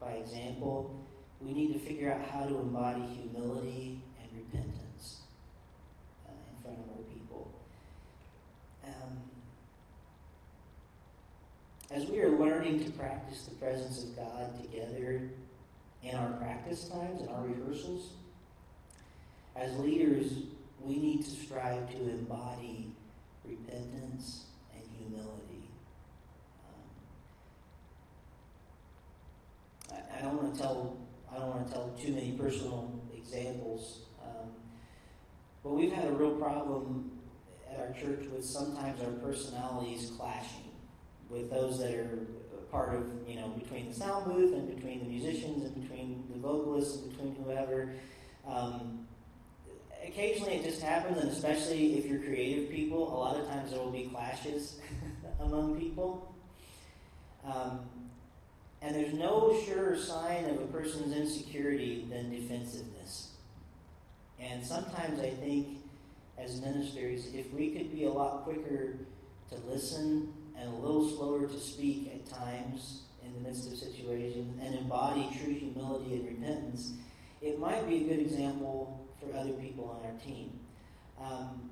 by 0.00 0.12
example. 0.12 1.06
We 1.40 1.52
need 1.52 1.72
to 1.72 1.78
figure 1.78 2.12
out 2.12 2.20
how 2.30 2.44
to 2.44 2.58
embody 2.58 3.02
humility 3.02 4.00
and 4.20 4.28
repentance 4.34 5.20
uh, 6.26 6.32
in 6.32 6.62
front 6.62 6.78
of 6.78 6.96
our 6.96 7.04
people. 7.12 7.52
Um, 9.06 9.18
as 11.90 12.06
we 12.06 12.20
are 12.20 12.30
learning 12.30 12.84
to 12.84 12.90
practice 12.92 13.44
the 13.44 13.54
presence 13.56 14.04
of 14.04 14.16
God 14.16 14.62
together 14.62 15.30
in 16.02 16.14
our 16.14 16.30
practice 16.32 16.88
times 16.88 17.20
and 17.20 17.30
our 17.30 17.46
rehearsals, 17.46 18.10
as 19.54 19.76
leaders, 19.78 20.32
we 20.80 20.96
need 20.98 21.24
to 21.24 21.30
strive 21.30 21.90
to 21.90 21.96
embody 22.10 22.90
repentance 23.44 24.46
and 24.74 24.82
humility. 24.98 25.68
Um, 29.90 29.96
I, 29.96 30.18
I, 30.18 30.22
don't 30.22 30.42
want 30.42 30.54
to 30.54 30.60
tell 30.60 30.98
I 31.32 31.38
don't 31.38 31.48
want 31.48 31.66
to 31.68 31.72
tell 31.72 31.90
too 32.00 32.12
many 32.12 32.32
personal 32.32 33.00
examples, 33.16 34.00
um, 34.22 34.50
but 35.62 35.70
we've 35.70 35.92
had 35.92 36.08
a 36.08 36.12
real 36.12 36.36
problem 36.36 37.15
at 37.70 37.80
our 37.80 37.92
church 37.92 38.26
with 38.32 38.44
sometimes 38.44 39.00
our 39.02 39.12
personalities 39.12 40.12
clashing 40.16 40.70
with 41.28 41.50
those 41.50 41.78
that 41.78 41.92
are 41.94 42.26
part 42.70 42.94
of 42.94 43.06
you 43.26 43.36
know 43.36 43.48
between 43.48 43.88
the 43.88 43.94
sound 43.94 44.24
booth 44.24 44.52
and 44.54 44.74
between 44.74 45.00
the 45.00 45.06
musicians 45.06 45.64
and 45.64 45.82
between 45.82 46.24
the 46.32 46.38
vocalists 46.38 47.02
and 47.02 47.10
between 47.10 47.34
whoever. 47.36 47.92
Um, 48.46 49.06
occasionally 50.06 50.54
it 50.54 50.64
just 50.64 50.82
happens, 50.82 51.18
and 51.18 51.30
especially 51.30 51.98
if 51.98 52.06
you're 52.06 52.20
creative 52.20 52.70
people, 52.70 53.12
a 53.12 53.16
lot 53.16 53.36
of 53.36 53.46
times 53.48 53.70
there 53.70 53.80
will 53.80 53.90
be 53.90 54.04
clashes 54.04 54.78
among 55.40 55.78
people. 55.78 56.34
Um, 57.44 57.80
and 58.82 58.94
there's 58.94 59.14
no 59.14 59.58
surer 59.64 59.96
sign 59.96 60.44
of 60.44 60.60
a 60.60 60.66
person's 60.66 61.14
insecurity 61.16 62.06
than 62.10 62.30
defensiveness. 62.30 63.30
And 64.38 64.64
sometimes 64.64 65.18
I 65.20 65.30
think, 65.30 65.78
as 66.38 66.60
ministers, 66.60 67.32
if 67.34 67.52
we 67.52 67.70
could 67.70 67.92
be 67.92 68.04
a 68.04 68.10
lot 68.10 68.44
quicker 68.44 68.98
to 69.50 69.56
listen 69.68 70.32
and 70.58 70.68
a 70.68 70.76
little 70.76 71.08
slower 71.16 71.46
to 71.46 71.60
speak 71.60 72.12
at 72.14 72.38
times 72.38 73.02
in 73.24 73.32
the 73.34 73.40
midst 73.48 73.70
of 73.70 73.78
situations 73.78 74.58
and 74.62 74.74
embody 74.74 75.28
true 75.42 75.52
humility 75.52 76.14
and 76.14 76.26
repentance, 76.26 76.92
it 77.42 77.58
might 77.58 77.88
be 77.88 78.04
a 78.04 78.08
good 78.08 78.20
example 78.20 79.06
for 79.20 79.36
other 79.36 79.52
people 79.52 79.98
on 80.00 80.10
our 80.10 80.18
team. 80.20 80.58
Um, 81.20 81.70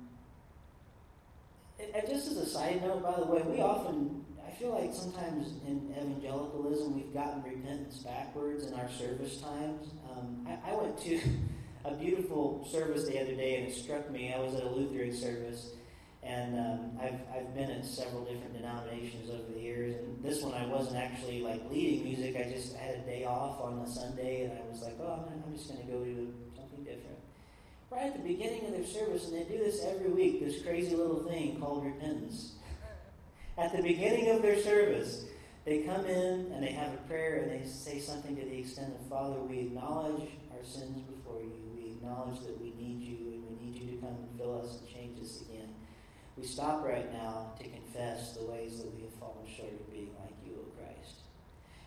and 1.79 2.07
just 2.07 2.27
as 2.31 2.37
a 2.37 2.45
side 2.45 2.81
note, 2.81 3.03
by 3.03 3.19
the 3.19 3.25
way, 3.25 3.41
we 3.41 3.61
often, 3.61 4.25
I 4.45 4.51
feel 4.51 4.71
like 4.71 4.93
sometimes 4.93 5.53
in 5.67 5.93
evangelicalism, 5.97 6.95
we've 6.95 7.13
gotten 7.13 7.43
repentance 7.43 7.99
backwards 7.99 8.65
in 8.65 8.73
our 8.73 8.89
service 8.89 9.41
times. 9.41 9.89
Um, 10.09 10.47
I, 10.47 10.71
I 10.71 10.75
went 10.75 10.97
to 10.99 11.19
a 11.87 11.93
beautiful 11.93 12.67
service 12.71 13.05
the 13.05 13.19
other 13.19 13.35
day, 13.35 13.57
and 13.57 13.67
it 13.67 13.75
struck 13.75 14.09
me. 14.09 14.33
I 14.33 14.39
was 14.39 14.55
at 14.55 14.63
a 14.63 14.69
Lutheran 14.69 15.15
service, 15.15 15.71
and 16.23 16.57
um, 16.57 16.91
I've, 16.99 17.19
I've 17.35 17.53
been 17.53 17.69
in 17.69 17.83
several 17.83 18.25
different 18.25 18.53
denominations 18.53 19.29
over 19.29 19.53
the 19.53 19.59
years. 19.59 19.95
And 19.95 20.23
this 20.23 20.41
one, 20.41 20.53
I 20.53 20.65
wasn't 20.65 20.97
actually 20.97 21.41
like 21.41 21.61
leading 21.69 22.03
music. 22.03 22.35
I 22.35 22.51
just 22.51 22.75
had 22.75 22.95
a 22.95 23.01
day 23.01 23.25
off 23.25 23.61
on 23.61 23.79
a 23.79 23.89
Sunday, 23.89 24.43
and 24.43 24.53
I 24.53 24.71
was 24.71 24.81
like, 24.81 24.97
oh, 24.99 25.25
I'm 25.29 25.53
just 25.53 25.69
going 25.69 25.85
to 25.85 25.91
go 25.91 26.03
do 26.03 26.33
something 26.55 26.83
different. 26.83 27.19
Right 27.91 28.07
at 28.07 28.17
the 28.17 28.27
beginning 28.27 28.65
of 28.65 28.71
their 28.71 28.85
service, 28.85 29.25
and 29.27 29.35
they 29.35 29.43
do 29.43 29.59
this 29.59 29.83
every 29.85 30.09
week, 30.09 30.43
this 30.43 30.63
crazy 30.63 30.95
little 30.95 31.23
thing 31.23 31.59
called 31.59 31.85
repentance. 31.85 32.53
At 33.57 33.73
the 33.73 33.81
beginning 33.81 34.31
of 34.31 34.41
their 34.41 34.61
service, 34.61 35.23
they 35.65 35.79
come 35.79 36.05
in 36.05 36.51
and 36.51 36.61
they 36.61 36.71
have 36.71 36.93
a 36.93 36.97
prayer 37.07 37.37
and 37.37 37.51
they 37.51 37.65
say 37.65 37.99
something 37.99 38.35
to 38.35 38.41
the 38.41 38.57
extent 38.57 38.93
of, 38.99 39.07
Father, 39.07 39.39
we 39.39 39.59
acknowledge 39.59 40.29
our 40.51 40.63
sins 40.63 40.99
before 41.03 41.41
you. 41.41 41.64
Acknowledge 42.05 42.41
that 42.41 42.61
we 42.61 42.71
need 42.77 43.01
you 43.01 43.33
and 43.33 43.43
we 43.49 43.65
need 43.65 43.81
you 43.81 43.95
to 43.95 43.97
come 43.97 44.15
and 44.15 44.37
fill 44.37 44.61
us 44.61 44.77
and 44.79 44.87
change 44.87 45.19
us 45.19 45.41
again. 45.41 45.69
We 46.37 46.45
stop 46.45 46.85
right 46.85 47.11
now 47.11 47.53
to 47.57 47.67
confess 47.67 48.33
the 48.33 48.43
ways 48.45 48.77
that 48.77 48.93
we 48.93 49.01
have 49.01 49.13
fallen 49.13 49.47
short 49.47 49.71
of 49.71 49.91
being 49.91 50.11
like 50.21 50.35
you, 50.45 50.53
O 50.53 50.65
Christ. 50.77 51.21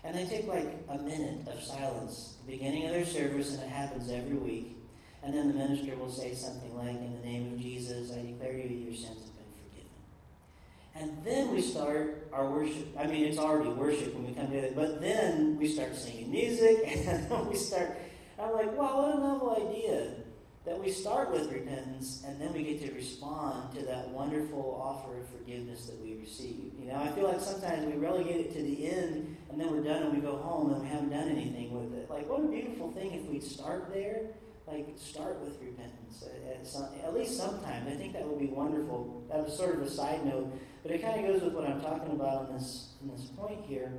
And 0.02 0.16
they 0.16 0.24
take 0.24 0.48
like 0.48 0.76
a 0.88 0.98
minute 0.98 1.46
of 1.46 1.62
silence, 1.62 2.34
the 2.44 2.52
beginning 2.52 2.86
of 2.86 2.94
their 2.94 3.06
service, 3.06 3.54
and 3.54 3.62
it 3.62 3.68
happens 3.68 4.10
every 4.10 4.34
week. 4.34 4.76
And 5.22 5.32
then 5.32 5.46
the 5.46 5.54
minister 5.54 5.94
will 5.94 6.10
say 6.10 6.34
something 6.34 6.76
like, 6.76 6.96
In 6.96 7.20
the 7.20 7.24
name 7.24 7.52
of 7.52 7.60
Jesus, 7.60 8.10
I 8.12 8.22
declare 8.22 8.54
you 8.54 8.76
your 8.76 8.94
sins 8.94 9.20
have 9.20 9.36
been 9.36 9.52
forgiven. 9.70 9.90
And 10.96 11.24
then 11.24 11.54
we 11.54 11.62
start 11.62 12.28
our 12.32 12.50
worship. 12.50 12.88
I 12.98 13.06
mean, 13.06 13.24
it's 13.24 13.38
already 13.38 13.70
worship 13.70 14.14
when 14.14 14.26
we 14.26 14.32
come 14.32 14.50
to 14.50 14.56
it, 14.56 14.74
but 14.74 15.00
then 15.00 15.56
we 15.58 15.68
start 15.68 15.94
singing 15.94 16.32
music, 16.32 16.82
and 17.06 17.30
then 17.30 17.46
we 17.46 17.54
start. 17.54 17.96
I'm 18.40 18.52
like, 18.52 18.76
wow, 18.76 19.02
what 19.02 19.16
a 19.16 19.20
novel 19.20 19.68
idea 19.68 20.12
that 20.64 20.78
we 20.78 20.92
start 20.92 21.32
with 21.32 21.50
repentance 21.50 22.22
and 22.26 22.40
then 22.40 22.52
we 22.52 22.62
get 22.62 22.86
to 22.86 22.94
respond 22.94 23.74
to 23.74 23.84
that 23.86 24.08
wonderful 24.10 24.80
offer 24.82 25.18
of 25.18 25.28
forgiveness 25.30 25.86
that 25.86 26.00
we 26.00 26.14
receive. 26.14 26.72
You 26.78 26.88
know, 26.88 26.96
I 26.96 27.08
feel 27.08 27.24
like 27.24 27.40
sometimes 27.40 27.86
we 27.86 27.98
relegate 27.98 28.46
it 28.46 28.52
to 28.54 28.62
the 28.62 28.90
end 28.90 29.36
and 29.50 29.60
then 29.60 29.70
we're 29.72 29.82
done 29.82 30.02
and 30.04 30.14
we 30.14 30.20
go 30.20 30.36
home 30.36 30.72
and 30.72 30.82
we 30.82 30.88
haven't 30.88 31.10
done 31.10 31.28
anything 31.28 31.72
with 31.72 31.98
it. 31.98 32.10
Like, 32.10 32.28
what 32.28 32.40
a 32.40 32.48
beautiful 32.48 32.92
thing 32.92 33.12
if 33.14 33.24
we'd 33.26 33.42
start 33.42 33.92
there. 33.92 34.26
Like, 34.66 34.86
start 34.96 35.40
with 35.40 35.58
repentance 35.62 36.22
at, 36.50 36.66
some, 36.66 36.88
at 37.02 37.14
least 37.14 37.38
sometimes. 37.38 37.88
I 37.88 37.96
think 37.96 38.12
that 38.12 38.28
would 38.28 38.38
be 38.38 38.48
wonderful. 38.48 39.24
That 39.30 39.42
was 39.42 39.56
sort 39.56 39.74
of 39.74 39.82
a 39.82 39.90
side 39.90 40.26
note, 40.26 40.52
but 40.82 40.92
it 40.92 41.00
kind 41.00 41.24
of 41.24 41.32
goes 41.32 41.42
with 41.42 41.54
what 41.54 41.64
I'm 41.64 41.80
talking 41.80 42.12
about 42.12 42.50
in 42.50 42.56
this, 42.56 42.90
in 43.00 43.10
this 43.10 43.24
point 43.36 43.64
here. 43.64 43.90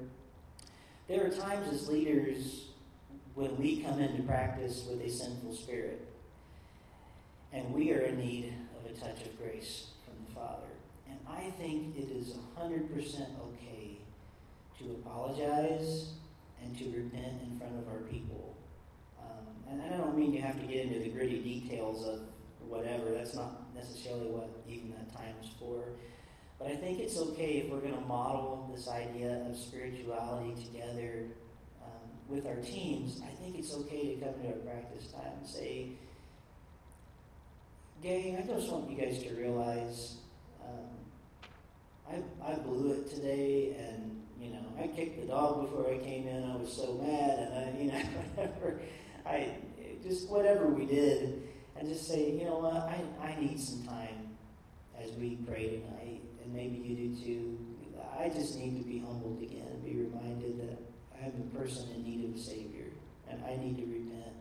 There 1.07 1.25
are 1.25 1.29
times 1.29 1.73
as 1.73 1.87
leaders 1.87 2.68
when 3.39 3.55
we 3.55 3.77
come 3.77 4.01
into 4.01 4.21
practice 4.23 4.83
with 4.89 4.99
a 4.99 5.09
sinful 5.09 5.55
spirit 5.55 6.05
and 7.53 7.73
we 7.73 7.93
are 7.93 8.01
in 8.01 8.19
need 8.19 8.53
of 8.77 8.91
a 8.91 8.93
touch 8.93 9.25
of 9.25 9.39
grace 9.39 9.91
from 10.03 10.13
the 10.27 10.35
Father. 10.35 10.67
And 11.09 11.17
I 11.25 11.49
think 11.51 11.95
it 11.95 12.11
is 12.11 12.33
100% 12.59 12.91
okay 12.91 13.97
to 14.79 14.91
apologize 14.91 16.09
and 16.61 16.77
to 16.79 16.83
repent 16.87 17.41
in 17.41 17.57
front 17.57 17.77
of 17.79 17.87
our 17.87 18.01
people. 18.11 18.57
Um, 19.17 19.71
and 19.71 19.81
I 19.81 19.95
don't 19.95 20.17
mean 20.17 20.33
you 20.33 20.41
have 20.41 20.59
to 20.59 20.67
get 20.67 20.87
into 20.87 20.99
the 20.99 21.09
gritty 21.09 21.39
details 21.39 22.05
of 22.05 22.19
whatever, 22.67 23.11
that's 23.11 23.35
not 23.35 23.73
necessarily 23.73 24.27
what 24.27 24.49
even 24.67 24.91
that 24.91 25.15
time 25.15 25.35
is 25.41 25.49
for. 25.57 25.85
But 26.59 26.67
I 26.67 26.75
think 26.75 26.99
it's 26.99 27.17
okay 27.17 27.59
if 27.59 27.71
we're 27.71 27.79
going 27.79 27.95
to 27.95 28.05
model 28.05 28.69
this 28.75 28.89
idea 28.89 29.45
of 29.49 29.55
spirituality 29.55 30.61
together 30.61 31.27
with 32.29 32.45
our 32.45 32.55
teams. 32.57 33.21
I 33.23 33.33
think 33.41 33.57
it's 33.57 33.73
okay 33.73 34.15
to 34.15 34.25
come 34.25 34.33
to 34.41 34.47
our 34.47 34.53
practice 34.53 35.07
time 35.11 35.33
and 35.39 35.47
say, 35.47 35.89
gang, 38.01 38.37
I 38.37 38.41
just 38.41 38.71
want 38.71 38.89
you 38.89 38.97
guys 38.97 39.21
to 39.23 39.33
realize 39.33 40.17
um, 40.63 42.23
I, 42.45 42.51
I 42.51 42.55
blew 42.55 42.93
it 42.93 43.09
today, 43.09 43.75
and 43.77 44.21
you 44.39 44.51
know 44.51 44.65
I 44.79 44.87
kicked 44.87 45.19
the 45.19 45.27
dog 45.27 45.61
before 45.61 45.91
I 45.91 45.97
came 45.97 46.27
in. 46.27 46.43
I 46.49 46.55
was 46.55 46.71
so 46.71 46.93
mad, 46.93 47.39
and 47.39 47.53
I, 47.53 47.79
you 47.79 47.91
know, 47.91 47.97
whatever. 48.35 48.81
I 49.25 49.55
just 50.03 50.29
whatever 50.29 50.67
we 50.67 50.85
did, 50.85 51.43
and 51.77 51.89
just 51.89 52.07
say, 52.07 52.31
you 52.31 52.45
know 52.45 52.59
what, 52.59 52.73
I, 52.73 53.01
I 53.21 53.39
need 53.39 53.59
some 53.59 53.83
time 53.83 54.29
as 55.01 55.11
we 55.13 55.37
pray 55.47 55.81
tonight, 55.81 56.21
and 56.43 56.53
maybe 56.53 56.77
you 56.77 56.95
do 56.95 57.23
too. 57.23 57.57
I 58.17 58.27
just 58.27 58.57
need 58.57 58.77
to 58.77 58.83
be 58.83 58.99
humbled 58.99 59.41
again 59.41 59.69
be 59.89 60.01
reminded 60.01 60.28
I'm 61.21 61.33
a 61.53 61.57
person 61.57 61.89
in 61.95 62.03
need 62.03 62.29
of 62.29 62.35
a 62.35 62.39
Savior, 62.39 62.87
and 63.29 63.43
I 63.45 63.55
need 63.57 63.77
to 63.77 63.85
repent 63.85 64.35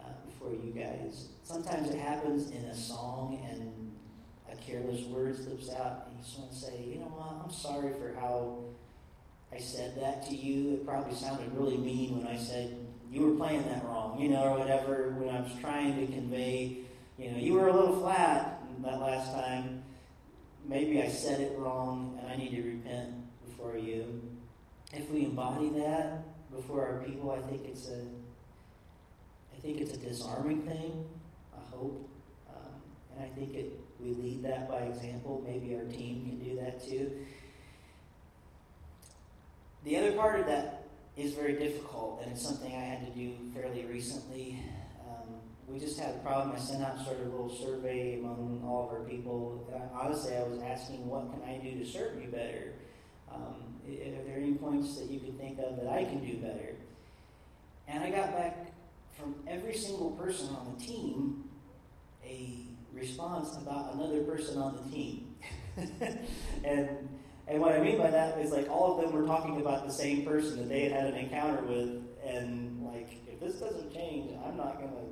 uh, 0.00 0.10
before 0.26 0.52
you 0.52 0.72
guys. 0.72 1.28
Sometimes 1.44 1.90
it 1.90 1.98
happens 1.98 2.50
in 2.50 2.64
a 2.64 2.74
song 2.74 3.40
and 3.50 3.92
a 4.52 4.56
careless 4.62 5.04
word 5.06 5.36
slips 5.36 5.70
out, 5.70 6.06
and 6.06 6.16
you 6.16 6.22
just 6.22 6.38
want 6.38 6.50
to 6.50 6.56
say, 6.56 6.84
you 6.86 7.00
know 7.00 7.06
what, 7.06 7.44
I'm 7.44 7.52
sorry 7.52 7.92
for 7.94 8.18
how 8.20 8.58
I 9.52 9.58
said 9.58 9.98
that 10.00 10.26
to 10.28 10.36
you. 10.36 10.74
It 10.74 10.86
probably 10.86 11.14
sounded 11.14 11.50
really 11.54 11.78
mean 11.78 12.18
when 12.18 12.26
I 12.26 12.36
said 12.36 12.76
you 13.10 13.22
were 13.22 13.36
playing 13.36 13.62
that 13.68 13.84
wrong, 13.84 14.20
you 14.20 14.28
know, 14.28 14.42
or 14.42 14.58
whatever, 14.58 15.14
when 15.18 15.34
I 15.34 15.40
was 15.40 15.52
trying 15.60 15.96
to 15.96 16.12
convey, 16.12 16.78
you 17.18 17.30
know, 17.30 17.38
you 17.38 17.54
were 17.54 17.68
a 17.68 17.72
little 17.72 18.00
flat 18.00 18.62
that 18.82 19.00
last 19.00 19.32
time. 19.32 19.82
Maybe 20.66 21.02
I 21.02 21.08
said 21.08 21.40
it 21.40 21.58
wrong, 21.58 22.18
and 22.20 22.30
I 22.30 22.36
need 22.36 22.50
to 22.50 22.62
repent 22.62 23.10
before 23.46 23.76
you. 23.78 24.22
If 24.92 25.10
we 25.10 25.26
embody 25.26 25.68
that 25.80 26.22
before 26.50 26.86
our 26.86 27.02
people, 27.04 27.30
I 27.30 27.40
think 27.50 27.66
it's 27.66 27.88
a 27.88 28.00
I 29.54 29.60
think 29.60 29.80
it's 29.80 29.92
a 29.92 29.98
disarming 29.98 30.62
thing, 30.62 31.04
I 31.52 31.76
hope. 31.76 32.08
Um, 32.48 32.80
and 33.12 33.24
I 33.24 33.28
think 33.34 33.54
it, 33.54 33.72
we 33.98 34.14
lead 34.14 34.44
that 34.44 34.68
by 34.68 34.82
example. 34.82 35.44
Maybe 35.44 35.74
our 35.74 35.84
team 35.84 36.24
can 36.24 36.38
do 36.38 36.60
that 36.60 36.86
too. 36.86 37.10
The 39.84 39.96
other 39.96 40.12
part 40.12 40.38
of 40.38 40.46
that 40.46 40.84
is 41.16 41.34
very 41.34 41.54
difficult, 41.54 42.20
and 42.22 42.32
it's 42.32 42.42
something 42.42 42.72
I 42.72 42.80
had 42.80 43.04
to 43.06 43.18
do 43.18 43.34
fairly 43.52 43.84
recently. 43.84 44.62
Um, 45.00 45.34
we 45.66 45.80
just 45.80 45.98
had 45.98 46.14
a 46.14 46.18
problem. 46.18 46.54
I 46.54 46.58
sent 46.60 46.84
out 46.84 47.04
sort 47.04 47.18
of 47.20 47.26
a 47.26 47.30
little 47.30 47.50
survey 47.50 48.20
among 48.20 48.62
all 48.64 48.86
of 48.86 48.90
our 48.92 49.04
people. 49.04 49.68
honestly, 49.92 50.36
I 50.36 50.44
was 50.44 50.60
asking, 50.60 51.08
what 51.08 51.32
can 51.32 51.42
I 51.42 51.58
do 51.58 51.78
to 51.78 51.84
serve 51.84 52.22
you 52.22 52.28
better? 52.28 52.74
Um, 53.34 53.54
are 53.86 54.24
there 54.24 54.36
any 54.36 54.54
points 54.54 54.96
that 54.98 55.10
you 55.10 55.20
could 55.20 55.38
think 55.38 55.58
of 55.58 55.76
that 55.76 55.88
I 55.88 56.04
can 56.04 56.24
do 56.24 56.36
better? 56.38 56.74
And 57.86 58.02
I 58.02 58.10
got 58.10 58.32
back 58.32 58.72
from 59.18 59.34
every 59.46 59.74
single 59.74 60.10
person 60.12 60.48
on 60.50 60.76
the 60.76 60.84
team 60.84 61.44
a 62.24 62.56
response 62.92 63.56
about 63.56 63.94
another 63.94 64.22
person 64.22 64.58
on 64.58 64.76
the 64.76 64.94
team. 64.94 65.34
and 66.64 67.08
and 67.46 67.60
what 67.62 67.72
I 67.72 67.80
mean 67.80 67.96
by 67.96 68.10
that 68.10 68.38
is 68.38 68.50
like 68.50 68.68
all 68.68 68.98
of 68.98 69.04
them 69.04 69.18
were 69.18 69.26
talking 69.26 69.60
about 69.60 69.86
the 69.86 69.92
same 69.92 70.24
person 70.24 70.58
that 70.58 70.68
they 70.68 70.82
had 70.82 70.92
had 70.92 71.04
an 71.06 71.14
encounter 71.14 71.62
with, 71.62 72.02
and 72.26 72.84
like 72.84 73.08
if 73.26 73.40
this 73.40 73.54
doesn't 73.54 73.94
change, 73.94 74.32
I'm 74.44 74.56
not 74.56 74.78
gonna 74.78 75.08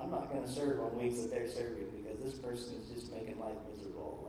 I'm 0.00 0.10
not 0.10 0.30
to 0.30 0.50
serve 0.50 0.80
on 0.80 0.98
weeks 0.98 1.20
that 1.20 1.30
they're 1.30 1.48
serving 1.48 1.86
because 1.96 2.18
this 2.22 2.34
person 2.34 2.74
is 2.80 2.88
just 2.88 3.12
making 3.12 3.38
life 3.38 3.56
miserable. 3.70 4.27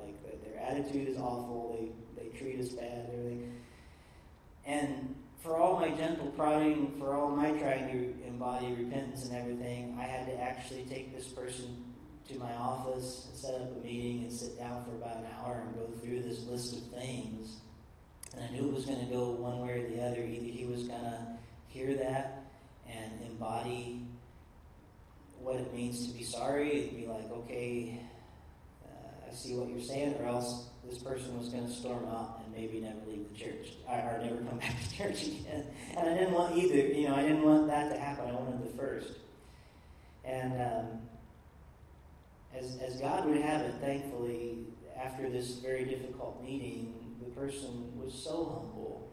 Attitude 0.61 1.09
is 1.09 1.17
awful. 1.17 1.77
They 1.79 2.23
they 2.23 2.37
treat 2.37 2.59
us 2.59 2.69
bad. 2.69 3.09
Everything. 3.13 3.53
And 4.65 5.15
for 5.41 5.57
all 5.57 5.79
my 5.79 5.89
gentle 5.89 6.27
prodding, 6.27 6.95
for 6.99 7.15
all 7.15 7.29
my 7.29 7.51
trying 7.51 7.87
to 7.91 8.27
embody 8.27 8.73
repentance 8.73 9.25
and 9.25 9.35
everything, 9.35 9.97
I 9.99 10.03
had 10.03 10.25
to 10.27 10.39
actually 10.39 10.83
take 10.83 11.15
this 11.15 11.27
person 11.27 11.85
to 12.27 12.37
my 12.37 12.53
office 12.53 13.27
and 13.29 13.37
set 13.37 13.55
up 13.55 13.75
a 13.75 13.79
meeting 13.83 14.23
and 14.23 14.31
sit 14.31 14.57
down 14.59 14.85
for 14.85 14.91
about 14.91 15.17
an 15.17 15.25
hour 15.39 15.63
and 15.65 15.75
go 15.75 15.87
through 15.99 16.21
this 16.21 16.45
list 16.45 16.73
of 16.75 16.83
things. 16.99 17.57
And 18.33 18.43
I 18.43 18.49
knew 18.51 18.67
it 18.67 18.73
was 18.73 18.85
going 18.85 18.99
to 18.99 19.11
go 19.11 19.31
one 19.31 19.65
way 19.65 19.81
or 19.81 19.89
the 19.89 20.03
other. 20.03 20.21
Either 20.23 20.45
he 20.45 20.67
was 20.69 20.83
going 20.83 21.01
to 21.01 21.37
hear 21.67 21.95
that 21.95 22.43
and 22.87 23.11
embody 23.25 24.01
what 25.39 25.55
it 25.55 25.73
means 25.73 26.07
to 26.07 26.13
be 26.15 26.23
sorry. 26.23 26.83
It'd 26.83 26.97
be 26.97 27.07
like, 27.07 27.31
okay, 27.31 28.01
I 29.29 29.35
see 29.35 29.55
what 29.55 29.69
you're 29.69 29.81
saying, 29.81 30.15
or 30.19 30.27
else 30.27 30.65
this 30.83 30.97
person 30.97 31.37
was 31.37 31.49
going 31.49 31.67
to 31.67 31.71
storm 31.71 32.05
out 32.07 32.41
and 32.43 32.55
maybe 32.55 32.79
never 32.79 32.99
leave 33.07 33.31
the 33.31 33.37
church 33.37 33.73
or, 33.87 34.19
never 34.23 34.37
come 34.37 34.57
back 34.59 34.75
to 34.81 34.97
church 34.97 35.27
again. 35.27 35.65
And 35.95 36.09
I 36.09 36.13
didn't 36.15 36.33
want 36.33 36.57
either. 36.57 36.75
You 36.75 37.09
know, 37.09 37.15
I 37.15 37.21
didn't 37.21 37.43
want 37.43 37.67
that 37.67 37.93
to 37.93 37.99
happen. 37.99 38.29
I 38.29 38.33
wanted 38.33 38.63
the 38.63 38.77
first. 38.77 39.11
And 40.25 40.53
um, 40.61 40.85
as 42.55 42.77
as 42.77 42.99
God 42.99 43.25
would 43.25 43.41
have 43.41 43.61
it, 43.61 43.75
thankfully, 43.81 44.59
after 44.97 45.29
this 45.29 45.55
very 45.57 45.85
difficult 45.85 46.43
meeting, 46.43 46.93
the 47.23 47.29
person 47.31 47.91
was 47.97 48.13
so 48.13 48.45
humble 48.45 49.11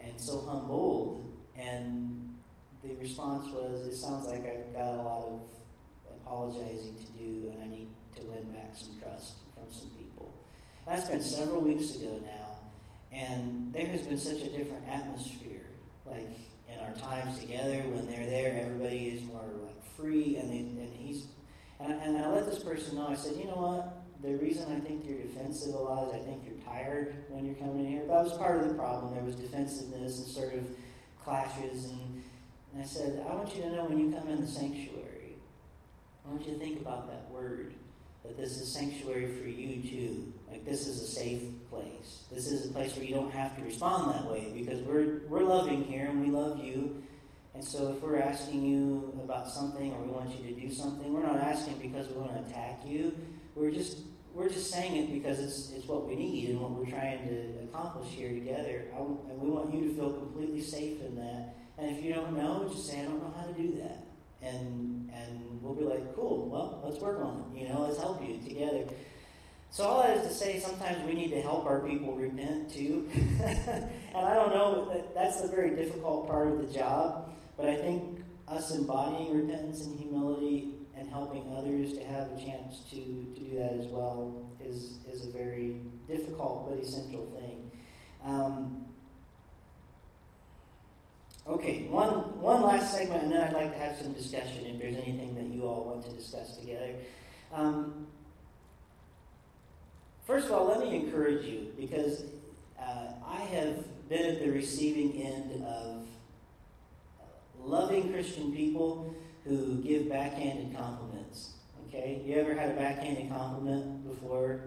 and 0.00 0.20
so 0.20 0.40
humbled, 0.40 1.32
and 1.56 2.34
the 2.82 2.94
response 2.96 3.46
was, 3.52 3.86
"It 3.86 3.94
sounds 3.94 4.26
like 4.26 4.44
I've 4.46 4.72
got 4.72 4.94
a 4.94 5.02
lot 5.02 5.24
of 5.24 5.40
apologizing 6.20 6.96
to 6.96 7.22
do, 7.22 7.52
and 7.52 7.62
I 7.62 7.66
need 7.66 7.88
to 8.16 8.22
win 8.22 8.44
back 8.52 8.72
some 8.74 9.00
trust 9.00 9.34
some 9.72 9.90
people." 9.90 10.32
That's 10.86 11.08
been 11.08 11.22
several 11.22 11.60
weeks 11.60 11.94
ago 11.96 12.20
now, 12.24 13.16
and 13.16 13.72
there 13.72 13.86
has 13.86 14.02
been 14.02 14.18
such 14.18 14.42
a 14.42 14.48
different 14.48 14.86
atmosphere. 14.88 15.66
Like 16.04 16.28
in 16.68 16.78
our 16.80 16.94
times 16.94 17.38
together, 17.38 17.82
when 17.88 18.06
they're 18.06 18.26
there, 18.26 18.60
everybody 18.60 19.08
is 19.08 19.22
more 19.24 19.44
like 19.64 19.84
free, 19.96 20.36
and 20.36 20.50
they, 20.50 20.58
and 20.58 20.94
he's 20.94 21.26
and, 21.80 21.92
and 21.92 22.18
I 22.18 22.28
let 22.28 22.46
this 22.46 22.62
person 22.62 22.96
know. 22.96 23.08
I 23.08 23.14
said, 23.14 23.36
you 23.36 23.46
know 23.46 23.56
what? 23.56 23.98
The 24.22 24.36
reason 24.36 24.70
I 24.72 24.78
think 24.80 25.04
you're 25.04 25.18
defensive 25.18 25.74
a 25.74 25.78
lot 25.78 26.08
is 26.08 26.14
I 26.14 26.24
think 26.24 26.42
you're 26.46 26.60
tired 26.64 27.24
when 27.28 27.44
you're 27.44 27.56
coming 27.56 27.80
in 27.80 27.90
here. 27.90 28.06
That 28.06 28.22
was 28.22 28.32
part 28.34 28.60
of 28.60 28.68
the 28.68 28.74
problem. 28.74 29.14
There 29.14 29.24
was 29.24 29.34
defensiveness 29.34 30.18
and 30.18 30.28
sort 30.28 30.54
of 30.54 30.64
clashes, 31.24 31.86
and, 31.86 32.22
and 32.72 32.82
I 32.82 32.84
said, 32.84 33.24
I 33.28 33.34
want 33.34 33.54
you 33.56 33.62
to 33.62 33.70
know 33.70 33.84
when 33.84 33.98
you 33.98 34.16
come 34.16 34.28
in 34.28 34.40
the 34.40 34.46
sanctuary, 34.46 35.36
I 36.24 36.30
want 36.30 36.46
you 36.46 36.54
to 36.54 36.58
think 36.58 36.80
about 36.80 37.08
that 37.08 37.28
word 37.30 37.74
that 38.24 38.36
this 38.36 38.60
is 38.60 38.72
sanctuary 38.72 39.26
for 39.26 39.48
you 39.48 39.82
too. 39.82 40.32
Like 40.50 40.64
this 40.64 40.86
is 40.86 41.02
a 41.02 41.06
safe 41.06 41.42
place. 41.70 42.24
This 42.30 42.46
is 42.46 42.70
a 42.70 42.72
place 42.72 42.94
where 42.96 43.04
you 43.04 43.14
don't 43.14 43.32
have 43.32 43.56
to 43.56 43.62
respond 43.62 44.14
that 44.14 44.30
way 44.30 44.52
because 44.54 44.80
we're 44.82 45.22
we're 45.28 45.42
loving 45.42 45.84
here 45.84 46.06
and 46.06 46.20
we 46.20 46.30
love 46.30 46.62
you. 46.62 47.02
And 47.54 47.64
so 47.64 47.92
if 47.92 48.02
we're 48.02 48.18
asking 48.18 48.64
you 48.64 49.20
about 49.22 49.48
something 49.48 49.92
or 49.92 50.02
we 50.02 50.08
want 50.08 50.30
you 50.38 50.54
to 50.54 50.60
do 50.60 50.72
something, 50.72 51.12
we're 51.12 51.26
not 51.26 51.36
asking 51.36 51.78
because 51.78 52.08
we 52.08 52.14
want 52.14 52.32
to 52.32 52.50
attack 52.50 52.80
you. 52.86 53.14
We're 53.54 53.70
just 53.70 53.98
we're 54.32 54.48
just 54.48 54.70
saying 54.70 54.96
it 54.96 55.12
because 55.12 55.38
it's, 55.38 55.72
it's 55.72 55.86
what 55.86 56.08
we 56.08 56.14
need 56.16 56.50
and 56.50 56.60
what 56.60 56.70
we're 56.70 56.86
trying 56.86 57.28
to 57.28 57.64
accomplish 57.64 58.08
here 58.08 58.30
together. 58.30 58.84
I, 58.94 58.98
and 58.98 59.40
we 59.40 59.50
want 59.50 59.74
you 59.74 59.88
to 59.88 59.94
feel 59.94 60.12
completely 60.12 60.62
safe 60.62 61.02
in 61.02 61.16
that. 61.16 61.54
And 61.76 61.94
if 61.94 62.02
you 62.02 62.14
don't 62.14 62.34
know, 62.36 62.66
just 62.72 62.86
say, 62.86 63.00
I 63.00 63.04
don't 63.04 63.22
know 63.22 63.34
how 63.36 63.44
to 63.44 63.52
do 63.52 63.76
that 63.82 64.11
and 64.42 65.10
and 65.14 65.62
we'll 65.62 65.74
be 65.74 65.84
like, 65.84 66.14
cool, 66.14 66.48
well, 66.48 66.80
let's 66.84 67.00
work 67.00 67.20
on 67.20 67.52
it. 67.54 67.60
You 67.60 67.68
know, 67.68 67.82
let's 67.82 67.98
help 67.98 68.26
you 68.26 68.38
together. 68.38 68.84
So 69.70 69.84
all 69.84 70.02
that 70.02 70.18
is 70.18 70.28
to 70.28 70.34
say, 70.34 70.60
sometimes 70.60 71.02
we 71.06 71.14
need 71.14 71.30
to 71.30 71.40
help 71.40 71.64
our 71.64 71.80
people 71.80 72.14
repent 72.14 72.70
too. 72.70 73.08
and 73.14 73.88
I 74.14 74.34
don't 74.34 74.54
know 74.54 74.92
that 74.92 75.14
that's 75.14 75.40
the 75.40 75.48
very 75.48 75.74
difficult 75.74 76.26
part 76.28 76.48
of 76.48 76.58
the 76.58 76.72
job, 76.72 77.30
but 77.56 77.68
I 77.68 77.76
think 77.76 78.22
us 78.48 78.74
embodying 78.74 79.34
repentance 79.34 79.86
and 79.86 79.98
humility 79.98 80.74
and 80.94 81.08
helping 81.08 81.50
others 81.56 81.94
to 81.94 82.04
have 82.04 82.30
a 82.32 82.36
chance 82.36 82.80
to, 82.90 82.96
to 82.96 83.40
do 83.40 83.58
that 83.58 83.72
as 83.72 83.86
well 83.86 84.46
is 84.62 84.98
is 85.10 85.26
a 85.26 85.30
very 85.30 85.80
difficult 86.06 86.68
but 86.68 86.78
essential 86.78 87.26
thing. 87.38 87.70
Um, 88.24 88.84
Okay, 91.46 91.88
one, 91.90 92.40
one 92.40 92.62
last 92.62 92.94
segment, 92.94 93.24
and 93.24 93.32
then 93.32 93.40
I'd 93.40 93.52
like 93.52 93.72
to 93.72 93.78
have 93.78 93.96
some 93.96 94.12
discussion 94.12 94.64
if 94.64 94.78
there's 94.80 94.96
anything 94.96 95.34
that 95.34 95.46
you 95.46 95.66
all 95.66 95.84
want 95.84 96.04
to 96.04 96.12
discuss 96.12 96.56
together. 96.56 96.94
Um, 97.52 98.06
first 100.24 100.46
of 100.46 100.52
all, 100.52 100.66
let 100.66 100.80
me 100.80 100.94
encourage 100.94 101.44
you 101.44 101.72
because 101.78 102.22
uh, 102.80 103.08
I 103.26 103.40
have 103.40 104.08
been 104.08 104.36
at 104.36 104.40
the 104.40 104.50
receiving 104.50 105.20
end 105.20 105.64
of 105.64 106.06
loving 107.60 108.12
Christian 108.12 108.54
people 108.54 109.12
who 109.44 109.82
give 109.82 110.08
backhanded 110.08 110.76
compliments. 110.76 111.54
Okay, 111.88 112.22
you 112.24 112.36
ever 112.36 112.54
had 112.54 112.70
a 112.70 112.74
backhanded 112.74 113.30
compliment 113.30 114.08
before, 114.08 114.60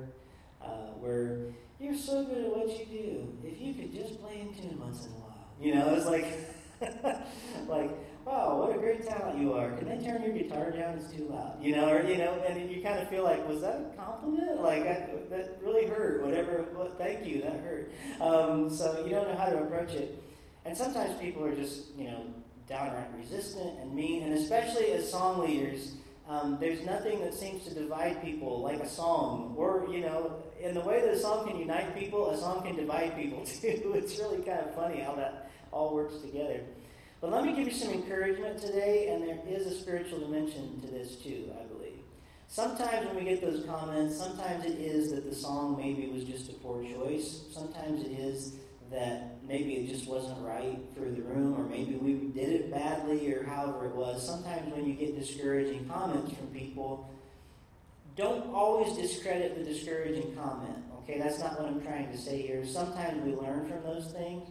uh, 0.62 0.92
where 1.00 1.54
you're 1.80 1.96
so 1.96 2.26
good 2.26 2.44
at 2.44 2.56
what 2.56 2.68
you 2.68 2.86
do? 2.86 3.38
If 3.46 3.62
you 3.62 3.74
could 3.74 3.94
just 3.94 4.22
play 4.22 4.42
in 4.42 4.54
tune 4.54 4.78
once 4.80 5.06
in 5.06 5.12
a 5.12 5.16
while, 5.16 5.48
you 5.60 5.74
know, 5.74 5.96
it's 5.96 6.06
like 6.06 6.26
like, 7.68 7.92
wow, 8.26 8.58
what 8.58 8.76
a 8.76 8.80
great 8.80 9.08
talent 9.08 9.40
you 9.40 9.54
are. 9.54 9.72
Can 9.78 9.88
they 9.88 10.04
turn 10.06 10.24
your 10.24 10.34
guitar 10.34 10.72
down? 10.72 10.98
It's 10.98 11.12
too 11.12 11.28
loud. 11.30 11.58
You 11.62 11.76
know, 11.76 11.90
or, 11.90 12.04
you 12.04 12.18
know, 12.18 12.34
and 12.48 12.70
you 12.70 12.82
kind 12.82 13.00
of 13.00 13.10
feel 13.10 13.24
like, 13.24 13.48
was 13.48 13.62
that 13.62 13.76
a 13.76 13.98
compliment? 13.98 14.62
Like, 14.62 14.82
I, 14.82 15.10
that 15.30 15.60
really 15.64 15.88
hurt. 15.88 16.24
Whatever, 16.24 16.66
well, 16.76 16.92
thank 16.98 17.26
you, 17.26 17.42
that 17.42 17.60
hurt. 17.62 17.92
Um, 18.20 18.70
so 18.70 19.04
you 19.06 19.12
don't 19.12 19.28
know 19.28 19.38
how 19.38 19.50
to 19.50 19.60
approach 19.60 19.94
it. 19.94 20.22
And 20.66 20.76
sometimes 20.76 21.20
people 21.20 21.46
are 21.46 21.56
just, 21.56 21.96
you 21.96 22.06
know, 22.06 22.26
downright 22.68 23.16
resistant 23.16 23.80
and 23.80 23.94
mean, 23.94 24.24
and 24.24 24.34
especially 24.34 24.92
as 24.92 25.10
song 25.10 25.40
leaders, 25.40 25.94
um, 26.28 26.58
there's 26.60 26.84
nothing 26.84 27.20
that 27.20 27.36
seems 27.36 27.64
to 27.66 27.74
divide 27.74 28.24
people 28.24 28.62
like 28.62 28.80
a 28.80 28.90
song. 28.90 29.54
Or, 29.56 29.88
you 29.92 30.02
know, 30.02 30.44
in 30.60 30.74
the 30.74 30.82
way 30.82 31.02
that 31.02 31.14
a 31.14 31.20
song 31.20 31.48
can 31.48 31.60
unite 31.60 31.96
people, 31.96 32.32
a 32.32 32.38
song 32.38 32.64
can 32.64 32.76
divide 32.76 33.16
people 33.16 33.46
too. 33.46 33.94
it's 33.96 34.18
really 34.18 34.42
kind 34.42 34.60
of 34.62 34.74
funny 34.74 35.02
how 35.02 35.14
that 35.16 35.52
all 35.76 35.94
works 35.94 36.18
together. 36.20 36.62
But 37.22 37.32
let 37.32 37.44
me 37.44 37.54
give 37.54 37.68
you 37.68 37.74
some 37.74 37.92
encouragement 37.92 38.60
today, 38.60 39.10
and 39.10 39.28
there 39.28 39.40
is 39.48 39.68
a 39.68 39.78
spiritual 39.78 40.20
dimension 40.20 40.80
to 40.82 40.88
this 40.88 41.18
too, 41.18 41.52
I 41.60 41.66
believe. 41.66 42.00
Sometimes 42.48 43.08
when 43.08 43.16
we 43.18 43.24
get 43.24 43.42
those 43.42 43.66
comments, 43.66 44.16
sometimes 44.16 44.66
it 44.66 44.80
is 44.80 45.12
that 45.12 45.30
the 45.30 45.36
song 45.36 45.76
maybe 45.78 46.08
was 46.08 46.24
just 46.24 46.50
a 46.50 46.54
poor 46.54 46.84
choice. 46.84 47.42
Sometimes 47.52 48.06
it 48.06 48.12
is 48.12 48.54
that 48.92 49.38
maybe 49.48 49.74
it 49.74 49.90
just 49.90 50.08
wasn't 50.08 50.40
right 50.46 50.80
for 50.94 51.02
the 51.02 51.22
room, 51.24 51.60
or 51.60 51.66
maybe 51.66 51.96
we 51.96 52.14
did 52.14 52.50
it 52.50 52.72
badly, 52.72 53.34
or 53.34 53.44
however 53.44 53.88
it 53.88 53.96
was. 53.96 54.26
Sometimes 54.26 54.72
when 54.74 54.86
you 54.86 54.94
get 54.94 55.20
discouraging 55.20 55.90
comments 55.90 56.34
from 56.36 56.48
people, 56.48 57.12
don't 58.16 58.54
always 58.54 58.96
discredit 58.96 59.58
the 59.58 59.64
discouraging 59.64 60.36
comment. 60.36 60.78
Okay, 61.04 61.20
that's 61.20 61.40
not 61.40 61.60
what 61.60 61.68
I'm 61.68 61.82
trying 61.82 62.12
to 62.12 62.18
say 62.18 62.42
here. 62.44 62.66
Sometimes 62.66 63.22
we 63.24 63.34
learn 63.34 63.68
from 63.68 63.84
those 63.84 64.12
things. 64.12 64.48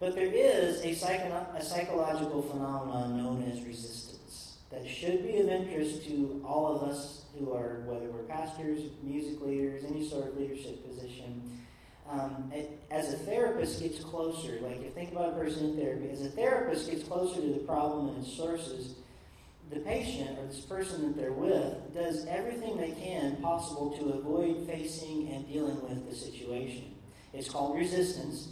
But 0.00 0.14
there 0.14 0.30
is 0.32 0.80
a, 0.84 0.94
psycho- 0.94 1.46
a 1.54 1.62
psychological 1.62 2.42
phenomenon 2.42 3.16
known 3.16 3.50
as 3.50 3.64
resistance 3.64 4.56
that 4.70 4.86
should 4.86 5.22
be 5.22 5.38
of 5.38 5.48
interest 5.48 6.04
to 6.06 6.44
all 6.46 6.76
of 6.76 6.88
us 6.88 7.24
who 7.38 7.52
are, 7.52 7.82
whether 7.86 8.06
we're 8.06 8.22
pastors, 8.24 8.80
music 9.02 9.40
leaders, 9.40 9.84
any 9.84 10.08
sort 10.08 10.28
of 10.28 10.36
leadership 10.36 10.86
position. 10.86 11.58
Um, 12.10 12.50
it, 12.54 12.80
as 12.90 13.12
a 13.14 13.16
therapist 13.18 13.80
gets 13.80 14.02
closer, 14.04 14.58
like 14.60 14.82
if 14.82 14.92
think 14.94 15.12
about 15.12 15.30
a 15.30 15.32
person 15.32 15.70
in 15.70 15.76
therapy, 15.76 16.10
as 16.10 16.22
a 16.22 16.28
therapist 16.28 16.90
gets 16.90 17.04
closer 17.04 17.40
to 17.40 17.46
the 17.46 17.60
problem 17.60 18.08
and 18.08 18.24
its 18.24 18.36
sources, 18.36 18.94
the 19.70 19.80
patient 19.80 20.38
or 20.38 20.46
this 20.46 20.60
person 20.60 21.02
that 21.02 21.16
they're 21.16 21.32
with 21.32 21.94
does 21.94 22.26
everything 22.26 22.76
they 22.76 22.90
can 22.90 23.36
possible 23.36 23.96
to 23.98 24.18
avoid 24.18 24.66
facing 24.66 25.32
and 25.32 25.48
dealing 25.48 25.80
with 25.88 26.08
the 26.08 26.14
situation. 26.14 26.94
It's 27.32 27.48
called 27.48 27.76
resistance. 27.76 28.48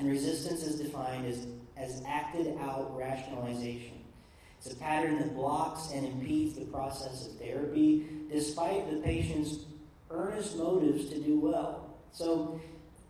And 0.00 0.08
resistance 0.08 0.62
is 0.62 0.80
defined 0.80 1.26
as, 1.26 1.46
as 1.76 2.02
acted 2.08 2.56
out 2.58 2.96
rationalization. 2.96 3.98
It's 4.58 4.72
a 4.72 4.76
pattern 4.76 5.18
that 5.18 5.34
blocks 5.34 5.90
and 5.92 6.06
impedes 6.06 6.58
the 6.58 6.64
process 6.64 7.26
of 7.26 7.38
therapy 7.38 8.06
despite 8.32 8.90
the 8.90 8.96
patient's 9.00 9.66
earnest 10.10 10.56
motives 10.56 11.10
to 11.10 11.20
do 11.20 11.38
well. 11.38 11.98
So, 12.12 12.58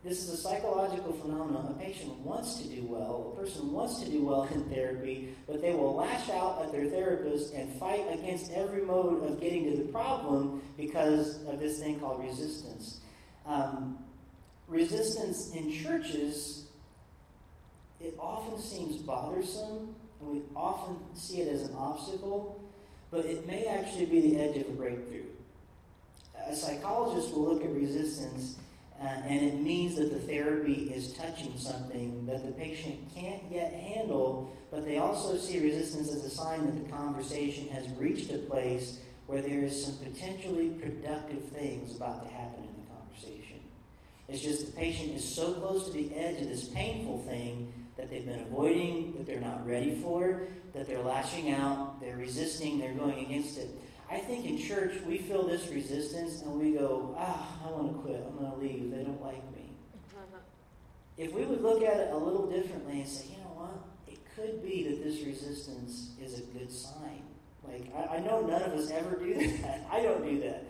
this 0.03 0.19
is 0.19 0.31
a 0.31 0.37
psychological 0.37 1.13
phenomenon. 1.13 1.77
A 1.77 1.81
patient 1.81 2.13
wants 2.21 2.61
to 2.61 2.67
do 2.67 2.83
well, 2.85 3.35
a 3.37 3.41
person 3.41 3.71
wants 3.71 4.01
to 4.01 4.11
do 4.11 4.25
well 4.25 4.45
in 4.45 4.65
therapy, 4.65 5.37
but 5.47 5.63
they 5.63 5.73
will 5.73 5.95
lash 5.95 6.29
out 6.31 6.61
at 6.65 6.73
their 6.73 6.87
therapist 6.87 7.55
and 7.55 7.79
fight 7.79 8.05
against 8.11 8.51
every 8.51 8.83
mode 8.83 9.23
of 9.31 9.41
getting 9.41 9.71
to 9.71 9.77
the 9.77 9.89
problem 9.93 10.61
because 10.77 11.45
of 11.47 11.61
this 11.61 11.79
thing 11.79 12.01
called 12.01 12.25
resistance. 12.25 13.01
Um, 13.47 13.99
resistance 14.67 15.55
in 15.55 15.71
churches 15.71 16.67
it 18.01 18.17
often 18.19 18.61
seems 18.61 18.97
bothersome, 18.97 19.95
and 20.21 20.31
we 20.31 20.43
often 20.57 20.97
see 21.15 21.41
it 21.41 21.49
as 21.49 21.63
an 21.69 21.75
obstacle. 21.77 22.57
but 23.11 23.25
it 23.25 23.45
may 23.45 23.65
actually 23.67 24.07
be 24.07 24.21
the 24.21 24.41
edge 24.41 24.57
of 24.57 24.69
a 24.69 24.73
breakthrough. 24.73 25.25
A 26.47 26.55
psychologist 26.55 27.35
will 27.35 27.53
look 27.53 27.65
at 27.65 27.71
resistance 27.71 28.57
uh, 29.01 29.05
and 29.05 29.43
it 29.43 29.55
means 29.55 29.97
that 29.97 30.13
the 30.13 30.21
therapy 30.21 30.93
is 30.95 31.15
touching 31.15 31.57
something 31.57 32.27
that 32.27 32.45
the 32.45 32.53
patient 32.53 32.99
can't 33.15 33.43
yet 33.51 33.73
handle, 33.73 34.55
but 34.71 34.85
they 34.85 34.99
also 34.99 35.39
see 35.39 35.59
resistance 35.59 36.13
as 36.13 36.23
a 36.25 36.31
sign 36.31 36.67
that 36.67 36.85
the 36.85 36.93
conversation 36.93 37.67
has 37.69 37.89
reached 37.99 38.31
a 38.31 38.39
place 38.39 38.99
where 39.27 39.41
there 39.41 39.65
is 39.65 39.87
some 39.87 39.97
potentially 39.97 40.69
productive 40.71 41.43
things 41.49 41.97
about 41.97 42.23
to 42.25 42.31
happen 42.31 42.63
in 42.63 42.83
the 42.83 42.91
conversation. 42.95 43.59
It's 44.29 44.43
just 44.43 44.67
the 44.67 44.73
patient 44.73 45.17
is 45.17 45.25
so 45.27 45.55
close 45.55 45.87
to 45.87 45.93
the 45.93 46.15
edge 46.15 46.43
of 46.43 46.49
this 46.49 46.65
painful 46.69 47.23
thing 47.23 47.73
that 48.01 48.09
they've 48.09 48.25
been 48.25 48.41
avoiding, 48.41 49.13
that 49.13 49.27
they're 49.27 49.41
not 49.41 49.67
ready 49.67 49.95
for, 49.97 50.45
that 50.73 50.89
they're 50.89 51.03
lashing 51.03 51.51
out, 51.51 52.01
they're 52.01 52.17
resisting, 52.17 52.79
they're 52.79 52.95
going 52.95 53.27
against 53.27 53.59
it. 53.59 53.69
I 54.11 54.19
think 54.19 54.47
in 54.47 54.59
church 54.59 54.95
we 55.07 55.19
feel 55.19 55.47
this 55.47 55.69
resistance 55.69 56.41
and 56.41 56.59
we 56.59 56.73
go, 56.73 57.15
ah, 57.19 57.47
I 57.63 57.71
want 57.71 57.93
to 57.93 57.99
quit. 57.99 58.25
I'm 58.27 58.39
going 58.39 58.51
to 58.51 58.57
leave. 58.57 58.91
They 58.91 59.05
don't 59.05 59.23
like 59.23 59.45
me. 59.55 59.71
If 61.19 61.35
we 61.35 61.45
would 61.45 61.61
look 61.61 61.83
at 61.83 61.99
it 61.99 62.13
a 62.13 62.17
little 62.17 62.51
differently 62.51 63.01
and 63.01 63.09
say, 63.09 63.27
you 63.33 63.37
know 63.37 63.53
what? 63.55 63.85
It 64.09 64.19
could 64.35 64.65
be 64.65 64.85
that 64.85 65.05
this 65.05 65.23
resistance 65.23 66.13
is 66.23 66.39
a 66.39 66.43
good 66.43 66.73
sign. 66.73 67.23
Like, 67.69 67.93
I, 67.95 68.17
I 68.17 68.21
know 68.21 68.41
none 68.41 68.63
of 68.63 68.73
us 68.73 68.91
ever 68.91 69.17
do 69.17 69.35
that. 69.63 69.87
I 69.93 70.01
don't 70.01 70.25
do 70.25 70.41
that. 70.41 70.65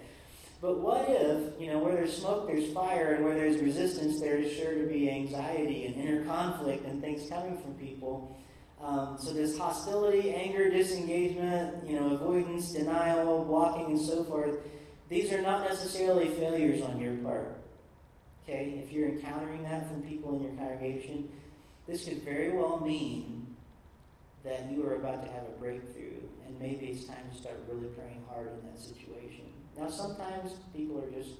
But 0.61 0.79
what 0.81 1.07
if, 1.09 1.59
you 1.59 1.69
know, 1.69 1.79
where 1.79 1.95
there's 1.95 2.15
smoke, 2.15 2.47
there's 2.47 2.71
fire, 2.73 3.15
and 3.15 3.25
where 3.25 3.35
there's 3.35 3.61
resistance, 3.63 4.21
there's 4.21 4.53
sure 4.53 4.75
to 4.75 4.87
be 4.87 5.11
anxiety 5.11 5.87
and 5.87 5.97
inner 5.97 6.25
conflict 6.27 6.85
and 6.85 7.01
things 7.01 7.29
coming 7.31 7.57
from 7.59 7.75
people. 7.75 8.39
Um, 8.83 9.17
so 9.19 9.33
there's 9.33 9.57
hostility, 9.57 10.35
anger, 10.35 10.69
disengagement, 10.71 11.89
you 11.89 11.99
know, 11.99 12.15
avoidance, 12.15 12.73
denial, 12.73 13.45
blocking, 13.45 13.87
and 13.87 14.01
so 14.01 14.23
forth. 14.25 14.59
These 15.09 15.33
are 15.33 15.41
not 15.41 15.69
necessarily 15.69 16.29
failures 16.29 16.83
on 16.83 17.01
your 17.01 17.15
part. 17.17 17.57
Okay, 18.45 18.83
if 18.85 18.93
you're 18.93 19.09
encountering 19.09 19.63
that 19.65 19.89
from 19.89 20.03
people 20.03 20.37
in 20.37 20.43
your 20.43 20.53
congregation, 20.53 21.29
this 21.87 22.05
could 22.05 22.23
very 22.23 22.53
well 22.53 22.81
mean 22.81 23.55
that 24.45 24.71
you 24.71 24.87
are 24.87 24.97
about 24.97 25.25
to 25.25 25.33
have 25.33 25.43
a 25.43 25.59
breakthrough, 25.59 26.21
and 26.47 26.59
maybe 26.59 26.87
it's 26.87 27.05
time 27.05 27.29
to 27.31 27.37
start 27.37 27.63
really 27.69 27.89
praying 27.89 28.23
hard 28.29 28.49
in 28.49 28.71
that 28.71 28.79
situation. 28.79 29.45
Now, 29.81 29.89
sometimes 29.89 30.53
people 30.77 31.03
are 31.03 31.11
just 31.11 31.31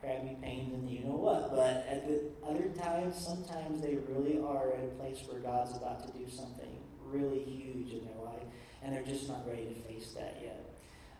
crabby 0.00 0.36
pains 0.40 0.72
and 0.72 0.88
you 0.88 1.00
know 1.00 1.16
what. 1.16 1.50
But 1.50 1.84
at 1.90 2.06
the 2.06 2.30
other 2.46 2.68
times, 2.78 3.16
sometimes 3.16 3.82
they 3.82 3.96
really 4.08 4.40
are 4.40 4.72
at 4.72 4.84
a 4.84 4.94
place 4.98 5.24
where 5.28 5.40
God's 5.40 5.76
about 5.76 6.06
to 6.06 6.18
do 6.18 6.30
something 6.30 6.78
really 7.04 7.40
huge 7.40 7.92
in 7.92 8.04
their 8.04 8.24
life, 8.24 8.42
and 8.82 8.94
they're 8.94 9.02
just 9.02 9.28
not 9.28 9.46
ready 9.48 9.64
to 9.64 9.92
face 9.92 10.12
that 10.12 10.38
yet. 10.42 10.64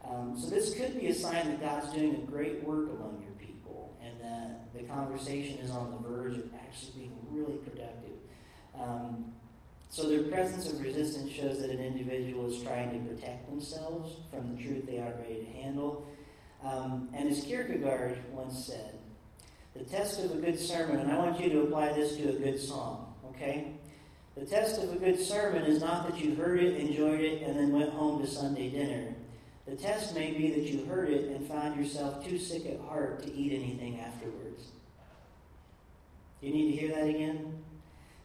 Um, 0.08 0.38
so 0.38 0.48
this 0.48 0.74
could 0.74 1.00
be 1.00 1.08
a 1.08 1.14
sign 1.14 1.48
that 1.48 1.60
God's 1.60 1.92
doing 1.92 2.14
a 2.14 2.30
great 2.30 2.62
work 2.62 2.90
among 2.90 3.22
your 3.22 3.34
people, 3.44 3.96
and 4.02 4.20
that 4.20 4.72
the 4.72 4.84
conversation 4.84 5.58
is 5.58 5.70
on 5.70 5.90
the 5.90 6.08
verge 6.08 6.38
of 6.38 6.48
actually 6.54 6.92
being 6.96 7.18
really 7.30 7.58
productive. 7.58 8.18
Um, 8.78 9.32
so 9.88 10.08
their 10.08 10.24
presence 10.24 10.70
of 10.70 10.80
resistance 10.80 11.32
shows 11.32 11.60
that 11.60 11.70
an 11.70 11.80
individual 11.80 12.52
is 12.52 12.62
trying 12.62 12.90
to 12.92 13.14
protect 13.14 13.48
themselves 13.48 14.16
from 14.30 14.54
the 14.54 14.62
truth 14.62 14.86
they 14.86 14.98
aren't 14.98 15.16
ready 15.16 15.44
to 15.44 15.52
handle. 15.62 16.06
Um, 16.66 17.08
and 17.14 17.28
as 17.30 17.44
Kierkegaard 17.44 18.18
once 18.32 18.66
said, 18.66 18.98
the 19.74 19.84
test 19.84 20.24
of 20.24 20.32
a 20.32 20.36
good 20.36 20.58
sermon, 20.58 20.98
and 20.98 21.12
I 21.12 21.18
want 21.18 21.38
you 21.40 21.48
to 21.50 21.60
apply 21.62 21.92
this 21.92 22.16
to 22.16 22.30
a 22.30 22.32
good 22.32 22.58
song, 22.58 23.14
okay? 23.30 23.72
The 24.36 24.46
test 24.46 24.82
of 24.82 24.92
a 24.92 24.96
good 24.96 25.20
sermon 25.20 25.62
is 25.64 25.80
not 25.80 26.08
that 26.08 26.22
you 26.22 26.34
heard 26.34 26.60
it, 26.60 26.76
enjoyed 26.76 27.20
it, 27.20 27.42
and 27.42 27.56
then 27.56 27.72
went 27.72 27.90
home 27.90 28.20
to 28.20 28.26
Sunday 28.26 28.68
dinner. 28.70 29.14
The 29.66 29.76
test 29.76 30.14
may 30.14 30.32
be 30.32 30.50
that 30.52 30.62
you 30.62 30.84
heard 30.86 31.10
it 31.10 31.30
and 31.30 31.46
found 31.46 31.78
yourself 31.78 32.26
too 32.26 32.38
sick 32.38 32.66
at 32.66 32.80
heart 32.80 33.22
to 33.22 33.32
eat 33.32 33.52
anything 33.52 34.00
afterwards. 34.00 34.64
You 36.40 36.52
need 36.52 36.72
to 36.72 36.76
hear 36.78 36.94
that 36.94 37.08
again? 37.08 37.62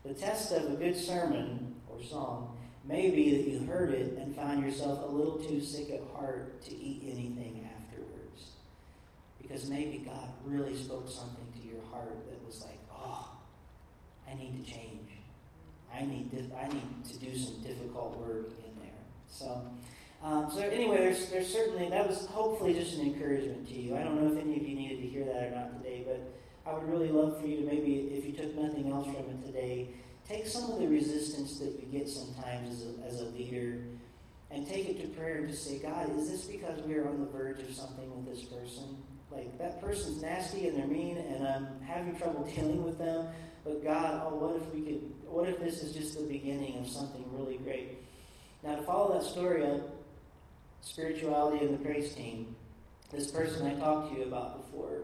The 0.04 0.14
test 0.14 0.52
of 0.52 0.72
a 0.72 0.76
good 0.76 0.96
sermon 0.96 1.76
or 1.88 2.02
song 2.02 2.58
may 2.86 3.12
be 3.12 3.38
that 3.38 3.48
you 3.48 3.66
heard 3.68 3.92
it 3.92 4.18
and 4.18 4.36
found 4.36 4.64
yourself 4.64 5.04
a 5.04 5.12
little 5.12 5.38
too 5.38 5.62
sick 5.62 5.92
at 5.92 6.02
heart 6.16 6.62
to 6.64 6.76
eat 6.76 7.04
anything 7.06 7.61
because 9.52 9.70
maybe 9.70 10.04
God 10.06 10.30
really 10.46 10.76
spoke 10.76 11.10
something 11.10 11.46
to 11.60 11.68
your 11.68 11.84
heart 11.92 12.26
that 12.30 12.46
was 12.46 12.62
like, 12.62 12.80
oh, 12.92 13.30
I 14.30 14.34
need 14.36 14.64
to 14.64 14.72
change. 14.72 15.10
I 15.94 16.06
need 16.06 16.32
to, 16.32 16.56
I 16.56 16.68
need 16.70 17.06
to 17.06 17.20
do 17.20 17.38
some 17.38 17.62
difficult 17.62 18.18
work 18.18 18.52
in 18.66 18.82
there. 18.82 19.04
So, 19.28 19.68
um, 20.24 20.50
so 20.54 20.62
anyway, 20.62 20.98
there's, 20.98 21.30
there's 21.30 21.52
certainly 21.52 21.90
that 21.90 22.08
was 22.08 22.26
hopefully 22.28 22.74
just 22.74 22.98
an 22.98 23.08
encouragement 23.08 23.68
to 23.68 23.74
you. 23.74 23.98
I 23.98 24.04
don't 24.04 24.22
know 24.22 24.32
if 24.32 24.42
any 24.42 24.56
of 24.56 24.66
you 24.66 24.76
needed 24.76 25.02
to 25.02 25.08
hear 25.08 25.26
that 25.26 25.48
or 25.48 25.56
not 25.56 25.84
today, 25.84 26.06
but 26.08 26.32
I 26.66 26.74
would 26.74 26.88
really 26.88 27.10
love 27.10 27.42
for 27.42 27.48
you 27.48 27.58
to 27.58 27.66
maybe, 27.66 28.10
if 28.14 28.26
you 28.26 28.32
took 28.32 28.56
nothing 28.56 28.90
else 28.90 29.08
from 29.08 29.30
it 29.30 29.46
today, 29.46 29.90
take 30.30 30.48
some 30.48 30.72
of 30.72 30.80
the 30.80 30.88
resistance 30.88 31.60
that 31.60 31.78
you 31.82 31.88
get 31.92 32.08
sometimes 32.08 32.82
as 32.82 32.88
a, 32.88 33.08
as 33.08 33.22
a 33.22 33.26
leader 33.36 33.82
and 34.50 34.66
take 34.66 34.88
it 34.88 35.02
to 35.02 35.08
prayer 35.08 35.40
and 35.40 35.50
just 35.50 35.66
say, 35.66 35.80
God, 35.80 36.18
is 36.18 36.30
this 36.30 36.44
because 36.44 36.82
we 36.84 36.96
are 36.96 37.08
on 37.08 37.20
the 37.20 37.26
verge 37.26 37.60
of 37.60 37.74
something 37.74 38.10
with 38.16 38.34
this 38.34 38.46
person? 38.46 38.98
Like 39.32 39.58
that 39.58 39.82
person's 39.82 40.22
nasty 40.22 40.68
and 40.68 40.78
they're 40.78 40.88
mean 40.88 41.18
and 41.18 41.48
I'm 41.48 41.68
having 41.82 42.16
trouble 42.16 42.44
dealing 42.56 42.84
with 42.84 42.98
them. 42.98 43.28
But 43.64 43.84
God, 43.84 44.24
oh, 44.26 44.36
what 44.36 44.56
if 44.56 44.74
we 44.74 44.82
could? 44.82 45.14
What 45.26 45.48
if 45.48 45.60
this 45.60 45.84
is 45.84 45.94
just 45.94 46.18
the 46.18 46.26
beginning 46.26 46.80
of 46.80 46.88
something 46.88 47.24
really 47.32 47.58
great? 47.58 48.00
Now, 48.64 48.76
to 48.76 48.84
follow 48.84 49.14
that 49.14 49.24
story 49.24 49.66
up, 49.66 49.82
spirituality 50.82 51.66
and 51.66 51.80
the 51.80 51.84
praise 51.84 52.14
team. 52.14 52.56
This 53.12 53.30
person 53.30 53.68
I 53.68 53.80
talked 53.80 54.12
to 54.12 54.20
you 54.20 54.26
about 54.26 54.66
before, 54.66 55.00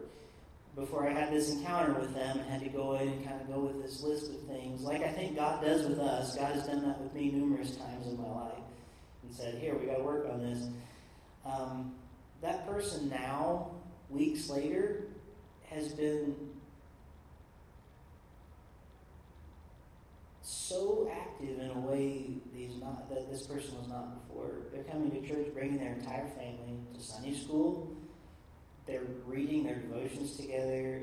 before 0.76 1.10
I 1.10 1.14
had 1.14 1.32
this 1.32 1.52
encounter 1.52 1.94
with 2.00 2.14
them, 2.14 2.40
and 2.40 2.50
had 2.50 2.62
to 2.62 2.70
go 2.70 2.96
in 2.96 3.08
and 3.08 3.26
kind 3.26 3.42
of 3.42 3.48
go 3.48 3.60
with 3.60 3.84
this 3.84 4.02
list 4.02 4.32
of 4.32 4.42
things, 4.48 4.82
like 4.82 5.04
I 5.04 5.12
think 5.12 5.36
God 5.36 5.62
does 5.62 5.88
with 5.88 6.00
us. 6.00 6.36
God 6.36 6.54
has 6.54 6.66
done 6.66 6.88
that 6.88 7.00
with 7.02 7.14
me 7.14 7.32
numerous 7.32 7.76
times 7.76 8.08
in 8.08 8.18
my 8.18 8.30
life, 8.30 8.64
and 9.24 9.34
said, 9.36 9.56
"Here, 9.56 9.76
we 9.76 9.88
got 9.88 9.98
to 9.98 10.04
work 10.04 10.28
on 10.32 10.40
this." 10.40 10.68
Um, 11.46 11.94
that 12.42 12.66
person 12.68 13.10
now 13.10 13.72
weeks 14.10 14.50
later 14.50 15.04
has 15.70 15.90
been 15.90 16.36
so 20.42 21.10
active 21.14 21.60
in 21.60 21.70
a 21.70 21.80
way 21.80 22.26
these 22.54 22.76
not 22.82 23.10
that 23.10 23.30
this 23.32 23.44
person 23.44 23.78
was 23.78 23.88
not 23.88 24.28
before. 24.28 24.52
They're 24.74 24.84
coming 24.84 25.12
to 25.12 25.28
church, 25.28 25.48
bringing 25.54 25.78
their 25.78 25.94
entire 25.94 26.28
family 26.28 26.80
to 26.94 27.02
Sunday 27.02 27.34
school. 27.34 27.96
They're 28.86 29.08
reading 29.26 29.64
their 29.64 29.76
devotions 29.76 30.36
together. 30.36 31.02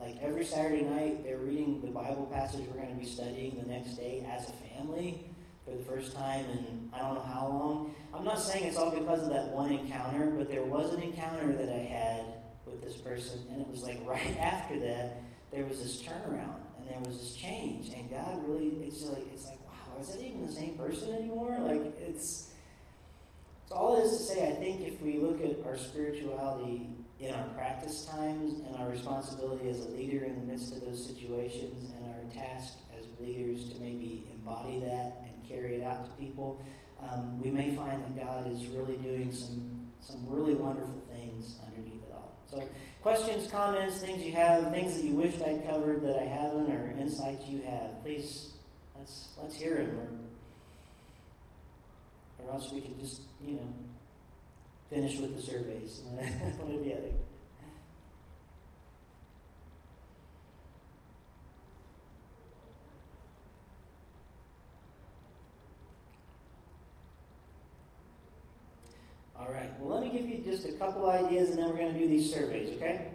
Like 0.00 0.16
every 0.20 0.44
Saturday 0.44 0.82
night, 0.82 1.24
they're 1.24 1.38
reading 1.38 1.80
the 1.80 1.90
Bible 1.90 2.28
passage 2.32 2.66
we're 2.68 2.82
going 2.82 2.94
to 2.94 3.00
be 3.00 3.06
studying 3.06 3.56
the 3.62 3.68
next 3.68 3.94
day 3.96 4.26
as 4.30 4.48
a 4.48 4.52
family 4.74 5.24
for 5.64 5.76
the 5.76 5.84
first 5.84 6.14
time 6.14 6.44
in 6.46 6.90
I 6.92 6.98
don't 6.98 7.14
know 7.14 7.20
how 7.22 7.46
long. 7.46 7.94
I'm 8.12 8.24
not 8.24 8.40
saying 8.40 8.64
it's 8.64 8.76
all 8.76 8.90
because 8.90 9.22
of 9.22 9.30
that 9.30 9.48
one 9.48 9.72
encounter, 9.72 10.26
but 10.36 10.50
there 10.50 10.64
was 10.64 10.92
an 10.92 11.02
encounter 11.02 11.52
that 11.52 11.68
I 11.68 11.78
had 11.78 12.41
with 12.72 12.82
this 12.82 12.96
person, 12.96 13.40
and 13.50 13.60
it 13.60 13.68
was 13.68 13.82
like 13.82 14.00
right 14.06 14.36
after 14.38 14.78
that, 14.80 15.22
there 15.52 15.64
was 15.64 15.78
this 15.78 16.02
turnaround 16.02 16.56
and 16.78 16.88
there 16.88 17.00
was 17.06 17.18
this 17.18 17.34
change, 17.34 17.92
and 17.94 18.10
God 18.10 18.42
really, 18.48 18.68
it's 18.82 19.04
like, 19.04 19.24
it's 19.32 19.46
like, 19.46 19.60
wow, 19.66 20.00
is 20.00 20.08
that 20.08 20.20
even 20.20 20.46
the 20.46 20.52
same 20.52 20.74
person 20.76 21.14
anymore? 21.14 21.56
Like, 21.60 21.94
it's, 22.00 22.50
it's 23.62 23.72
all 23.72 23.98
it 23.98 24.04
is 24.04 24.16
to 24.18 24.24
say. 24.24 24.48
I 24.48 24.54
think 24.54 24.80
if 24.80 25.00
we 25.00 25.18
look 25.18 25.40
at 25.40 25.64
our 25.66 25.76
spirituality 25.76 26.88
in 27.20 27.32
our 27.32 27.46
practice 27.50 28.04
times 28.06 28.60
and 28.66 28.76
our 28.76 28.88
responsibility 28.88 29.68
as 29.68 29.78
a 29.86 29.88
leader 29.90 30.24
in 30.24 30.34
the 30.34 30.52
midst 30.52 30.74
of 30.74 30.80
those 30.80 31.06
situations, 31.06 31.92
and 31.96 32.06
our 32.06 32.34
task 32.34 32.74
as 32.98 33.04
leaders 33.20 33.68
to 33.68 33.80
maybe 33.80 34.26
embody 34.34 34.80
that 34.80 35.22
and 35.24 35.48
carry 35.48 35.76
it 35.76 35.84
out 35.84 36.04
to 36.04 36.10
people, 36.22 36.60
um, 37.00 37.40
we 37.40 37.50
may 37.50 37.74
find 37.76 38.02
that 38.02 38.16
God 38.16 38.50
is 38.50 38.66
really 38.66 38.96
doing 38.96 39.32
some 39.32 39.82
some 40.02 40.26
really 40.28 40.54
wonderful 40.54 41.00
things 41.12 41.60
underneath 41.64 41.91
so, 42.52 42.62
questions, 43.00 43.50
comments, 43.50 43.98
things 44.00 44.22
you 44.22 44.32
have, 44.32 44.70
things 44.72 44.96
that 44.96 45.04
you 45.04 45.14
wished 45.14 45.40
I'd 45.40 45.66
covered 45.66 46.02
that 46.02 46.18
I 46.18 46.24
haven't, 46.24 46.70
or 46.70 46.94
insights 47.00 47.46
you 47.46 47.62
have, 47.62 48.02
please 48.02 48.50
let's 48.98 49.28
let's 49.40 49.56
hear 49.56 49.76
it, 49.76 49.88
or, 49.88 50.08
or 52.44 52.52
else 52.52 52.70
we 52.70 52.82
can 52.82 52.98
just 53.00 53.22
you 53.42 53.54
know 53.54 53.74
finish 54.90 55.18
with 55.18 55.34
the 55.34 55.42
surveys, 55.42 56.02
one 56.58 56.78
or 56.78 56.84
the 56.84 56.92
other. 56.92 57.12
All 69.38 69.50
right. 69.50 69.71
Well, 69.82 70.00
let 70.00 70.12
me 70.12 70.16
give 70.16 70.28
you 70.28 70.38
just 70.38 70.64
a 70.68 70.72
couple 70.72 71.10
ideas 71.10 71.50
and 71.50 71.58
then 71.58 71.68
we're 71.68 71.76
going 71.76 71.92
to 71.92 71.98
do 71.98 72.06
these 72.06 72.32
surveys, 72.32 72.76
okay? 72.76 73.08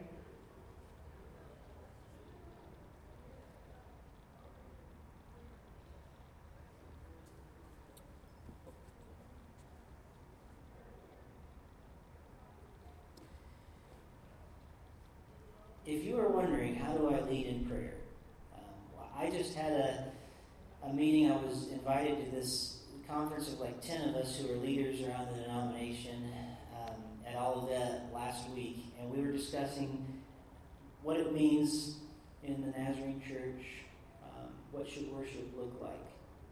if 15.88 16.04
you 16.04 16.20
are 16.20 16.28
wondering, 16.28 16.76
how 16.76 16.92
do 16.92 17.08
I 17.08 17.22
lead 17.22 17.48
in 17.48 17.66
prayer? 17.66 17.94
Um, 18.54 19.06
I 19.18 19.30
just 19.30 19.56
had 19.56 19.72
a, 19.72 20.12
a 20.84 20.94
meeting. 20.94 21.32
I 21.32 21.38
was 21.38 21.70
invited 21.72 22.26
to 22.26 22.36
this 22.36 22.82
conference 23.08 23.48
of 23.48 23.62
like 23.62 23.82
10 23.82 24.10
of 24.10 24.16
us 24.16 24.38
who 24.38 24.52
are 24.52 24.58
leaders 24.58 25.02
around 25.02 25.30
the 25.30 25.44
denomination 25.44 26.30
um, 26.76 26.96
at 27.26 27.36
Olivet 27.38 28.14
last 28.14 28.50
week, 28.50 28.84
and 29.00 29.10
we 29.10 29.22
were 29.22 29.32
discussing 29.32 30.06
what 31.04 31.17
it 31.28 31.34
means 31.34 31.98
in 32.44 32.62
the 32.62 32.78
Nazarene 32.78 33.22
church, 33.28 33.66
um, 34.24 34.50
what 34.72 34.90
should 34.90 35.12
worship 35.12 35.46
look 35.58 35.74
like, 35.82 35.92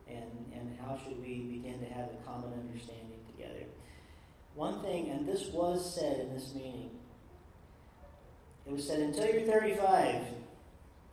and, 0.07 0.23
and 0.53 0.77
how 0.79 0.97
should 0.97 1.19
we 1.21 1.39
begin 1.39 1.79
to 1.79 1.85
have 1.93 2.05
a 2.07 2.25
common 2.25 2.51
understanding 2.59 3.19
together. 3.31 3.63
One 4.55 4.81
thing, 4.81 5.09
and 5.09 5.27
this 5.27 5.47
was 5.47 5.95
said 5.95 6.19
in 6.19 6.33
this 6.33 6.53
meeting, 6.53 6.91
it 8.67 8.73
was 8.73 8.85
said 8.85 8.99
until 8.99 9.27
you're 9.27 9.41
35, 9.41 10.21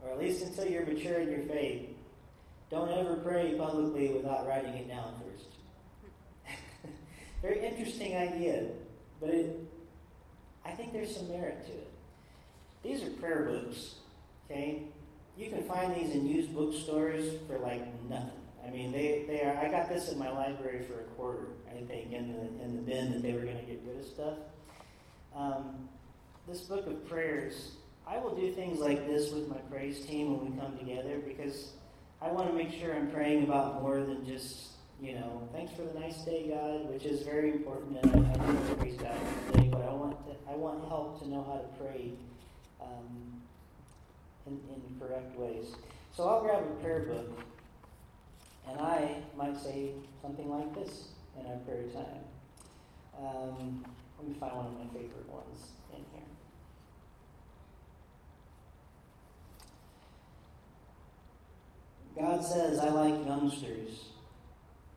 or 0.03 0.11
at 0.11 0.19
least 0.19 0.43
until 0.43 0.67
you're 0.67 0.87
mature 0.87 1.21
in 1.21 1.31
your 1.31 1.43
faith, 1.43 1.91
don't 2.71 2.91
ever 2.91 3.17
pray 3.17 3.55
publicly 3.55 4.09
without 4.09 4.47
writing 4.49 4.75
it 4.75 4.89
down 4.89 5.15
first. 5.21 5.49
Very 7.43 7.65
interesting 7.65 8.17
idea, 8.17 8.69
but 9.21 9.31
it, 9.31 9.61
I 10.65 10.71
think 10.73 10.93
there's 10.93 11.15
some 11.15 11.29
merit 11.29 11.67
to 11.67 11.73
it. 11.73 11.92
These 12.83 13.03
are 13.05 13.11
prayer 13.11 13.45
books, 13.45 13.95
okay? 14.51 14.83
You 15.37 15.51
can 15.51 15.63
find 15.65 15.95
these 15.95 16.15
in 16.15 16.27
used 16.27 16.55
bookstores 16.55 17.35
for 17.49 17.59
like 17.59 17.83
nothing. 18.09 18.31
I 18.67 18.71
mean, 18.71 18.93
they, 18.93 19.25
they 19.27 19.43
are. 19.43 19.57
I 19.57 19.71
got 19.71 19.89
this 19.89 20.11
in 20.11 20.19
my 20.19 20.31
library 20.31 20.85
for 20.87 21.01
a 21.01 21.05
quarter, 21.15 21.49
I 21.69 21.83
think, 21.85 22.13
in 22.13 22.33
the 22.33 22.65
in 22.65 22.77
the 22.77 22.83
bin 22.83 23.13
that 23.13 23.23
they 23.23 23.33
were 23.33 23.41
going 23.41 23.59
to 23.59 23.65
get 23.65 23.83
rid 23.87 23.99
of 23.99 24.07
stuff. 24.07 24.39
Um, 25.35 25.89
this 26.47 26.61
book 26.61 26.87
of 26.87 27.09
prayers, 27.09 27.73
I 28.07 28.19
will 28.19 28.35
do 28.35 28.53
things 28.53 28.79
like 28.79 29.07
this 29.07 29.33
with 29.33 29.49
my 29.49 29.59
praise 29.71 30.05
team 30.05 30.37
when 30.37 30.53
we 30.53 30.61
come 30.61 30.77
together 30.79 31.19
because 31.27 31.73
I 32.21 32.31
want 32.31 32.49
to 32.49 32.55
make 32.55 32.73
sure 32.73 32.95
I'm 32.95 33.11
praying 33.11 33.45
about 33.45 33.83
more 33.83 34.01
than 34.01 34.25
just, 34.27 34.73
you 35.01 35.15
know, 35.15 35.49
thanks 35.53 35.73
for 35.75 35.83
the 35.83 35.99
nice 35.99 36.23
day, 36.23 36.49
God, 36.49 36.89
which 36.89 37.05
is 37.05 37.23
very 37.23 37.51
important, 37.51 37.99
and 38.03 38.27
I, 38.27 38.33
I 38.33 38.53
do 38.53 38.75
praise 38.77 38.97
God 38.97 39.17
today. 39.53 39.69
But 39.73 39.83
I 39.83 39.93
want 39.93 40.17
to, 40.27 40.35
I 40.51 40.55
want 40.55 40.87
help 40.89 41.21
to 41.23 41.29
know 41.29 41.43
how 41.43 41.59
to 41.59 41.85
pray 41.85 42.13
um, 42.83 43.43
in, 44.47 44.61
in 44.75 45.01
correct 45.01 45.39
ways. 45.39 45.75
So 46.15 46.29
I'll 46.29 46.43
grab 46.43 46.63
a 46.63 46.83
prayer 46.83 47.01
book, 47.01 47.41
and 48.69 48.81
I 48.81 49.23
might 49.37 49.57
say 49.57 49.93
something 50.21 50.49
like 50.51 50.75
this 50.75 51.09
in 51.39 51.47
our 51.47 51.57
prayer 51.59 51.85
time. 51.95 52.25
Um, 53.19 53.85
let 54.19 54.29
me 54.29 54.35
find 54.39 54.57
one 54.57 54.67
of 54.67 54.73
my 54.73 54.87
favorite 54.93 55.29
ones 55.29 55.73
in 55.93 56.05
here. 56.13 56.29
God 62.17 62.45
says, 62.45 62.79
I 62.79 62.91
like 62.91 63.27
youngsters. 63.27 64.11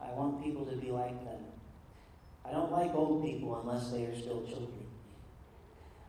I 0.01 0.11
want 0.11 0.43
people 0.43 0.65
to 0.65 0.75
be 0.75 0.91
like 0.91 1.23
them. 1.23 1.43
I 2.47 2.51
don't 2.51 2.71
like 2.71 2.93
old 2.93 3.23
people 3.23 3.59
unless 3.61 3.89
they 3.89 4.05
are 4.05 4.15
still 4.15 4.45
children. 4.45 4.84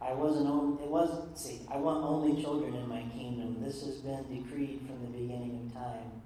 I 0.06 0.12
wasn't 0.12 0.46
on, 0.46 0.78
it 0.80 0.88
wasn't, 0.88 1.36
see, 1.36 1.62
I 1.68 1.78
want 1.78 2.04
only 2.04 2.40
children 2.40 2.74
in 2.74 2.88
my 2.88 3.02
kingdom. 3.12 3.56
This 3.60 3.84
has 3.84 3.96
been 3.96 4.22
decreed 4.28 4.86
from 4.86 5.00
the 5.02 5.18
beginning 5.18 5.66
of 5.66 5.74
time. 5.74 6.22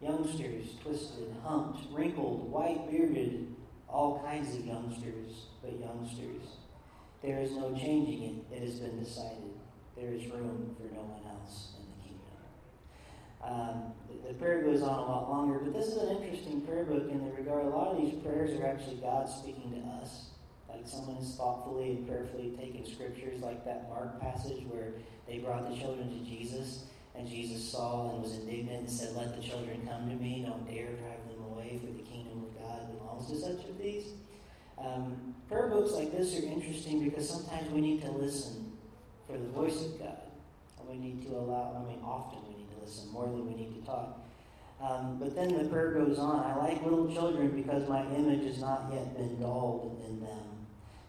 Youngsters, 0.00 0.76
twisted, 0.80 1.34
humped, 1.42 1.92
wrinkled, 1.92 2.48
white 2.50 2.88
bearded, 2.88 3.48
all 3.88 4.22
kinds 4.24 4.54
of 4.54 4.64
youngsters, 4.64 5.46
but 5.60 5.78
youngsters. 5.80 6.42
There 7.22 7.40
is 7.40 7.50
no 7.52 7.74
changing 7.74 8.22
it. 8.22 8.56
It 8.56 8.62
has 8.62 8.78
been 8.78 9.02
decided. 9.02 9.54
There 9.96 10.12
is 10.12 10.26
room 10.26 10.76
for 10.76 10.94
no 10.94 11.00
one 11.00 11.22
else 11.28 11.72
in 11.80 11.86
the 11.90 12.02
kingdom. 12.06 12.30
Um, 13.42 13.92
the, 14.06 14.28
the 14.28 14.34
prayer 14.34 14.62
goes 14.62 14.82
on 14.82 14.98
a 14.98 15.02
lot 15.02 15.28
longer, 15.28 15.58
but 15.58 15.72
this 15.72 15.88
is 15.88 15.96
an 15.96 16.22
interesting 16.22 16.60
prayer 16.60 16.84
book 16.84 17.10
in 17.10 17.24
the 17.24 17.32
regard. 17.32 17.64
A 17.64 17.70
lot 17.70 17.88
of 17.88 17.98
these 18.00 18.14
prayers 18.22 18.60
are 18.60 18.66
actually 18.66 18.96
God 18.96 19.28
speaking 19.28 19.72
to 19.72 20.02
us. 20.02 20.26
Someone 20.84 21.16
has 21.16 21.34
thoughtfully 21.34 21.90
and 21.90 22.06
prayerfully 22.06 22.56
taken 22.58 22.84
scriptures 22.86 23.40
like 23.40 23.64
that 23.64 23.88
Mark 23.88 24.20
passage 24.20 24.64
where 24.68 24.92
they 25.28 25.38
brought 25.38 25.68
the 25.70 25.76
children 25.76 26.08
to 26.10 26.24
Jesus, 26.24 26.84
and 27.14 27.28
Jesus 27.28 27.66
saw 27.66 28.12
and 28.12 28.22
was 28.22 28.34
indignant 28.34 28.80
and 28.80 28.90
said, 28.90 29.16
Let 29.16 29.34
the 29.34 29.42
children 29.42 29.86
come 29.88 30.08
to 30.08 30.16
me, 30.16 30.44
don't 30.46 30.66
dare 30.66 30.92
drive 30.92 31.24
them 31.28 31.44
away, 31.50 31.80
for 31.80 31.92
the 31.92 32.02
kingdom 32.02 32.44
of 32.44 32.58
God 32.60 32.98
belongs 32.98 33.28
to 33.30 33.38
such 33.38 33.68
of 33.68 33.78
these. 33.78 34.12
Um, 34.78 35.34
prayer 35.48 35.68
books 35.68 35.92
like 35.92 36.12
this 36.12 36.38
are 36.38 36.44
interesting 36.44 37.02
because 37.02 37.28
sometimes 37.28 37.70
we 37.70 37.80
need 37.80 38.02
to 38.02 38.10
listen 38.10 38.72
for 39.26 39.38
the 39.38 39.48
voice 39.48 39.84
of 39.84 39.98
God. 39.98 40.18
And 40.78 40.88
we 40.88 40.96
need 40.96 41.22
to 41.26 41.36
allow, 41.36 41.82
I 41.82 41.88
mean, 41.88 42.00
often 42.04 42.38
we 42.48 42.58
need 42.58 42.70
to 42.76 42.84
listen 42.84 43.10
more 43.10 43.24
than 43.24 43.46
we 43.46 43.54
need 43.54 43.74
to 43.80 43.86
talk. 43.86 44.20
Um, 44.80 45.18
but 45.18 45.34
then 45.34 45.56
the 45.56 45.64
prayer 45.64 45.92
goes 45.92 46.18
on 46.18 46.44
I 46.44 46.54
like 46.56 46.84
little 46.84 47.10
children 47.10 47.50
because 47.50 47.88
my 47.88 48.02
image 48.14 48.44
has 48.44 48.60
not 48.60 48.90
yet 48.92 49.16
been 49.16 49.40
dulled 49.40 50.02
in 50.06 50.20
them. 50.20 50.55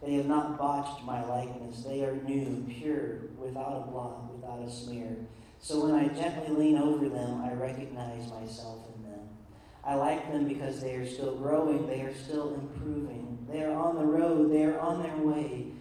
They 0.07 0.13
have 0.13 0.27
not 0.27 0.57
botched 0.57 1.03
my 1.03 1.21
likeness. 1.25 1.83
They 1.83 2.01
are 2.05 2.15
new, 2.15 2.65
pure, 2.69 3.23
without 3.37 3.83
a 3.83 3.91
blot, 3.91 4.33
without 4.33 4.65
a 4.65 4.71
smear. 4.71 5.17
So 5.59 5.83
when 5.83 5.95
I 5.95 6.07
gently 6.07 6.55
lean 6.55 6.77
over 6.77 7.09
them, 7.09 7.41
I 7.43 7.51
recognize 7.51 8.31
myself 8.31 8.85
in 8.95 9.03
them. 9.03 9.27
I 9.83 9.95
like 9.95 10.31
them 10.31 10.47
because 10.47 10.79
they 10.79 10.95
are 10.95 11.05
still 11.05 11.35
growing, 11.35 11.87
they 11.87 11.99
are 12.03 12.13
still 12.13 12.53
improving. 12.53 13.45
They 13.51 13.63
are 13.63 13.73
on 13.73 13.97
the 13.97 14.05
road, 14.05 14.49
they 14.49 14.63
are 14.63 14.79
on 14.79 15.03
their 15.03 15.17
way. 15.17 15.73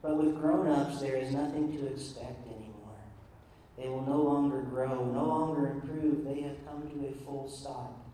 But 0.00 0.16
with 0.16 0.40
grown 0.40 0.68
ups, 0.68 1.02
there 1.02 1.16
is 1.16 1.34
nothing 1.34 1.70
to 1.76 1.88
expect 1.88 2.46
anymore. 2.46 2.96
They 3.76 3.90
will 3.90 4.06
no 4.06 4.22
longer 4.22 4.62
grow, 4.62 5.04
no 5.04 5.26
longer 5.26 5.72
improve. 5.72 6.24
They 6.24 6.40
have 6.40 6.56
come 6.66 6.88
to 6.88 7.06
a 7.06 7.12
full 7.26 7.50
stop. 7.50 8.08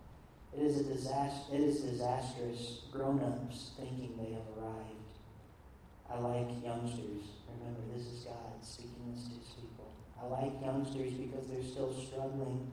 It 0.53 0.65
is 0.65 0.81
a 0.81 0.83
disaster. 0.83 1.55
It 1.55 1.61
is 1.61 1.81
disastrous. 1.81 2.81
Grown 2.91 3.21
ups 3.21 3.71
thinking 3.79 4.17
they 4.19 4.33
have 4.33 4.43
arrived. 4.59 5.04
I 6.11 6.19
like 6.19 6.63
youngsters. 6.63 7.25
Remember, 7.49 7.81
this 7.95 8.07
is 8.07 8.25
God 8.25 8.63
speaking 8.63 9.13
this 9.13 9.25
to 9.25 9.35
his 9.39 9.49
people. 9.61 9.93
I 10.21 10.27
like 10.27 10.61
youngsters 10.63 11.13
because 11.15 11.49
they're 11.49 11.63
still 11.63 11.93
struggling, 11.93 12.71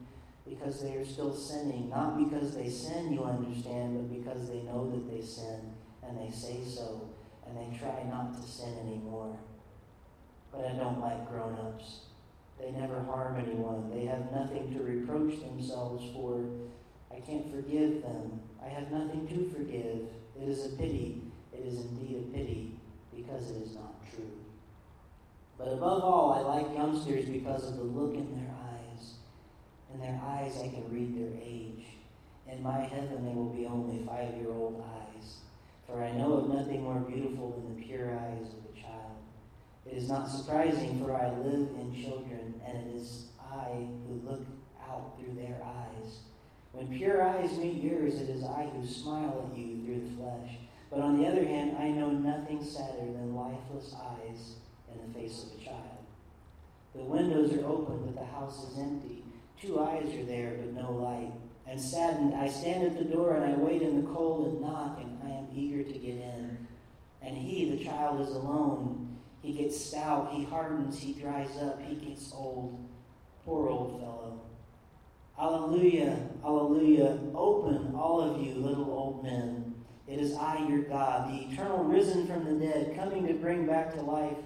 because 0.48 0.82
they 0.82 0.96
are 0.96 1.04
still 1.04 1.34
sinning. 1.34 1.88
Not 1.88 2.18
because 2.18 2.54
they 2.54 2.68
sin, 2.68 3.12
you 3.12 3.24
understand, 3.24 3.96
but 3.96 4.18
because 4.18 4.48
they 4.48 4.62
know 4.62 4.90
that 4.90 5.10
they 5.10 5.24
sin 5.24 5.72
and 6.02 6.18
they 6.18 6.34
say 6.34 6.60
so 6.64 7.08
and 7.46 7.56
they 7.56 7.78
try 7.78 8.04
not 8.08 8.34
to 8.34 8.48
sin 8.48 8.74
anymore. 8.86 9.36
But 10.52 10.66
I 10.66 10.72
don't 10.74 11.00
like 11.00 11.28
grown 11.30 11.58
ups. 11.58 12.02
They 12.60 12.70
never 12.70 13.02
harm 13.02 13.42
anyone. 13.44 13.90
They 13.90 14.04
have 14.04 14.30
nothing 14.30 14.72
to 14.74 14.82
reproach 14.82 15.40
themselves 15.40 16.04
for. 16.14 16.44
I 17.10 17.20
can't 17.20 17.50
forgive 17.50 18.02
them. 18.02 18.40
I 18.64 18.68
have 18.68 18.92
nothing 18.92 19.26
to 19.28 19.50
forgive. 19.50 20.06
It 20.40 20.48
is 20.48 20.66
a 20.66 20.76
pity. 20.76 21.22
It 21.52 21.66
is 21.66 21.80
indeed 21.80 22.18
a 22.18 22.36
pity 22.36 22.71
because 23.22 23.50
it 23.50 23.62
is 23.62 23.74
not 23.74 23.94
true. 24.14 24.30
But 25.58 25.68
above 25.68 26.02
all, 26.02 26.32
I 26.32 26.40
like 26.40 26.74
youngsters 26.74 27.26
because 27.26 27.68
of 27.68 27.76
the 27.76 27.84
look 27.84 28.14
in 28.14 28.34
their 28.34 28.50
eyes. 28.50 29.14
In 29.94 30.00
their 30.00 30.20
eyes, 30.24 30.58
I 30.58 30.68
can 30.68 30.90
read 30.90 31.16
their 31.16 31.38
age. 31.40 31.84
In 32.50 32.62
my 32.62 32.80
heaven, 32.80 33.24
they 33.24 33.32
will 33.32 33.52
be 33.52 33.66
only 33.66 34.04
five 34.04 34.34
year 34.36 34.50
old 34.50 34.82
eyes. 34.82 35.36
For 35.86 36.02
I 36.02 36.12
know 36.12 36.34
of 36.34 36.48
nothing 36.48 36.82
more 36.82 37.00
beautiful 37.00 37.50
than 37.50 37.76
the 37.76 37.82
pure 37.82 38.18
eyes 38.18 38.48
of 38.48 38.76
a 38.76 38.80
child. 38.80 39.16
It 39.86 39.96
is 39.96 40.08
not 40.08 40.28
surprising, 40.28 40.98
for 40.98 41.14
I 41.14 41.30
live 41.30 41.68
in 41.78 42.02
children, 42.02 42.60
and 42.66 42.78
it 42.78 42.96
is 42.96 43.26
I 43.38 43.86
who 44.06 44.20
look 44.24 44.46
out 44.80 45.18
through 45.18 45.34
their 45.34 45.60
eyes. 45.64 46.20
When 46.72 46.88
pure 46.88 47.22
eyes 47.22 47.58
meet 47.58 47.82
yours, 47.82 48.14
it 48.20 48.30
is 48.30 48.44
I 48.44 48.70
who 48.74 48.86
smile 48.86 49.50
at 49.50 49.58
you 49.58 49.84
through 49.84 50.08
the 50.08 50.16
flesh. 50.16 50.56
But 50.92 51.00
on 51.00 51.16
the 51.16 51.26
other 51.26 51.44
hand, 51.44 51.76
I 51.80 51.88
know 51.88 52.10
nothing 52.10 52.62
sadder 52.62 52.98
than 52.98 53.34
lifeless 53.34 53.94
eyes 53.94 54.56
in 54.92 55.00
the 55.00 55.18
face 55.18 55.44
of 55.44 55.58
a 55.58 55.64
child. 55.64 56.04
The 56.94 57.00
windows 57.00 57.54
are 57.54 57.64
open, 57.64 58.02
but 58.04 58.14
the 58.14 58.26
house 58.26 58.68
is 58.68 58.78
empty. 58.78 59.24
Two 59.58 59.80
eyes 59.80 60.14
are 60.14 60.24
there, 60.24 60.54
but 60.60 60.74
no 60.74 60.92
light. 60.92 61.32
And 61.66 61.80
saddened, 61.80 62.34
I 62.34 62.46
stand 62.46 62.84
at 62.84 62.98
the 62.98 63.04
door 63.04 63.36
and 63.36 63.54
I 63.54 63.56
wait 63.56 63.80
in 63.80 64.02
the 64.04 64.12
cold 64.12 64.48
and 64.48 64.60
knock, 64.60 65.00
and 65.00 65.18
I 65.24 65.38
am 65.38 65.46
eager 65.54 65.82
to 65.82 65.98
get 65.98 66.16
in. 66.16 66.66
And 67.22 67.38
he, 67.38 67.70
the 67.74 67.82
child, 67.82 68.20
is 68.20 68.34
alone. 68.34 69.16
He 69.40 69.54
gets 69.54 69.82
stout, 69.82 70.32
he 70.34 70.44
hardens, 70.44 70.98
he 70.98 71.14
dries 71.14 71.56
up, 71.62 71.80
he 71.80 71.94
gets 71.94 72.32
old. 72.34 72.86
Poor 73.46 73.70
old 73.70 73.98
fellow. 73.98 74.40
Alleluia, 75.40 76.28
alleluia. 76.44 77.18
Open, 77.34 77.94
all 77.96 78.20
of 78.20 78.42
you 78.42 78.54
little 78.56 78.90
old 78.90 79.24
men. 79.24 79.71
It 80.12 80.20
is 80.20 80.34
I, 80.34 80.58
your 80.68 80.82
God, 80.82 81.30
the 81.30 81.50
eternal 81.50 81.84
risen 81.84 82.26
from 82.26 82.44
the 82.44 82.66
dead, 82.66 82.94
coming 82.94 83.26
to 83.28 83.32
bring 83.32 83.64
back 83.64 83.94
to 83.94 84.02
life 84.02 84.36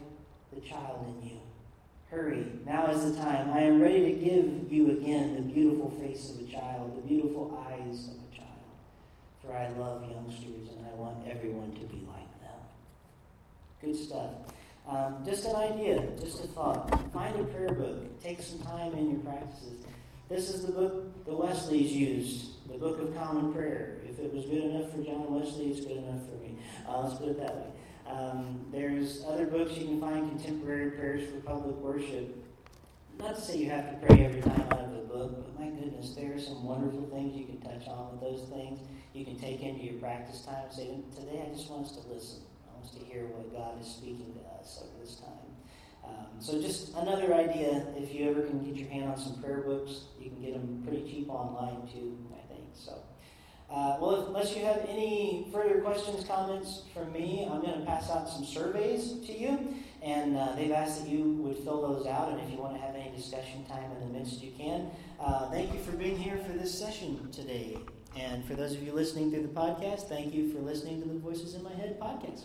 the 0.55 0.61
child 0.61 1.05
in 1.09 1.29
you. 1.29 1.41
Hurry, 2.09 2.47
now 2.65 2.87
is 2.87 3.13
the 3.13 3.21
time. 3.21 3.51
I 3.51 3.63
am 3.63 3.83
ready 3.83 4.05
to 4.05 4.13
give 4.13 4.73
you 4.73 4.93
again 4.93 5.35
the 5.35 5.43
beautiful 5.43 5.91
face 6.01 6.31
of 6.31 6.49
a 6.49 6.53
child, 6.53 6.97
the 6.97 7.09
beautiful 7.09 7.61
eyes 7.69 8.07
of 8.07 8.15
a 8.15 8.37
child. 8.37 8.49
For 9.43 9.57
I 9.57 9.69
love 9.71 10.09
youngsters 10.09 10.69
and 10.69 10.87
I 10.87 10.95
want 10.95 11.27
everyone 11.27 11.73
to 11.73 11.81
be 11.81 12.07
like 12.07 12.41
them. 12.41 12.61
Good 13.83 13.97
stuff. 13.97 14.31
Um, 14.89 15.17
just 15.27 15.47
an 15.47 15.57
idea, 15.57 16.01
just 16.21 16.45
a 16.45 16.47
thought. 16.47 17.13
Find 17.13 17.41
a 17.41 17.43
prayer 17.43 17.73
book. 17.73 18.23
Take 18.23 18.41
some 18.41 18.61
time 18.61 18.93
in 18.93 19.11
your 19.11 19.21
practices. 19.21 19.85
This 20.29 20.51
is 20.51 20.67
the 20.67 20.73
book 20.73 21.25
the 21.25 21.37
Wesleys 21.37 21.93
used, 21.93 22.69
the 22.69 22.79
Book 22.79 23.01
of 23.01 23.17
Common 23.17 23.53
Prayer. 23.53 23.99
If 24.11 24.19
it 24.19 24.35
was 24.35 24.45
good 24.47 24.65
enough 24.65 24.91
for 24.91 24.99
John 24.99 25.33
Wesley, 25.33 25.71
it's 25.71 25.87
good 25.87 25.99
enough 25.99 26.27
for 26.27 26.35
me. 26.43 26.59
Uh, 26.89 27.03
let's 27.03 27.17
put 27.17 27.29
it 27.29 27.39
that 27.39 27.55
way. 27.55 27.67
Um, 28.09 28.67
there's 28.73 29.25
other 29.25 29.47
books 29.47 29.79
you 29.79 29.87
can 29.87 30.01
find, 30.01 30.29
contemporary 30.29 30.91
prayers 30.91 31.31
for 31.31 31.39
public 31.43 31.77
worship. 31.77 32.37
Not 33.21 33.37
to 33.37 33.41
say 33.41 33.59
you 33.59 33.71
have 33.71 33.89
to 33.89 34.05
pray 34.05 34.25
every 34.25 34.43
time 34.43 34.63
out 34.73 34.81
of 34.81 34.95
a 34.95 35.07
book, 35.07 35.45
but 35.45 35.61
my 35.61 35.71
goodness, 35.71 36.17
there 36.17 36.35
are 36.35 36.41
some 36.41 36.65
wonderful 36.65 37.09
things 37.13 37.37
you 37.37 37.45
can 37.45 37.61
touch 37.61 37.87
on 37.87 38.11
with 38.11 38.21
those 38.21 38.49
things. 38.49 38.81
You 39.15 39.25
can 39.25 39.39
take 39.39 39.63
into 39.63 39.85
your 39.85 40.01
practice 40.01 40.41
time 40.41 40.65
and 40.65 40.73
say, 40.73 40.99
Today 41.15 41.47
I 41.47 41.55
just 41.55 41.71
want 41.71 41.87
us 41.87 41.93
to 41.93 42.09
listen. 42.09 42.41
I 42.69 42.75
want 42.75 42.87
us 42.87 42.95
to 42.99 43.05
hear 43.05 43.27
what 43.27 43.53
God 43.53 43.81
is 43.81 43.87
speaking 43.87 44.35
to 44.35 44.61
us 44.61 44.83
over 44.83 45.05
this 45.05 45.15
time. 45.21 45.56
Um, 46.07 46.27
so, 46.41 46.61
just 46.61 46.95
another 46.95 47.35
idea 47.35 47.87
if 47.97 48.15
you 48.15 48.31
ever 48.31 48.43
can 48.43 48.63
get 48.65 48.77
your 48.77 48.89
hand 48.89 49.11
on 49.11 49.19
some 49.19 49.43
prayer 49.43 49.61
books, 49.61 50.05
you 50.21 50.31
can 50.31 50.41
get 50.41 50.53
them 50.55 50.83
pretty 50.87 51.09
cheap 51.11 51.29
online 51.29 51.89
too, 51.93 52.19
I 52.33 52.47
think. 52.53 52.65
So. 52.75 53.03
Uh, 53.69 53.97
well, 54.01 54.27
unless 54.27 54.55
you 54.55 54.65
have 54.65 54.85
any 54.89 55.49
further 55.53 55.81
questions, 55.81 56.25
comments 56.25 56.83
from 56.95 57.13
me, 57.13 57.49
I'm 57.51 57.61
going 57.61 57.81
to 57.81 57.85
pass 57.85 58.09
out 58.11 58.29
some 58.29 58.45
surveys 58.45 59.15
to 59.27 59.37
you. 59.37 59.75
And 60.03 60.37
uh, 60.37 60.55
they've 60.55 60.71
asked 60.71 61.03
that 61.03 61.11
you 61.11 61.33
would 61.41 61.57
fill 61.59 61.83
those 61.83 62.07
out. 62.07 62.31
And 62.31 62.41
if 62.41 62.51
you 62.51 62.59
want 62.59 62.75
to 62.75 62.81
have 62.81 62.95
any 62.95 63.11
discussion 63.17 63.65
time 63.67 63.91
in 63.91 64.13
the 64.13 64.19
midst, 64.19 64.41
you 64.41 64.53
can. 64.57 64.91
Uh, 65.19 65.51
thank 65.51 65.73
you 65.75 65.81
for 65.81 65.93
being 65.97 66.17
here 66.17 66.39
for 66.39 66.53
this 66.53 66.77
session 66.79 67.29
today. 67.33 67.77
And 68.17 68.45
for 68.45 68.55
those 68.55 68.73
of 68.73 68.83
you 68.83 68.93
listening 68.93 69.31
through 69.31 69.43
the 69.43 69.49
podcast, 69.49 70.09
thank 70.09 70.33
you 70.33 70.53
for 70.53 70.61
listening 70.61 71.03
to 71.03 71.09
the 71.09 71.19
Voices 71.19 71.55
in 71.55 71.63
My 71.65 71.73
Head 71.73 71.99
podcast. 72.01 72.45